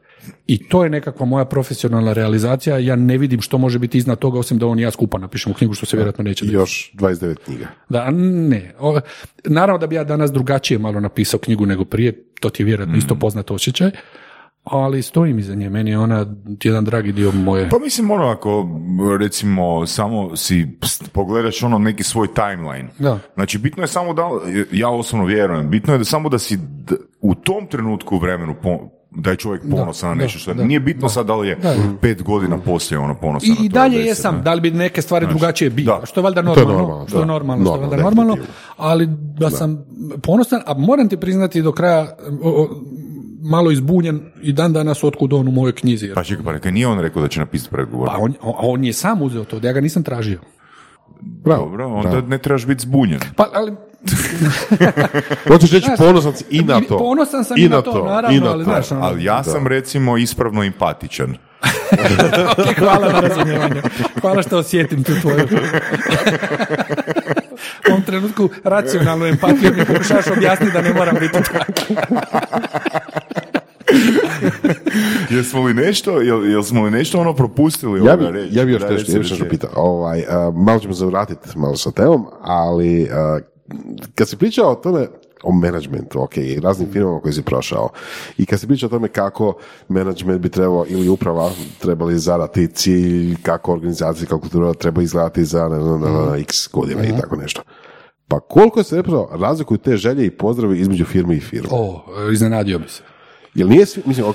[0.46, 2.78] I to je nekakva moja profesionalna realizacija.
[2.78, 5.54] Ja ne vidim što može biti iznad toga, osim da on i ja skupa napišemo
[5.54, 6.54] knjigu, što se vjerojatno neće biti.
[6.54, 7.66] Još 29 knjiga.
[7.88, 8.74] Da, ne.
[9.44, 12.96] naravno da bi ja danas drugačije malo napisao knjigu nego prije, to ti je vjerojatno
[12.96, 13.18] isto mm.
[13.18, 13.90] poznat osjećaj
[14.66, 16.26] ali stojim iza nje, meni je ona
[16.62, 17.68] jedan dragi dio moje.
[17.68, 18.68] Pa mislim ono ako
[19.20, 20.66] recimo samo si
[21.12, 22.88] pogledaš ono neki svoj timeline.
[22.98, 23.18] Da.
[23.34, 24.22] Znači bitno je samo da,
[24.72, 26.58] ja osobno vjerujem, bitno je da samo da si
[27.20, 28.54] u tom trenutku u vremenu
[29.10, 31.58] da je čovjek ponosan na nešto što nije bitno sad da li je
[32.00, 34.54] pet godina poslije ono ponosan I, i dalje jesam, da.
[34.54, 37.26] li bi neke stvari drugačije bilo, što je valjda normalno, to je normalno, što je
[37.26, 38.36] normalno, što je valjda normalno,
[38.76, 39.06] ali
[39.38, 39.84] da sam
[40.22, 42.16] ponosan, a moram ti priznati do kraja
[43.46, 46.10] malo izbunjen i dan danas otkud on u mojoj knjizi.
[46.14, 48.08] Pa čekaj, pa neka nije on rekao da će napisati pregovor.
[48.08, 50.40] Pa on, on je sam uzeo to, da ja ga nisam tražio.
[51.20, 53.20] Bravo, Dobro, onda ne trebaš biti zbunjen.
[53.36, 53.72] Pa, ali...
[55.48, 56.98] Hoćeš reći ponosan i na to.
[56.98, 58.92] Ponosan sam i na to, naravno, ali znaš...
[58.92, 61.36] Ono- ali ja sam recimo ispravno empatičan.
[62.58, 63.82] ok, hvala na razumijevanju.
[64.20, 65.48] Hvala što osjetim tu tvoju.
[67.88, 71.72] U ovom trenutku racionalnu empatiju mi pokušavaš objasniti da ne moram biti tako.
[75.30, 77.98] Jesmo li nešto, jel, jel smo li nešto ono propustili?
[77.98, 78.56] Ja ovoga bi, reći?
[78.56, 79.42] ja bi još Da, nešto, reci, ja bi još reci.
[79.42, 79.70] nešto pitao.
[79.76, 83.38] Ovaj, a, malo ćemo se vratiti malo sa temom, ali a,
[84.14, 85.06] kad si pričao o tome,
[85.42, 87.88] o menadžmentu, ok, i raznim firmama koji si prošao,
[88.38, 89.54] i kad si pričao o tome kako
[89.88, 95.68] menadžment bi trebao ili uprava trebali zadati cilj, kako organizacija, kako kultura treba izgledati za
[95.68, 97.62] ne znam, na, na x godina i tako nešto.
[98.28, 101.68] Pa koliko se zapravo razlikuju te želje i pozdravi između firme i firme?
[101.72, 103.02] O, iznenadio bi se.
[103.54, 104.26] Jel nije svi, mislim,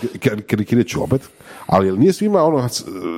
[0.47, 1.21] karikirat ću opet,
[1.67, 2.69] ali jel nije svima ono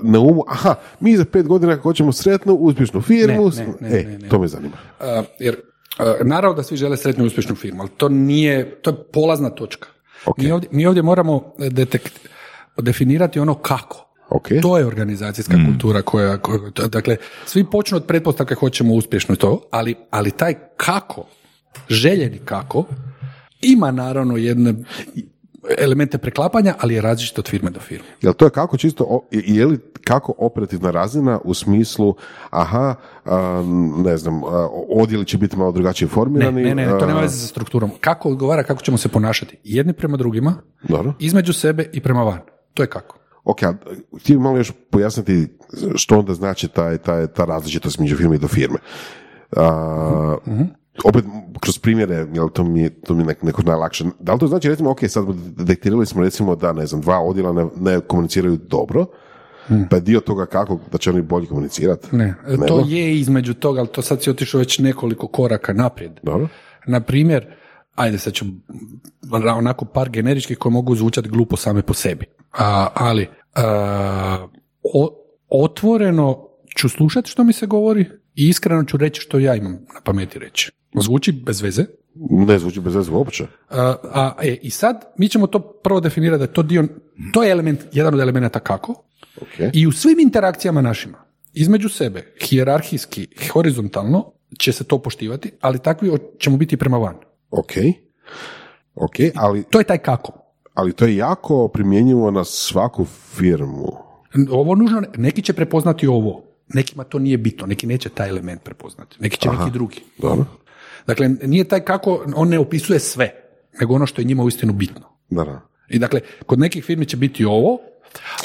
[0.03, 4.03] na umu, aha, mi za pet godina hoćemo sretnu, uspješnu firmu, Ne, ne, ne, e,
[4.03, 4.29] ne, ne.
[4.29, 4.75] to me zanima.
[4.99, 5.55] Uh, jer
[6.23, 9.87] naravno da svi žele sretnu i uspješnu firmu, ali to nije, to je polazna točka.
[10.25, 10.37] Ok.
[10.37, 12.19] Mi, ovdje, mi ovdje moramo detekt,
[12.77, 14.09] definirati ono kako.
[14.29, 14.47] Ok.
[14.61, 19.95] To je organizacijska kultura koja, koja- dakle, svi počnu od pretpostavke hoćemo uspješno to, ali,
[20.09, 21.25] ali taj kako,
[21.89, 22.85] željeni kako,
[23.61, 24.73] ima naravno jedne
[25.77, 28.05] elemente preklapanja, ali je različito od firme do firme.
[28.21, 32.15] Jel to je kako čisto, je li kako operativna razina u smislu,
[32.49, 32.95] aha,
[34.03, 34.41] ne znam,
[34.89, 36.63] odjeli će biti malo drugačije Ne, formirani?
[36.63, 37.91] ne, ne, to nema veze sa strukturom.
[38.01, 39.57] Kako odgovara, kako ćemo se ponašati?
[39.63, 41.13] Jedni prema drugima, Dobro.
[41.19, 42.39] između sebe i prema van.
[42.73, 43.17] To je kako.
[43.43, 43.73] Ok, a
[44.19, 45.47] htio malo još pojasniti
[45.95, 48.77] što onda znači taj, taj, ta različitost među firme i do firme.
[49.57, 50.37] A,
[51.03, 51.25] Opet,
[51.59, 54.05] kroz primjere, jel to mi je, to mi je nek- neko najlakše.
[54.19, 55.25] Da li to znači, recimo, ok, sad
[55.57, 59.05] detektirali smo recimo da, ne znam, dva odjela ne, ne komuniciraju dobro,
[59.89, 62.15] pa je dio toga kako da će oni bolje komunicirati?
[62.15, 62.65] Ne, Nego?
[62.67, 66.11] to je između toga, ali to sad si otišao već nekoliko koraka naprijed.
[66.23, 66.47] Dobro.
[66.87, 67.45] Na primjer,
[67.95, 68.45] ajde sad ću
[69.57, 72.25] onako par generičkih koje mogu zvučati glupo same po sebi.
[72.51, 74.47] A, ali a,
[74.93, 75.17] o-
[75.49, 76.47] otvoreno
[76.77, 80.39] ću slušati što mi se govori i iskreno ću reći što ja imam na pameti
[80.39, 80.71] reći.
[81.01, 81.85] Zvuči bez veze,
[82.29, 83.43] Ne zvuči bez veze uopće.
[83.69, 86.87] A, a, e, I sad mi ćemo to prvo definirati da je to dio,
[87.33, 88.91] to je element, jedan od elemenata kako
[89.41, 89.69] Ok.
[89.73, 91.17] i u svim interakcijama našima,
[91.53, 97.15] između sebe, hijerarhijski, horizontalno će se to poštivati, ali takvi ćemo biti prema van.
[97.51, 97.71] Ok.
[98.95, 100.33] Ok, ali, To je taj kako.
[100.73, 103.87] ali to je jako primjenjivo na svaku firmu.
[104.49, 108.63] Ovo nužno, ne- neki će prepoznati ovo, nekima to nije bitno, neki neće taj element
[108.63, 110.01] prepoznati, neki će neki drugi.
[110.17, 110.45] Dobro.
[111.07, 113.31] Dakle, nije taj kako, on ne opisuje sve,
[113.79, 115.01] nego ono što je njima uistinu bitno.
[115.29, 115.61] Da.
[115.89, 117.79] I dakle, kod nekih firmi će biti ovo,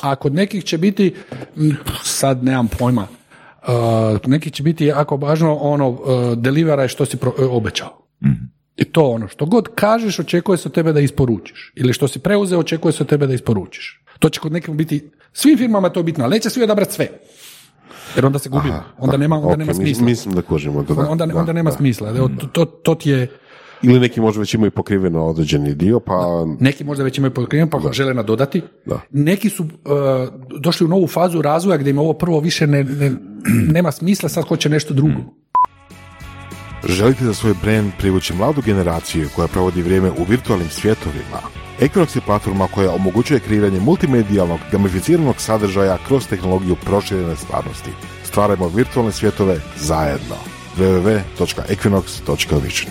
[0.00, 1.14] a kod nekih će biti,
[2.02, 5.98] sad nemam pojma, uh, kod nekih će biti jako važno ono, uh,
[6.36, 8.04] deliveraj što si pro- uh, obećao.
[8.76, 11.72] I to ono, što god kažeš, očekuje se od tebe da isporučiš.
[11.74, 14.04] Ili što si preuzeo, očekuje se od tebe da isporučiš.
[14.18, 17.08] To će kod nekih biti, svim firmama to je bitno, ali neće svi odabrati sve.
[18.16, 20.04] Jer onda se gubimo, onda nema, onda Ok, nema mis- smisla.
[20.04, 20.82] Mislim da kužimo.
[20.82, 21.76] Da, da, onda, da, onda nema da.
[21.76, 22.08] smisla.
[22.08, 23.28] Evo, to, to, to ti je,
[23.82, 26.46] Ili neki možda već imaju pokriveno određeni dio, pa...
[26.60, 28.62] Neki možda već imaju potkriven pa žele nadodati.
[28.86, 29.00] Da.
[29.10, 29.70] Neki su uh,
[30.60, 33.12] došli u novu fazu razvoja gdje im ovo prvo više ne, ne-
[33.76, 35.20] nema smisla, sad hoće nešto drugo.
[36.88, 41.67] Želite za svoj brand privući mladu generaciju koja provodi vrijeme u virtualnim svjetovima?
[41.80, 47.90] Equinox je platforma koja omogućuje kreiranje multimedijalnog, gamificiranog sadržaja kroz tehnologiju proširene stvarnosti.
[48.24, 50.36] Stvarajmo virtualne svjetove zajedno.
[50.76, 52.90] www.equinox.vision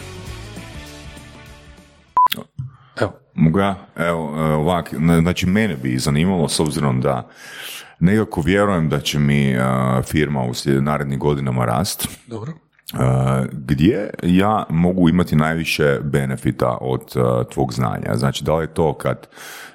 [3.02, 3.76] Evo, Mogu ja?
[3.96, 7.30] Evo, e, ovak, na- znači mene bi zanimalo s obzirom da
[8.00, 9.60] nekako vjerujem da će mi e,
[10.04, 10.52] firma u
[10.82, 12.08] narednim godinama rast.
[12.28, 12.54] dobro.
[12.90, 12.98] E,
[13.54, 17.20] gdje ja mogu imati najviše benefita od e,
[17.50, 18.16] tvog znanja?
[18.16, 19.28] Znači, da li je to kad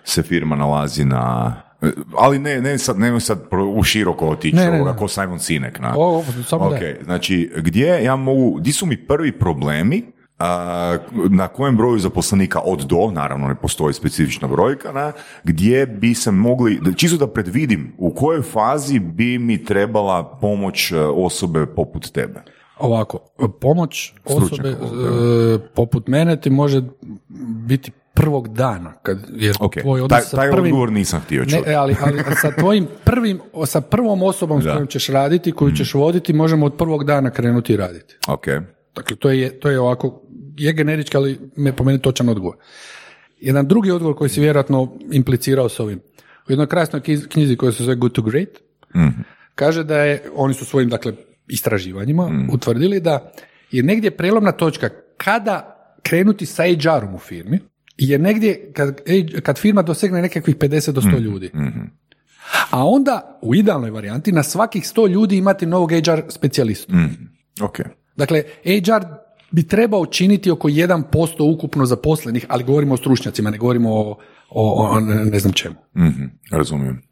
[0.05, 1.55] se firma nalazi na...
[1.83, 1.87] e,
[2.19, 3.39] Ali ne, ne sad, ne sad
[3.75, 4.99] u široko otići Ne, ovoga, ne.
[4.99, 5.81] ko Simon Sinek.
[5.81, 5.95] Na.
[5.97, 6.97] O, samo Ok, daj.
[7.05, 10.03] znači gdje ja mogu, di su mi prvi problemi,
[10.39, 10.97] a,
[11.31, 15.13] na kojem broju zaposlenika od do, naravno ne postoji specifična brojka, na,
[15.45, 20.93] gdje bi se mogli, da- čisto da predvidim u kojoj fazi bi mi trebala pomoć
[21.17, 22.43] osobe poput tebe.
[22.83, 23.19] Ovako,
[23.61, 24.75] pomoć osobe e,
[25.75, 26.83] poput mene ti može
[27.67, 31.43] biti prvog dana, kad, jer Ok, tvoj odnos taj, sa taj prvim, odgovor nisam htio
[31.43, 31.71] Ne, čuti.
[31.71, 34.73] e, ali, ali sa tvojim prvim, sa prvom osobom s Da.
[34.73, 38.17] kojom ćeš raditi, koju ćeš voditi, možemo od prvog dana krenuti raditi.
[38.29, 38.47] Ok,
[38.95, 40.23] Dakle, to je, to je ovako,
[40.57, 42.57] je generički, ali me po meni točan odgovor.
[43.41, 45.99] Jedan drugi odgovor koji si vjerojatno implicirao s ovim.
[46.49, 48.49] U jednoj krasnoj knjizi koja se zove Good to Great,
[49.55, 51.13] kaže da je, oni su svojim, dakle,
[51.49, 53.33] istraživanjima utvrdili da
[53.71, 57.59] je negdje prelomna točka kada krenuti sa HR-om u firmi,
[57.99, 59.01] je negdje kad,
[59.43, 61.51] kad firma dosegne nekakvih 50 do 100 ljudi.
[62.71, 66.93] A onda, u idealnoj varijanti, na svakih 100 ljudi imati novog HR specijalistu.
[67.63, 67.79] ok.
[68.17, 69.07] Dakle, HR
[69.51, 74.19] bi trebao činiti oko 1% ukupno zaposlenih, ali govorimo o stručnjacima, ne govorimo o,
[74.51, 75.75] o, o ne znam čemu.
[75.97, 77.03] Mhm, razumijem.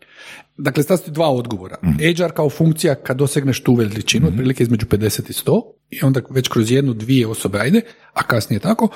[0.56, 1.76] Dakle, sta su dva odgovora.
[2.16, 6.48] HR kao funkcija kad dosegneš tu veličinu, otprilike između 50 i 100, i onda već
[6.48, 7.80] kroz jednu, dvije osobe ajde,
[8.12, 8.88] a kasnije tako,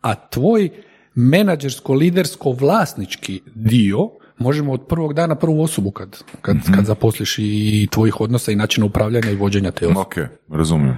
[0.00, 0.70] a tvoj
[1.14, 3.98] menadžersko-lidersko-vlasnički dio
[4.38, 8.86] možemo od prvog dana prvu osobu kad, kad, kad zaposliš i tvojih odnosa i načina
[8.86, 10.00] upravljanja i vođenja te osobe.
[10.00, 10.14] Ok,
[10.48, 10.96] razumijem.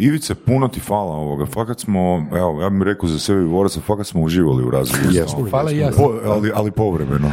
[0.00, 1.46] Ivice, puno ti hvala ovoga.
[1.46, 5.12] Fakat smo, evo, ja bih rekao za sebe i Voraca, fakat smo uživali u razgovoru.
[5.12, 5.46] s Jesmo.
[5.50, 5.90] Hvala i ja.
[5.96, 7.32] Po- ali, ali povremeno.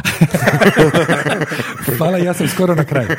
[1.98, 3.08] Hvala, ja sam skoro na kraju.